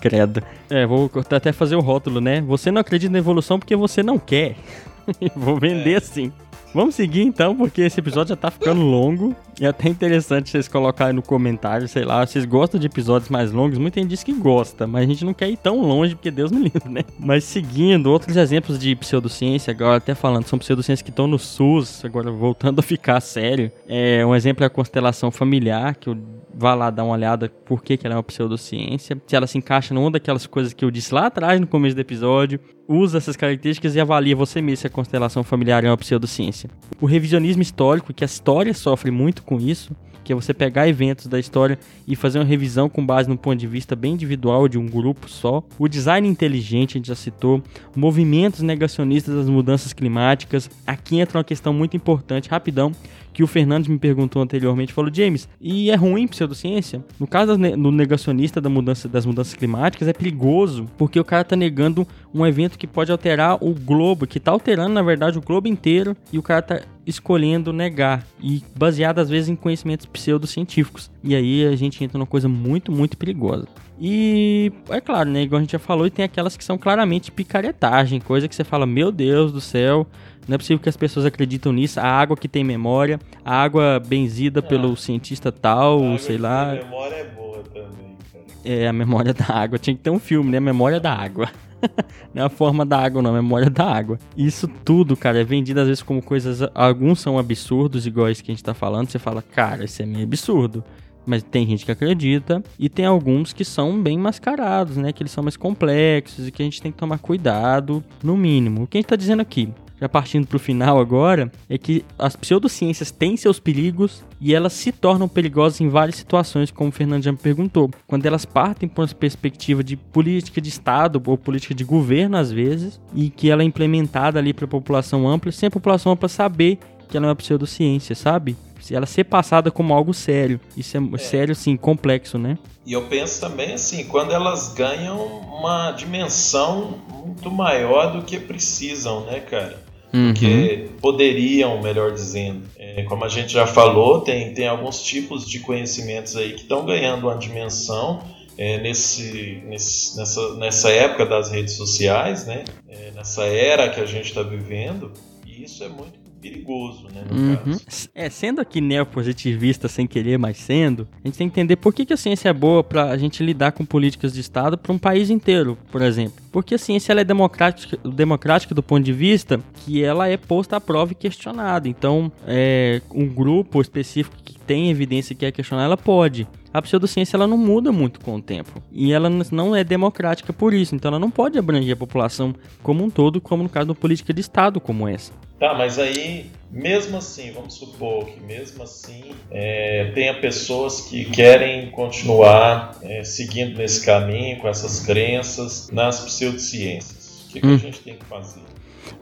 Credo. 0.00 0.42
É, 0.70 0.86
vou 0.86 1.10
até 1.30 1.52
fazer 1.52 1.76
o 1.76 1.80
rótulo, 1.80 2.20
né? 2.20 2.40
Você 2.42 2.70
não 2.70 2.80
acredita 2.80 3.12
na 3.12 3.18
evolução 3.18 3.58
porque 3.58 3.76
você 3.76 4.02
não 4.02 4.18
quer. 4.18 4.56
vou 5.36 5.58
vender 5.58 5.94
é. 5.94 5.96
assim. 5.96 6.32
Vamos 6.74 6.94
seguir 6.94 7.22
então, 7.22 7.54
porque 7.54 7.82
esse 7.82 8.00
episódio 8.00 8.30
já 8.30 8.36
tá 8.36 8.50
ficando 8.50 8.80
longo. 8.80 9.36
E 9.60 9.66
é 9.66 9.68
até 9.68 9.88
interessante 9.88 10.50
vocês 10.50 10.66
colocarem 10.66 11.14
no 11.14 11.22
comentário, 11.22 11.86
sei 11.86 12.04
lá, 12.04 12.26
vocês 12.26 12.44
gostam 12.44 12.80
de 12.80 12.86
episódios 12.86 13.28
mais 13.28 13.52
longos? 13.52 13.78
Muita 13.78 14.00
gente 14.00 14.08
diz 14.08 14.24
que 14.24 14.32
gosta, 14.32 14.86
mas 14.86 15.04
a 15.04 15.06
gente 15.06 15.24
não 15.24 15.34
quer 15.34 15.50
ir 15.50 15.58
tão 15.58 15.82
longe, 15.82 16.14
porque 16.14 16.30
Deus 16.30 16.50
me 16.50 16.62
livre, 16.72 16.88
né? 16.88 17.02
Mas 17.18 17.44
seguindo, 17.44 18.06
outros 18.06 18.36
exemplos 18.36 18.78
de 18.78 18.96
pseudociência, 18.96 19.70
agora 19.70 19.98
até 19.98 20.14
falando, 20.14 20.46
são 20.46 20.58
pseudociências 20.58 21.02
que 21.02 21.10
estão 21.10 21.26
no 21.26 21.38
SUS, 21.38 22.04
agora 22.04 22.30
voltando 22.30 22.78
a 22.78 22.82
ficar 22.82 23.20
sério. 23.20 23.70
É, 23.86 24.24
um 24.24 24.34
exemplo 24.34 24.64
é 24.64 24.66
a 24.66 24.70
constelação 24.70 25.30
familiar, 25.30 25.94
que 25.94 26.08
eu 26.08 26.16
vá 26.54 26.74
lá 26.74 26.90
dar 26.90 27.04
uma 27.04 27.14
olhada 27.14 27.48
por 27.48 27.82
que, 27.82 27.96
que 27.96 28.06
ela 28.06 28.14
é 28.14 28.16
uma 28.16 28.22
pseudociência, 28.22 29.20
se 29.26 29.36
ela 29.36 29.46
se 29.46 29.58
encaixa 29.58 29.94
numa 29.94 30.10
daquelas 30.10 30.46
coisas 30.46 30.72
que 30.72 30.84
eu 30.84 30.90
disse 30.90 31.14
lá 31.14 31.26
atrás 31.26 31.60
no 31.60 31.66
começo 31.66 31.94
do 31.94 32.00
episódio, 32.00 32.60
usa 32.86 33.18
essas 33.18 33.36
características 33.36 33.94
e 33.94 34.00
avalia 34.00 34.36
você 34.36 34.60
mesmo 34.60 34.78
se 34.78 34.86
a 34.86 34.90
constelação 34.90 35.42
familiar 35.42 35.84
é 35.84 35.88
uma 35.88 35.96
pseudociência. 35.96 36.70
O 37.00 37.06
revisionismo 37.06 37.62
histórico, 37.62 38.12
que 38.12 38.24
a 38.24 38.26
história 38.26 38.74
sofre 38.74 39.10
muito 39.10 39.42
com 39.42 39.58
isso, 39.58 39.94
que 40.22 40.32
é 40.32 40.36
você 40.36 40.54
pegar 40.54 40.88
eventos 40.88 41.26
da 41.26 41.38
história 41.38 41.78
e 42.06 42.14
fazer 42.14 42.38
uma 42.38 42.44
revisão 42.44 42.88
com 42.88 43.04
base 43.04 43.28
no 43.28 43.36
ponto 43.36 43.58
de 43.58 43.66
vista 43.66 43.96
bem 43.96 44.12
individual 44.12 44.68
de 44.68 44.78
um 44.78 44.86
grupo 44.86 45.28
só. 45.28 45.62
O 45.78 45.88
design 45.88 46.26
inteligente, 46.28 46.92
a 46.92 46.98
gente 46.98 47.08
já 47.08 47.14
citou. 47.14 47.62
Movimentos 47.94 48.60
negacionistas 48.60 49.34
das 49.34 49.48
mudanças 49.48 49.92
climáticas. 49.92 50.70
Aqui 50.86 51.18
entra 51.18 51.38
uma 51.38 51.44
questão 51.44 51.72
muito 51.72 51.96
importante, 51.96 52.48
rapidão, 52.48 52.92
que 53.32 53.42
o 53.42 53.46
Fernandes 53.46 53.88
me 53.88 53.98
perguntou 53.98 54.42
anteriormente, 54.42 54.92
falou, 54.92 55.12
James, 55.12 55.48
e 55.60 55.90
é 55.90 55.94
ruim 55.94 56.26
pseudociência? 56.26 57.04
No 57.18 57.26
caso 57.26 57.56
do 57.56 57.90
negacionista 57.90 58.60
da 58.60 58.68
mudança, 58.68 59.08
das 59.08 59.24
mudanças 59.24 59.54
climáticas, 59.54 60.08
é 60.08 60.12
perigoso, 60.12 60.86
porque 60.98 61.18
o 61.18 61.24
cara 61.24 61.44
tá 61.44 61.56
negando 61.56 62.06
um 62.34 62.46
evento 62.46 62.78
que 62.78 62.86
pode 62.86 63.10
alterar 63.10 63.58
o 63.62 63.74
globo, 63.74 64.26
que 64.26 64.40
tá 64.40 64.50
alterando, 64.50 64.94
na 64.94 65.02
verdade, 65.02 65.38
o 65.38 65.42
globo 65.42 65.68
inteiro, 65.68 66.16
e 66.32 66.38
o 66.38 66.42
cara 66.42 66.62
tá 66.62 66.80
escolhendo 67.06 67.72
negar, 67.72 68.26
e 68.40 68.62
baseado 68.76 69.18
às 69.18 69.28
vezes 69.28 69.48
em 69.48 69.56
conhecimentos 69.56 70.06
pseudocientíficos. 70.06 71.10
E 71.22 71.34
aí 71.34 71.66
a 71.66 71.76
gente 71.76 72.02
entra 72.02 72.18
numa 72.18 72.26
coisa 72.26 72.48
muito, 72.48 72.92
muito 72.92 73.16
perigosa. 73.16 73.66
E 74.00 74.72
é 74.88 75.00
claro, 75.00 75.30
né? 75.30 75.42
Igual 75.42 75.58
a 75.58 75.62
gente 75.62 75.72
já 75.72 75.78
falou, 75.78 76.06
e 76.06 76.10
tem 76.10 76.24
aquelas 76.24 76.56
que 76.56 76.64
são 76.64 76.76
claramente 76.76 77.30
picaretagem, 77.30 78.20
coisa 78.20 78.48
que 78.48 78.54
você 78.54 78.64
fala, 78.64 78.86
meu 78.86 79.12
Deus 79.12 79.52
do 79.52 79.60
céu, 79.60 80.06
não 80.48 80.56
é 80.56 80.58
possível 80.58 80.80
que 80.80 80.88
as 80.88 80.96
pessoas 80.96 81.24
acreditam 81.24 81.72
nisso. 81.72 82.00
A 82.00 82.06
água 82.06 82.36
que 82.36 82.48
tem 82.48 82.64
memória, 82.64 83.20
a 83.44 83.62
água 83.62 84.00
benzida 84.04 84.60
ah, 84.60 84.62
pelo 84.62 84.96
cientista 84.96 85.52
tal, 85.52 86.18
sei 86.18 86.38
lá. 86.38 86.72
A 86.72 86.74
memória 86.74 87.14
é 87.14 87.24
boa 87.24 87.62
também, 87.72 88.16
cara. 88.32 88.44
É, 88.64 88.88
a 88.88 88.92
memória 88.92 89.32
da 89.32 89.46
água. 89.46 89.78
Tinha 89.78 89.94
que 89.94 90.02
ter 90.02 90.10
um 90.10 90.18
filme, 90.18 90.50
né? 90.50 90.58
Memória 90.60 90.98
da 90.98 91.12
água. 91.12 91.48
não 92.34 92.42
é 92.42 92.46
a 92.46 92.48
forma 92.48 92.84
da 92.84 92.98
água, 92.98 93.22
não, 93.22 93.30
a 93.30 93.34
memória 93.34 93.70
da 93.70 93.84
água. 93.84 94.18
Isso 94.36 94.68
tudo, 94.84 95.16
cara, 95.16 95.40
é 95.40 95.44
vendido 95.44 95.80
às 95.80 95.86
vezes 95.86 96.02
como 96.02 96.22
coisas. 96.22 96.60
Alguns 96.74 97.20
são 97.20 97.38
absurdos, 97.38 98.06
iguais 98.06 98.40
que 98.40 98.50
a 98.50 98.54
gente 98.54 98.64
tá 98.64 98.74
falando. 98.74 99.08
Você 99.08 99.18
fala, 99.18 99.42
cara, 99.42 99.84
isso 99.84 100.02
é 100.02 100.06
meio 100.06 100.24
absurdo. 100.24 100.82
Mas 101.24 101.44
tem 101.44 101.64
gente 101.66 101.84
que 101.84 101.92
acredita 101.92 102.62
e 102.76 102.88
tem 102.88 103.04
alguns 103.04 103.52
que 103.52 103.64
são 103.64 104.02
bem 104.02 104.18
mascarados, 104.18 104.96
né? 104.96 105.12
Que 105.12 105.22
eles 105.22 105.30
são 105.30 105.44
mais 105.44 105.56
complexos 105.56 106.48
e 106.48 106.50
que 106.50 106.62
a 106.62 106.64
gente 106.64 106.82
tem 106.82 106.90
que 106.90 106.98
tomar 106.98 107.18
cuidado, 107.18 108.02
no 108.24 108.36
mínimo. 108.36 108.82
O 108.82 108.86
que 108.88 108.98
a 108.98 109.00
gente 109.00 109.08
tá 109.08 109.14
dizendo 109.14 109.40
aqui? 109.40 109.72
Já 110.02 110.08
partindo 110.08 110.48
para 110.48 110.56
o 110.56 110.60
final 110.60 110.98
agora, 110.98 111.52
é 111.68 111.78
que 111.78 112.04
as 112.18 112.34
pseudociências 112.34 113.12
têm 113.12 113.36
seus 113.36 113.60
perigos 113.60 114.24
e 114.40 114.52
elas 114.52 114.72
se 114.72 114.90
tornam 114.90 115.28
perigosas 115.28 115.80
em 115.80 115.88
várias 115.88 116.16
situações, 116.16 116.72
como 116.72 116.88
o 116.88 116.92
Fernando 116.92 117.22
já 117.22 117.30
me 117.30 117.38
perguntou. 117.38 117.88
Quando 118.04 118.26
elas 118.26 118.44
partem 118.44 118.88
por 118.88 119.02
uma 119.02 119.14
perspectiva 119.14 119.84
de 119.84 119.96
política 119.96 120.60
de 120.60 120.68
Estado 120.68 121.22
ou 121.24 121.38
política 121.38 121.72
de 121.72 121.84
governo, 121.84 122.36
às 122.36 122.50
vezes, 122.50 123.00
e 123.14 123.30
que 123.30 123.48
ela 123.48 123.62
é 123.62 123.64
implementada 123.64 124.40
ali 124.40 124.52
para 124.52 124.64
a 124.64 124.68
população 124.68 125.28
ampla, 125.28 125.52
sem 125.52 125.68
a 125.68 125.70
população 125.70 126.10
ampla 126.10 126.28
saber 126.28 126.80
que 127.08 127.16
ela 127.16 127.26
é 127.26 127.28
uma 127.28 127.36
pseudociência, 127.36 128.16
sabe? 128.16 128.56
Se 128.80 128.96
ela 128.96 129.06
ser 129.06 129.22
passada 129.22 129.70
como 129.70 129.94
algo 129.94 130.12
sério. 130.12 130.58
Isso 130.76 130.96
é, 130.96 131.00
é, 131.14 131.18
sério, 131.18 131.54
sim, 131.54 131.76
complexo, 131.76 132.38
né? 132.38 132.58
E 132.84 132.92
eu 132.92 133.02
penso 133.02 133.40
também 133.40 133.74
assim, 133.74 134.04
quando 134.06 134.32
elas 134.32 134.74
ganham 134.74 135.16
uma 135.16 135.92
dimensão 135.92 136.98
muito 137.24 137.48
maior 137.50 138.12
do 138.12 138.22
que 138.22 138.40
precisam, 138.40 139.26
né, 139.26 139.38
cara? 139.38 139.81
Uhum. 140.12 140.34
que 140.34 140.88
poderiam, 141.00 141.80
melhor 141.82 142.12
dizendo. 142.12 142.62
É, 142.78 143.02
como 143.04 143.24
a 143.24 143.28
gente 143.28 143.52
já 143.52 143.66
falou, 143.66 144.20
tem, 144.20 144.52
tem 144.52 144.68
alguns 144.68 145.02
tipos 145.02 145.48
de 145.48 145.60
conhecimentos 145.60 146.36
aí 146.36 146.52
que 146.52 146.62
estão 146.62 146.84
ganhando 146.84 147.28
uma 147.28 147.36
dimensão 147.36 148.22
é, 148.56 148.78
nesse, 148.78 149.62
nesse, 149.66 150.16
nessa, 150.16 150.54
nessa 150.56 150.90
época 150.90 151.26
das 151.26 151.50
redes 151.50 151.74
sociais, 151.74 152.46
né? 152.46 152.64
É, 152.88 153.10
nessa 153.12 153.44
era 153.44 153.88
que 153.88 154.00
a 154.00 154.06
gente 154.06 154.26
está 154.26 154.42
vivendo, 154.42 155.10
e 155.46 155.64
isso 155.64 155.82
é 155.82 155.88
muito 155.88 156.21
perigoso, 156.42 157.06
né, 157.14 157.22
uhum. 157.30 157.76
É, 158.12 158.28
sendo 158.28 158.60
aqui 158.60 158.80
neopositivista 158.80 159.86
sem 159.86 160.06
querer, 160.06 160.36
mas 160.38 160.56
sendo, 160.56 161.06
a 161.22 161.28
gente 161.28 161.38
tem 161.38 161.48
que 161.48 161.60
entender 161.60 161.76
por 161.76 161.94
que, 161.94 162.04
que 162.04 162.12
a 162.12 162.16
ciência 162.16 162.48
é 162.48 162.52
boa 162.52 162.82
para 162.82 163.04
a 163.04 163.16
gente 163.16 163.42
lidar 163.44 163.70
com 163.72 163.84
políticas 163.84 164.32
de 164.32 164.40
Estado 164.40 164.76
para 164.76 164.92
um 164.92 164.98
país 164.98 165.30
inteiro, 165.30 165.78
por 165.92 166.02
exemplo. 166.02 166.34
Porque 166.50 166.74
a 166.74 166.78
ciência 166.78 167.12
ela 167.12 167.20
é 167.20 167.24
democrática, 167.24 167.96
democrática 168.04 168.74
do 168.74 168.82
ponto 168.82 169.04
de 169.04 169.12
vista 169.12 169.60
que 169.76 170.02
ela 170.02 170.28
é 170.28 170.36
posta 170.36 170.76
à 170.76 170.80
prova 170.80 171.12
e 171.12 171.14
questionada. 171.14 171.88
Então, 171.88 172.30
é, 172.46 173.00
um 173.14 173.28
grupo 173.28 173.80
específico 173.80 174.36
que 174.44 174.58
tem 174.58 174.90
evidência 174.90 175.34
que 175.34 175.46
é 175.46 175.52
questionar, 175.52 175.84
ela 175.84 175.96
pode 175.96 176.46
a 176.72 176.80
pseudociência 176.80 177.36
ela 177.36 177.46
não 177.46 177.58
muda 177.58 177.92
muito 177.92 178.20
com 178.20 178.36
o 178.36 178.42
tempo. 178.42 178.82
E 178.90 179.12
ela 179.12 179.28
não 179.28 179.76
é 179.76 179.84
democrática 179.84 180.52
por 180.52 180.72
isso. 180.72 180.94
Então 180.94 181.10
ela 181.10 181.18
não 181.18 181.30
pode 181.30 181.58
abranger 181.58 181.94
a 181.94 181.96
população 181.96 182.54
como 182.82 183.04
um 183.04 183.10
todo, 183.10 183.40
como 183.40 183.62
no 183.62 183.68
caso 183.68 183.86
de 183.86 183.90
uma 183.90 183.96
política 183.96 184.32
de 184.32 184.40
Estado 184.40 184.80
como 184.80 185.06
essa. 185.06 185.32
Tá, 185.58 185.74
mas 185.74 185.96
aí, 185.96 186.46
mesmo 186.72 187.18
assim, 187.18 187.52
vamos 187.52 187.74
supor 187.74 188.26
que 188.26 188.40
mesmo 188.40 188.82
assim 188.82 189.30
é, 189.48 190.10
tenha 190.12 190.34
pessoas 190.34 191.02
que 191.02 191.24
querem 191.26 191.88
continuar 191.92 192.98
é, 193.00 193.22
seguindo 193.22 193.78
nesse 193.78 194.04
caminho, 194.04 194.58
com 194.58 194.66
essas 194.66 195.00
crenças 195.06 195.88
nas 195.92 196.20
pseudociências. 196.20 197.46
que, 197.52 197.60
que 197.60 197.66
hum. 197.66 197.74
a 197.74 197.78
gente 197.78 198.00
tem 198.00 198.16
que 198.16 198.24
fazer? 198.24 198.71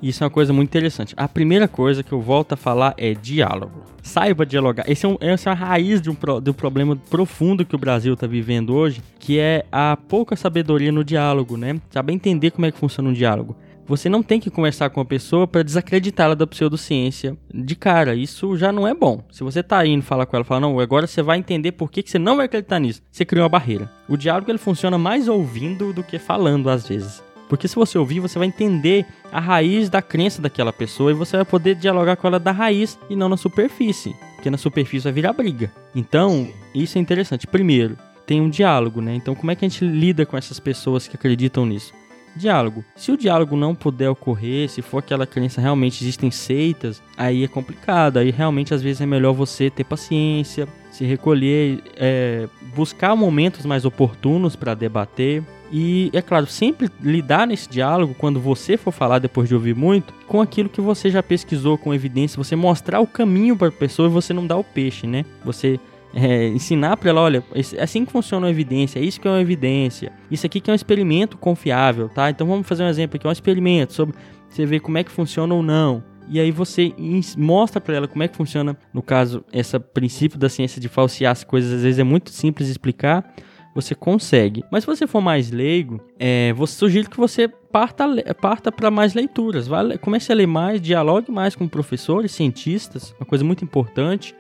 Isso 0.03 0.22
é 0.22 0.24
uma 0.24 0.31
coisa 0.31 0.53
muito 0.53 0.68
interessante. 0.68 1.14
A 1.16 1.28
primeira 1.28 1.68
coisa 1.68 2.03
que 2.03 2.12
eu 2.12 2.20
volto 2.20 2.53
a 2.53 2.57
falar 2.57 2.95
é 2.97 3.14
diálogo. 3.14 3.85
Saiba 4.03 4.47
dialogar. 4.47 4.85
Esse 4.89 5.07
é, 5.07 5.09
um, 5.09 5.16
essa 5.20 5.51
é 5.51 5.53
a 5.53 5.57
raiz 5.57 6.01
de 6.01 6.11
um, 6.11 6.16
de 6.43 6.51
um 6.51 6.55
problema 6.55 6.97
profundo 7.11 7.64
que 7.64 7.74
o 7.74 7.78
Brasil 7.78 8.14
está 8.14 8.26
vivendo 8.26 8.74
hoje, 8.74 9.03
que 9.18 9.39
é 9.39 9.64
a 9.70 9.97
pouca 9.97 10.37
sabedoria 10.37 10.91
no 10.91 11.05
diálogo, 11.05 11.57
né? 11.57 11.81
Saber 11.91 12.12
entender 12.12 12.51
como 12.51 12.66
é 12.66 12.72
que 12.72 12.78
funciona 12.78 13.11
um 13.11 13.12
diálogo. 13.12 13.57
Você 13.91 14.09
não 14.09 14.22
tem 14.22 14.39
que 14.39 14.51
conversar 14.51 14.89
com 14.91 15.01
a 15.01 15.05
pessoa 15.05 15.49
para 15.49 15.64
desacreditá-la 15.64 16.37
da 16.37 16.47
pseudociência 16.47 17.37
de 17.53 17.74
cara. 17.74 18.14
Isso 18.14 18.57
já 18.57 18.70
não 18.70 18.87
é 18.87 18.95
bom. 18.95 19.24
Se 19.33 19.43
você 19.43 19.64
tá 19.64 19.85
indo 19.85 20.05
falar 20.05 20.26
com 20.26 20.37
ela, 20.37 20.45
falar, 20.45 20.61
não, 20.61 20.78
agora 20.78 21.09
você 21.09 21.20
vai 21.20 21.39
entender 21.39 21.72
por 21.72 21.91
que, 21.91 22.01
que 22.01 22.09
você 22.09 22.16
não 22.16 22.37
vai 22.37 22.47
acreditar 22.47 22.78
nisso. 22.78 23.03
Você 23.11 23.24
criou 23.24 23.43
uma 23.43 23.49
barreira. 23.49 23.91
O 24.09 24.16
diálogo 24.16 24.49
ele 24.49 24.59
funciona 24.59 24.97
mais 24.97 25.26
ouvindo 25.26 25.93
do 25.93 26.05
que 26.05 26.20
falando 26.20 26.70
às 26.70 26.87
vezes. 26.87 27.20
Porque 27.51 27.66
se 27.66 27.74
você 27.74 27.98
ouvir, 27.98 28.20
você 28.20 28.38
vai 28.38 28.46
entender 28.46 29.05
a 29.32 29.40
raiz 29.40 29.90
da 29.90 30.01
crença 30.01 30.40
daquela 30.40 30.72
pessoa 30.72 31.11
e 31.11 31.14
você 31.14 31.36
vai 31.36 31.44
poder 31.44 31.74
dialogar 31.74 32.14
com 32.14 32.28
ela 32.28 32.38
da 32.38 32.53
raiz 32.53 32.96
e 33.11 33.16
não 33.16 33.28
na 33.28 33.36
superfície. 33.36 34.14
Porque 34.36 34.48
na 34.48 34.57
superfície 34.57 35.03
vai 35.03 35.12
virar 35.12 35.32
briga. 35.32 35.72
Então, 35.92 36.48
isso 36.72 36.96
é 36.96 37.01
interessante. 37.01 37.48
Primeiro, 37.48 37.98
tem 38.24 38.40
um 38.40 38.48
diálogo, 38.48 39.01
né? 39.01 39.16
Então, 39.16 39.34
como 39.34 39.51
é 39.51 39.57
que 39.57 39.64
a 39.64 39.68
gente 39.68 39.84
lida 39.84 40.24
com 40.24 40.36
essas 40.36 40.61
pessoas 40.61 41.09
que 41.09 41.16
acreditam 41.16 41.66
nisso? 41.66 41.92
Diálogo. 42.36 42.84
Se 42.94 43.11
o 43.11 43.16
diálogo 43.16 43.57
não 43.57 43.74
puder 43.74 44.09
ocorrer, 44.09 44.70
se 44.70 44.80
for 44.80 44.98
aquela 44.98 45.26
crença 45.26 45.61
realmente 45.61 46.05
existem 46.05 46.30
seitas, 46.30 47.03
aí 47.16 47.42
é 47.42 47.48
complicado. 47.48 48.18
Aí 48.18 48.30
realmente 48.30 48.72
às 48.72 48.80
vezes 48.80 49.01
é 49.01 49.07
melhor 49.07 49.32
você 49.32 49.68
ter 49.68 49.82
paciência, 49.82 50.68
se 50.92 51.05
recolher, 51.05 51.82
é, 51.96 52.48
buscar 52.76 53.16
momentos 53.16 53.66
mais 53.66 53.84
oportunos 53.84 54.55
para 54.55 54.72
debater. 54.72 55.42
E, 55.73 56.11
é 56.12 56.21
claro, 56.21 56.47
sempre 56.47 56.89
lidar 57.01 57.47
nesse 57.47 57.68
diálogo, 57.68 58.14
quando 58.18 58.41
você 58.41 58.77
for 58.77 58.91
falar 58.91 59.18
depois 59.18 59.49
de 59.49 59.55
ouvir 59.55 59.75
muito, 59.75 60.12
com 60.27 60.41
aquilo 60.41 60.68
que 60.68 60.81
você 60.81 61.11
já 61.11 61.23
pesquisou 61.23 61.79
com 61.79 61.95
evidência, 61.95 62.43
você 62.43 62.57
mostrar 62.57 63.01
o 63.01 63.07
caminho 63.07 63.57
para 63.57 63.68
a 63.68 63.73
pessoa 63.73 64.09
e 64.09 64.11
você 64.11 64.35
não 64.35 64.47
dar 64.47 64.57
o 64.57 64.64
peixe, 64.64 65.07
né? 65.07 65.25
Você 65.45 65.79
é, 66.12 66.49
ensinar 66.49 66.97
para 66.97 67.11
ela, 67.11 67.21
olha, 67.21 67.45
é 67.55 67.83
assim 67.83 68.05
que 68.05 68.11
funciona 68.11 68.49
a 68.49 68.51
evidência, 68.51 68.99
é 68.99 69.03
isso 69.03 69.21
que 69.21 69.29
é 69.29 69.31
uma 69.31 69.41
evidência, 69.41 70.12
isso 70.31 70.45
aqui 70.45 70.61
que 70.61 70.71
é 70.71 70.73
um 70.73 70.77
experimento 70.77 71.39
confiável, 71.39 72.09
tá? 72.09 72.29
Então 72.29 72.47
vamos 72.47 72.66
fazer 72.66 72.83
um 72.83 72.89
exemplo 72.89 73.16
aqui, 73.16 73.27
um 73.27 73.33
experimento 73.33 73.93
sobre 73.93 74.16
você 74.49 74.66
ver 74.66 74.81
como 74.81 74.99
é 74.99 75.05
que 75.05 75.11
funciona 75.11 75.55
ou 75.55 75.62
não. 75.62 76.03
E 76.29 76.39
aí 76.39 76.51
você 76.51 76.95
mostra 77.37 77.81
para 77.81 77.95
ela 77.97 78.09
como 78.09 78.23
é 78.23 78.29
que 78.29 78.37
funciona, 78.37 78.77
no 78.93 79.03
caso, 79.03 79.45
esse 79.53 79.79
princípio 79.79 80.39
da 80.39 80.49
ciência 80.49 80.81
de 80.81 80.89
falsear 80.89 81.33
as 81.33 81.43
coisas, 81.43 81.73
às 81.73 81.83
vezes 81.83 81.99
é 81.99 82.05
muito 82.05 82.31
simples 82.31 82.68
explicar, 82.68 83.35
você 83.81 83.95
consegue. 83.95 84.64
Mas 84.70 84.85
se 84.85 84.87
você 84.87 85.07
for 85.07 85.20
mais 85.20 85.51
leigo, 85.51 86.01
é, 86.18 86.53
você 86.53 86.74
sugiro 86.74 87.09
que 87.09 87.16
você 87.16 87.49
parta, 87.49 88.07
parta 88.41 88.72
para 88.72 88.91
mais 88.91 89.14
leituras. 89.14 89.66
Vai, 89.66 89.99
comece 89.99 90.33
a 90.33 90.35
ler 90.35 90.47
mais, 90.47 90.81
dialogue 90.81 91.31
mais 91.31 91.55
com 91.55 91.68
professores, 91.68 92.33
cientistas, 92.33 93.14
uma 93.18 93.26
coisa 93.26 93.45
muito 93.45 93.64
importante. 93.64 94.35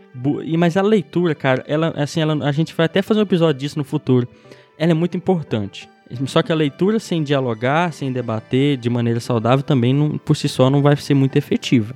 E 0.44 0.56
mas 0.56 0.76
a 0.76 0.82
leitura, 0.82 1.34
cara, 1.34 1.64
ela 1.66 1.92
assim, 1.96 2.20
ela, 2.20 2.34
a 2.46 2.52
gente 2.52 2.74
vai 2.74 2.86
até 2.86 3.02
fazer 3.02 3.20
um 3.20 3.24
episódio 3.24 3.60
disso 3.60 3.78
no 3.78 3.84
futuro. 3.84 4.26
Ela 4.78 4.92
é 4.92 4.94
muito 4.94 5.16
importante. 5.16 5.88
Só 6.26 6.42
que 6.42 6.50
a 6.50 6.54
leitura 6.54 6.98
sem 6.98 7.22
dialogar, 7.22 7.92
sem 7.92 8.12
debater 8.12 8.76
de 8.76 8.90
maneira 8.90 9.20
saudável 9.20 9.62
também 9.62 9.94
não, 9.94 10.18
por 10.18 10.36
si 10.36 10.48
só 10.48 10.68
não 10.68 10.82
vai 10.82 10.96
ser 10.96 11.14
muito 11.14 11.36
efetiva. 11.36 11.94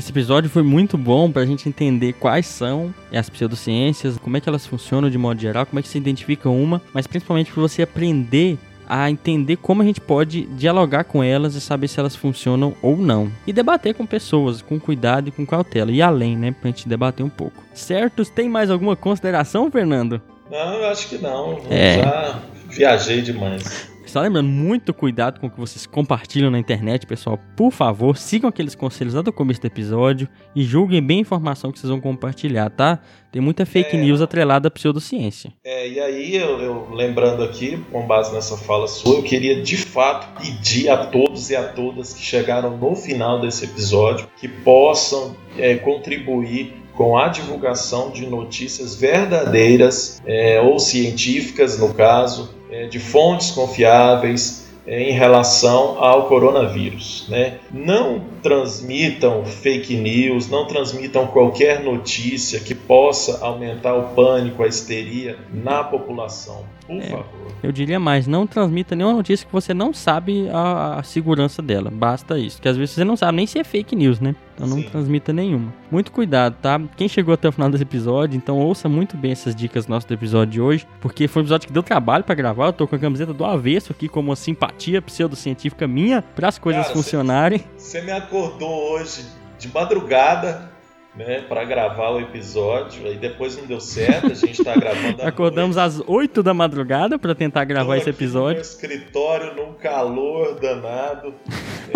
Esse 0.00 0.12
episódio 0.12 0.48
foi 0.48 0.62
muito 0.62 0.96
bom 0.96 1.30
para 1.30 1.42
a 1.42 1.44
gente 1.44 1.68
entender 1.68 2.14
quais 2.14 2.46
são 2.46 2.94
as 3.12 3.28
pseudociências, 3.28 4.16
como 4.16 4.34
é 4.34 4.40
que 4.40 4.48
elas 4.48 4.66
funcionam 4.66 5.10
de 5.10 5.18
modo 5.18 5.38
geral, 5.38 5.66
como 5.66 5.78
é 5.78 5.82
que 5.82 5.88
se 5.88 5.98
identifica 5.98 6.48
uma, 6.48 6.80
mas 6.94 7.06
principalmente 7.06 7.52
para 7.52 7.60
você 7.60 7.82
aprender 7.82 8.56
a 8.88 9.10
entender 9.10 9.56
como 9.56 9.82
a 9.82 9.84
gente 9.84 10.00
pode 10.00 10.46
dialogar 10.56 11.04
com 11.04 11.22
elas 11.22 11.54
e 11.54 11.60
saber 11.60 11.86
se 11.86 12.00
elas 12.00 12.16
funcionam 12.16 12.74
ou 12.80 12.96
não. 12.96 13.30
E 13.46 13.52
debater 13.52 13.92
com 13.92 14.06
pessoas, 14.06 14.62
com 14.62 14.80
cuidado 14.80 15.28
e 15.28 15.32
com 15.32 15.44
cautela. 15.44 15.92
E 15.92 16.00
além, 16.00 16.34
né? 16.34 16.50
Pra 16.50 16.70
gente 16.70 16.88
debater 16.88 17.24
um 17.24 17.28
pouco. 17.28 17.62
Certos? 17.74 18.30
Tem 18.30 18.48
mais 18.48 18.70
alguma 18.70 18.96
consideração, 18.96 19.70
Fernando? 19.70 20.22
Não, 20.50 20.76
eu 20.76 20.88
acho 20.88 21.10
que 21.10 21.18
não. 21.18 21.60
É. 21.68 21.98
Já 21.98 22.38
viajei 22.70 23.20
demais. 23.20 23.90
Só 24.10 24.20
lembrando, 24.22 24.48
muito 24.48 24.92
cuidado 24.92 25.38
com 25.38 25.46
o 25.46 25.50
que 25.50 25.60
vocês 25.60 25.86
compartilham 25.86 26.50
na 26.50 26.58
internet, 26.58 27.06
pessoal. 27.06 27.38
Por 27.56 27.70
favor, 27.70 28.16
sigam 28.16 28.50
aqueles 28.50 28.74
conselhos 28.74 29.14
lá 29.14 29.22
do 29.22 29.32
começo 29.32 29.60
do 29.60 29.68
episódio 29.68 30.28
e 30.52 30.64
julguem 30.64 31.00
bem 31.00 31.18
a 31.18 31.20
informação 31.20 31.70
que 31.70 31.78
vocês 31.78 31.88
vão 31.88 32.00
compartilhar, 32.00 32.70
tá? 32.70 32.98
Tem 33.30 33.40
muita 33.40 33.64
fake 33.64 33.96
é, 33.96 34.00
news 34.00 34.20
atrelada 34.20 34.66
à 34.66 34.70
pseudociência. 34.70 35.52
É, 35.64 35.88
e 35.88 36.00
aí, 36.00 36.34
eu, 36.34 36.58
eu, 36.60 36.88
lembrando 36.92 37.44
aqui, 37.44 37.80
com 37.92 38.04
base 38.04 38.34
nessa 38.34 38.56
fala 38.56 38.88
sua, 38.88 39.18
eu 39.18 39.22
queria 39.22 39.62
de 39.62 39.76
fato 39.76 40.42
pedir 40.42 40.88
a 40.88 41.06
todos 41.06 41.48
e 41.48 41.54
a 41.54 41.68
todas 41.68 42.12
que 42.12 42.20
chegaram 42.20 42.76
no 42.76 42.96
final 42.96 43.40
desse 43.40 43.64
episódio 43.64 44.26
que 44.40 44.48
possam 44.48 45.36
é, 45.56 45.76
contribuir 45.76 46.74
com 46.94 47.16
a 47.16 47.28
divulgação 47.28 48.10
de 48.10 48.26
notícias 48.26 48.94
verdadeiras 48.94 50.20
é, 50.26 50.60
ou 50.60 50.78
científicas, 50.78 51.78
no 51.78 51.94
caso, 51.94 52.50
é, 52.70 52.86
de 52.86 52.98
fontes 52.98 53.50
confiáveis 53.50 54.68
é, 54.86 55.10
em 55.10 55.12
relação 55.12 56.02
ao 56.02 56.26
coronavírus. 56.26 57.26
Né? 57.28 57.58
Não 57.70 58.22
transmitam 58.42 59.44
fake 59.44 59.94
news, 59.94 60.48
não 60.48 60.66
transmitam 60.66 61.26
qualquer 61.26 61.82
notícia 61.84 62.58
que 62.60 62.74
possa 62.74 63.44
aumentar 63.44 63.94
o 63.94 64.14
pânico, 64.14 64.62
a 64.62 64.66
histeria 64.66 65.38
na 65.52 65.84
população. 65.84 66.64
Por 66.86 66.96
é, 66.96 67.08
favor. 67.08 67.26
Eu 67.62 67.70
diria 67.70 68.00
mais, 68.00 68.26
não 68.26 68.46
transmita 68.46 68.96
nenhuma 68.96 69.16
notícia 69.16 69.46
que 69.46 69.52
você 69.52 69.74
não 69.74 69.92
sabe 69.92 70.48
a, 70.50 70.98
a, 70.98 71.02
segurança 71.02 71.60
dela. 71.60 71.90
Basta 71.90 72.38
isso. 72.38 72.56
Porque 72.56 72.68
às 72.68 72.76
vezes 72.76 72.94
você 72.94 73.04
não 73.04 73.16
sabe 73.16 73.36
nem 73.36 73.46
se 73.46 73.58
é 73.58 73.64
fake 73.64 73.94
news, 73.94 74.18
né? 74.18 74.34
Então 74.60 74.68
não 74.68 74.76
Sim. 74.76 74.90
transmita 74.90 75.32
nenhuma. 75.32 75.72
Muito 75.90 76.12
cuidado, 76.12 76.54
tá? 76.60 76.78
Quem 76.94 77.08
chegou 77.08 77.32
até 77.32 77.48
o 77.48 77.52
final 77.52 77.70
desse 77.70 77.82
episódio, 77.82 78.36
então 78.36 78.58
ouça 78.58 78.90
muito 78.90 79.16
bem 79.16 79.32
essas 79.32 79.56
dicas 79.56 79.86
nossos 79.86 80.04
do 80.04 80.12
episódio 80.12 80.52
de 80.52 80.60
hoje. 80.60 80.86
Porque 81.00 81.26
foi 81.26 81.40
um 81.40 81.44
episódio 81.44 81.66
que 81.66 81.72
deu 81.72 81.82
trabalho 81.82 82.24
para 82.24 82.34
gravar. 82.34 82.66
Eu 82.66 82.72
tô 82.74 82.86
com 82.86 82.94
a 82.94 82.98
camiseta 82.98 83.32
do 83.32 83.42
avesso 83.42 83.90
aqui, 83.90 84.06
como 84.06 84.28
uma 84.28 84.36
simpatia 84.36 85.00
pseudocientífica 85.00 85.88
minha, 85.88 86.20
para 86.20 86.48
as 86.48 86.58
coisas 86.58 86.82
Cara, 86.82 86.94
funcionarem. 86.94 87.64
Você 87.78 88.02
me 88.02 88.12
acordou 88.12 88.92
hoje 88.92 89.24
de 89.58 89.72
madrugada 89.72 90.70
né, 91.14 91.42
para 91.42 91.64
gravar 91.64 92.10
o 92.10 92.20
episódio. 92.20 93.06
Aí 93.06 93.16
depois 93.16 93.56
não 93.56 93.66
deu 93.66 93.80
certo, 93.80 94.26
a 94.26 94.34
gente 94.34 94.62
tá 94.62 94.74
gravando. 94.74 95.22
Acordamos 95.22 95.76
às 95.76 96.00
8 96.06 96.42
da 96.42 96.54
madrugada 96.54 97.18
para 97.18 97.34
tentar 97.34 97.64
gravar 97.64 97.96
esse 97.96 98.10
episódio. 98.10 98.56
No 98.56 98.62
escritório, 98.62 99.54
num 99.54 99.74
calor 99.74 100.54
danado. 100.60 101.34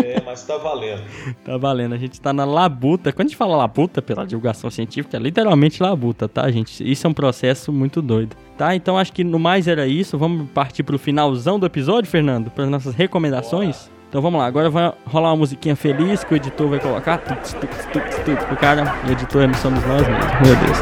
É, 0.03 0.21
mas 0.25 0.45
tá 0.45 0.57
valendo. 0.57 1.05
tá 1.45 1.57
valendo. 1.57 1.95
A 1.95 1.99
gente 1.99 2.21
tá 2.21 2.33
na 2.33 2.45
labuta. 2.45 3.13
Quando 3.13 3.27
a 3.27 3.29
gente 3.29 3.37
fala 3.37 3.57
labuta 3.57 4.03
pela 4.03 4.27
divulgação 4.27 4.71
científica, 4.71 5.17
é 5.17 5.21
literalmente 5.21 5.83
labuta, 5.83 6.29
tá, 6.29 6.51
gente? 6.51 6.91
Isso 6.91 7.07
é 7.07 7.11
um 7.11 7.15
processo 7.15 7.73
muito 7.73 8.03
doido. 8.03 8.37
Tá, 8.57 8.75
então 8.75 8.97
acho 8.97 9.13
que 9.13 9.25
no 9.25 9.39
mais 9.39 9.67
era 9.67 9.87
isso. 9.87 10.19
Vamos 10.19 10.49
partir 10.51 10.83
pro 10.83 10.99
finalzão 10.99 11.59
do 11.59 11.67
episódio, 11.67 12.11
Fernando, 12.11 12.51
para 12.51 12.67
nossas 12.67 12.95
recomendações. 12.95 13.91
Então 14.15 14.23
vamos 14.23 14.39
lá, 14.39 14.47
agora 14.47 14.71
vai 14.71 14.93
rolar 15.07 15.31
uma 15.31 15.39
musiquinha 15.39 15.75
feliz 15.75 16.23
que 16.23 16.33
o 16.33 16.37
editor 16.37 16.69
vai 16.69 16.79
colocar. 16.79 17.19
Tuts, 17.19 17.53
tuts, 17.55 17.85
tuts, 17.87 18.17
tuts, 18.19 18.45
o 18.53 18.55
cara, 18.55 18.95
o 19.05 19.11
editor 19.11 19.43
é 19.43 19.53
somos 19.55 19.85
nós 19.85 20.07
mesmos. 20.07 20.27
Meu 20.41 20.55
Deus. 20.55 20.79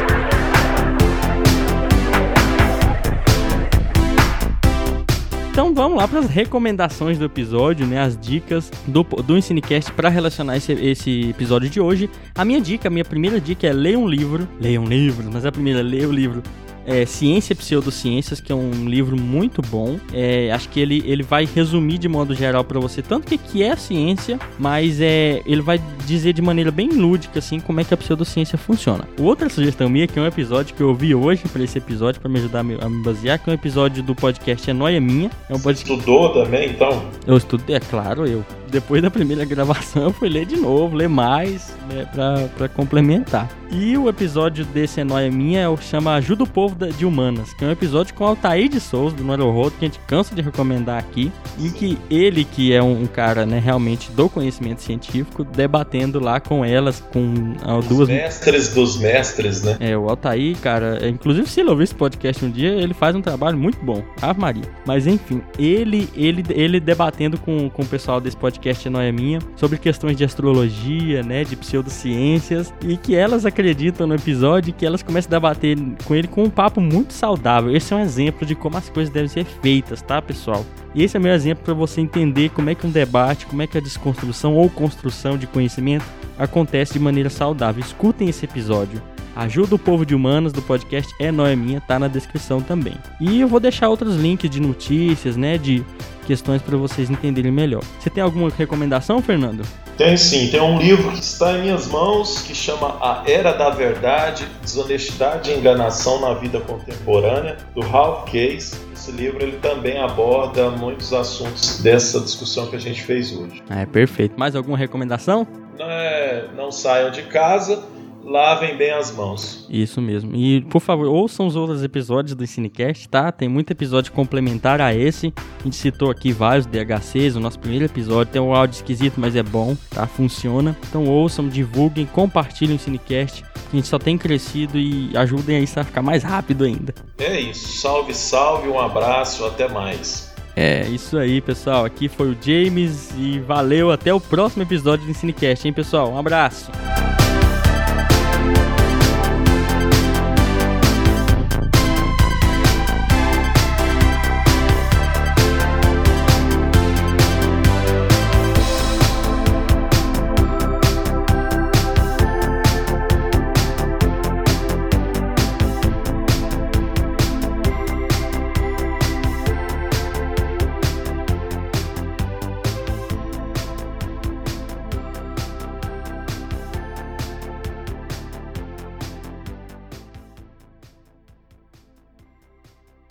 Então 5.49 5.73
vamos 5.73 5.97
lá 5.97 6.07
para 6.07 6.19
as 6.19 6.27
recomendações 6.27 7.17
do 7.17 7.25
episódio, 7.25 7.87
né? 7.87 7.99
As 7.99 8.15
dicas 8.15 8.71
do, 8.85 9.01
do 9.01 9.35
Ensinecast 9.35 9.91
para 9.93 10.09
relacionar 10.09 10.57
esse, 10.57 10.71
esse 10.73 11.31
episódio 11.31 11.71
de 11.71 11.81
hoje. 11.81 12.11
A 12.35 12.45
minha 12.45 12.61
dica, 12.61 12.87
a 12.87 12.91
minha 12.91 13.03
primeira 13.03 13.41
dica 13.41 13.65
é 13.65 13.73
ler 13.73 13.97
um 13.97 14.07
livro. 14.07 14.47
Leia 14.61 14.79
um 14.79 14.85
livro, 14.85 15.27
mas 15.33 15.43
a 15.43 15.51
primeira, 15.51 15.81
leia 15.81 16.07
o 16.07 16.11
livro 16.11 16.43
é, 16.85 17.05
Ciência 17.05 17.53
e 17.53 17.55
Pseudociências, 17.55 18.39
que 18.39 18.51
é 18.51 18.55
um 18.55 18.87
livro 18.87 19.19
muito 19.19 19.61
bom. 19.61 19.99
É, 20.13 20.51
acho 20.51 20.69
que 20.69 20.79
ele, 20.79 21.03
ele 21.05 21.23
vai 21.23 21.45
resumir 21.45 21.97
de 21.97 22.07
modo 22.07 22.33
geral 22.35 22.63
para 22.63 22.79
você 22.79 23.01
tanto 23.01 23.27
que, 23.27 23.37
que 23.37 23.63
é 23.63 23.71
a 23.71 23.77
ciência, 23.77 24.39
mas 24.59 24.99
é, 25.01 25.41
ele 25.45 25.61
vai 25.61 25.79
dizer 26.05 26.33
de 26.33 26.41
maneira 26.41 26.71
bem 26.71 26.89
lúdica 26.89 27.39
assim 27.39 27.59
como 27.59 27.79
é 27.79 27.83
que 27.83 27.93
a 27.93 27.97
pseudociência 27.97 28.57
funciona. 28.57 29.07
Outra 29.19 29.49
sugestão 29.49 29.89
minha, 29.89 30.07
que 30.07 30.17
é 30.17 30.21
um 30.21 30.27
episódio 30.27 30.75
que 30.75 30.81
eu 30.81 30.89
ouvi 30.89 31.13
hoje 31.15 31.43
para 31.51 31.63
esse 31.63 31.77
episódio, 31.77 32.19
para 32.19 32.29
me 32.29 32.39
ajudar 32.39 32.59
a 32.59 32.63
me, 32.63 32.77
a 32.79 32.89
me, 32.89 33.03
basear, 33.03 33.39
que 33.39 33.49
é 33.49 33.51
um 33.51 33.55
episódio 33.55 34.03
do 34.03 34.15
podcast 34.15 34.69
É 34.69 34.73
Noia 34.73 34.99
Minha. 34.99 35.29
É 35.49 35.55
um 35.55 35.59
podcast... 35.59 35.91
Estudou 35.91 36.33
também, 36.33 36.71
então? 36.71 37.03
Eu 37.25 37.37
estudei, 37.37 37.75
é 37.75 37.79
claro, 37.79 38.25
eu 38.25 38.43
depois 38.73 39.03
da 39.03 39.11
primeira 39.11 39.45
gravação, 39.45 40.05
eu 40.05 40.11
fui 40.11 40.27
ler 40.27 40.47
de 40.47 40.55
novo, 40.57 40.95
ler 40.95 41.07
mais, 41.07 41.73
né, 41.87 42.05
pra, 42.11 42.49
pra 42.57 42.67
complementar. 42.67 43.47
E 43.71 43.97
o 43.97 44.09
episódio 44.09 44.65
desse 44.65 44.99
É 44.99 45.03
Noia 45.03 45.31
Minha 45.31 45.61
é 45.61 45.69
o 45.69 45.77
chama 45.77 46.13
Ajuda 46.15 46.43
o 46.43 46.47
Povo 46.47 46.75
de 46.91 47.05
Humanas, 47.05 47.53
que 47.53 47.63
é 47.63 47.67
um 47.67 47.71
episódio 47.71 48.13
com 48.13 48.23
o 48.23 48.27
Altair 48.27 48.67
de 48.69 48.79
Souza, 48.79 49.15
do 49.15 49.23
Neurohodo, 49.23 49.71
que 49.79 49.85
a 49.85 49.87
gente 49.87 49.99
cansa 50.07 50.35
de 50.35 50.41
recomendar 50.41 50.97
aqui, 50.97 51.31
e 51.59 51.69
que 51.69 51.97
ele, 52.09 52.43
que 52.43 52.73
é 52.73 52.81
um 52.81 53.05
cara, 53.05 53.45
né, 53.45 53.59
realmente 53.59 54.11
do 54.11 54.27
conhecimento 54.27 54.81
científico, 54.81 55.43
debatendo 55.43 56.19
lá 56.19 56.39
com 56.39 56.65
elas, 56.65 56.99
com 57.11 57.53
Os 57.79 57.87
duas... 57.87 58.09
mestres 58.09 58.73
dos 58.73 58.97
mestres, 58.97 59.63
né? 59.63 59.77
É, 59.79 59.95
o 59.95 60.09
Altair, 60.09 60.57
cara, 60.57 60.97
é, 61.01 61.09
inclusive 61.09 61.47
se 61.47 61.59
ele 61.59 61.69
ouvir 61.69 61.83
esse 61.83 61.95
podcast 61.95 62.43
um 62.43 62.49
dia, 62.49 62.69
ele 62.69 62.93
faz 62.93 63.15
um 63.15 63.21
trabalho 63.21 63.57
muito 63.57 63.83
bom, 63.83 64.03
Ave 64.21 64.39
Maria. 64.39 64.65
Mas 64.85 65.05
enfim, 65.05 65.41
ele, 65.59 66.09
ele, 66.15 66.43
ele 66.49 66.79
debatendo 66.79 67.37
com, 67.39 67.69
com 67.69 67.81
o 67.83 67.85
pessoal 67.85 68.19
desse 68.19 68.37
podcast 68.37 68.62
Noia 68.89 69.11
Minha 69.11 69.39
sobre 69.55 69.77
questões 69.77 70.15
de 70.15 70.23
astrologia, 70.23 71.21
né, 71.23 71.43
de 71.43 71.55
pseudociências, 71.55 72.73
e 72.81 72.97
que 72.97 73.15
elas 73.15 73.45
acreditam 73.45 74.07
no 74.07 74.15
episódio 74.15 74.73
que 74.73 74.85
elas 74.85 75.03
começam 75.03 75.29
a 75.29 75.35
debater 75.35 75.77
com 76.05 76.15
ele 76.15 76.27
com 76.27 76.43
um 76.43 76.49
papo 76.49 76.79
muito 76.79 77.13
saudável. 77.13 77.75
Esse 77.75 77.93
é 77.93 77.97
um 77.97 77.99
exemplo 77.99 78.45
de 78.45 78.55
como 78.55 78.77
as 78.77 78.89
coisas 78.89 79.13
devem 79.13 79.27
ser 79.29 79.45
feitas, 79.45 80.01
tá, 80.01 80.21
pessoal? 80.21 80.65
E 80.95 81.03
esse 81.03 81.17
é 81.17 81.19
meu 81.19 81.33
exemplo 81.33 81.63
para 81.63 81.73
você 81.73 82.01
entender 82.01 82.49
como 82.49 82.69
é 82.69 82.75
que 82.75 82.85
um 82.85 82.91
debate, 82.91 83.45
como 83.45 83.61
é 83.61 83.67
que 83.67 83.77
a 83.77 83.81
desconstrução 83.81 84.55
ou 84.55 84.69
construção 84.69 85.37
de 85.37 85.47
conhecimento 85.47 86.05
acontece 86.37 86.93
de 86.93 86.99
maneira 86.99 87.29
saudável. 87.29 87.83
Escutem 87.83 88.29
esse 88.29 88.45
episódio. 88.45 89.01
Ajuda 89.35 89.75
o 89.75 89.79
povo 89.79 90.05
de 90.05 90.13
humanas 90.13 90.53
do 90.53 90.61
podcast 90.61 91.13
É 91.19 91.31
Noeminha, 91.31 91.81
tá 91.81 91.97
na 91.97 92.07
descrição 92.07 92.61
também. 92.61 92.93
E 93.19 93.41
eu 93.41 93.47
vou 93.47 93.59
deixar 93.59 93.89
outros 93.89 94.15
links 94.15 94.49
de 94.49 94.59
notícias, 94.59 95.35
né, 95.35 95.57
de 95.57 95.83
questões 96.25 96.61
para 96.61 96.77
vocês 96.77 97.09
entenderem 97.09 97.51
melhor. 97.51 97.83
Você 97.99 98.09
tem 98.09 98.23
alguma 98.23 98.49
recomendação, 98.49 99.21
Fernando? 99.21 99.63
Tem 99.97 100.17
sim, 100.17 100.49
tem 100.49 100.59
um 100.59 100.79
livro 100.79 101.11
que 101.11 101.19
está 101.19 101.57
em 101.57 101.63
minhas 101.63 101.87
mãos 101.87 102.41
que 102.41 102.55
chama 102.55 102.97
A 102.99 103.23
Era 103.27 103.51
da 103.51 103.69
Verdade, 103.69 104.47
Desonestidade 104.61 105.51
e 105.51 105.55
Enganação 105.55 106.19
na 106.19 106.33
Vida 106.33 106.59
Contemporânea, 106.59 107.57
do 107.75 107.81
Ralph 107.81 108.29
Case. 108.29 108.75
Esse 108.91 109.11
livro 109.11 109.43
ele 109.43 109.57
também 109.57 109.99
aborda 109.99 110.69
muitos 110.71 111.13
assuntos 111.13 111.79
dessa 111.79 112.19
discussão 112.19 112.67
que 112.67 112.75
a 112.75 112.79
gente 112.79 113.03
fez 113.03 113.31
hoje. 113.31 113.61
É 113.69 113.85
perfeito. 113.85 114.39
Mais 114.39 114.55
alguma 114.55 114.77
recomendação? 114.77 115.45
Não, 115.77 115.85
é, 115.85 116.47
não 116.55 116.71
saiam 116.71 117.11
de 117.11 117.23
casa 117.23 117.83
lavem 118.23 118.77
bem 118.77 118.91
as 118.91 119.11
mãos. 119.11 119.65
Isso 119.69 120.01
mesmo. 120.01 120.35
E, 120.35 120.61
por 120.61 120.79
favor, 120.79 121.07
ouçam 121.07 121.45
os 121.45 121.55
outros 121.55 121.83
episódios 121.83 122.35
do 122.35 122.45
Cinecast, 122.45 123.07
tá? 123.09 123.31
Tem 123.31 123.49
muito 123.49 123.71
episódio 123.71 124.11
complementar 124.11 124.81
a 124.81 124.93
esse. 124.93 125.33
A 125.59 125.63
gente 125.63 125.75
citou 125.75 126.09
aqui 126.09 126.31
vários 126.31 126.65
DHCs, 126.65 127.35
o 127.35 127.39
nosso 127.39 127.59
primeiro 127.59 127.85
episódio 127.85 128.31
tem 128.31 128.41
um 128.41 128.53
áudio 128.53 128.75
esquisito, 128.75 129.19
mas 129.19 129.35
é 129.35 129.43
bom, 129.43 129.75
tá? 129.89 130.07
Funciona. 130.07 130.77
Então 130.89 131.05
ouçam, 131.05 131.47
divulguem, 131.47 132.05
compartilhem 132.05 132.75
o 132.75 132.79
Cinecast. 132.79 133.43
A 133.71 133.75
gente 133.75 133.87
só 133.87 133.97
tem 133.97 134.17
crescido 134.17 134.77
e 134.77 135.15
ajudem 135.17 135.57
a 135.57 135.59
isso 135.59 135.79
a 135.79 135.83
ficar 135.83 136.01
mais 136.01 136.23
rápido 136.23 136.63
ainda. 136.63 136.93
É 137.17 137.39
isso. 137.39 137.81
Salve, 137.81 138.13
salve, 138.13 138.69
um 138.69 138.79
abraço, 138.79 139.45
até 139.45 139.67
mais. 139.67 140.31
É, 140.55 140.87
isso 140.87 141.17
aí, 141.17 141.41
pessoal. 141.41 141.83
Aqui 141.83 142.07
foi 142.07 142.29
o 142.29 142.37
James 142.39 143.11
e 143.17 143.39
valeu. 143.39 143.91
Até 143.91 144.13
o 144.13 144.19
próximo 144.19 144.61
episódio 144.61 145.07
do 145.07 145.13
Cinecast, 145.13 145.67
hein, 145.67 145.73
pessoal? 145.73 146.11
Um 146.11 146.17
abraço. 146.17 146.71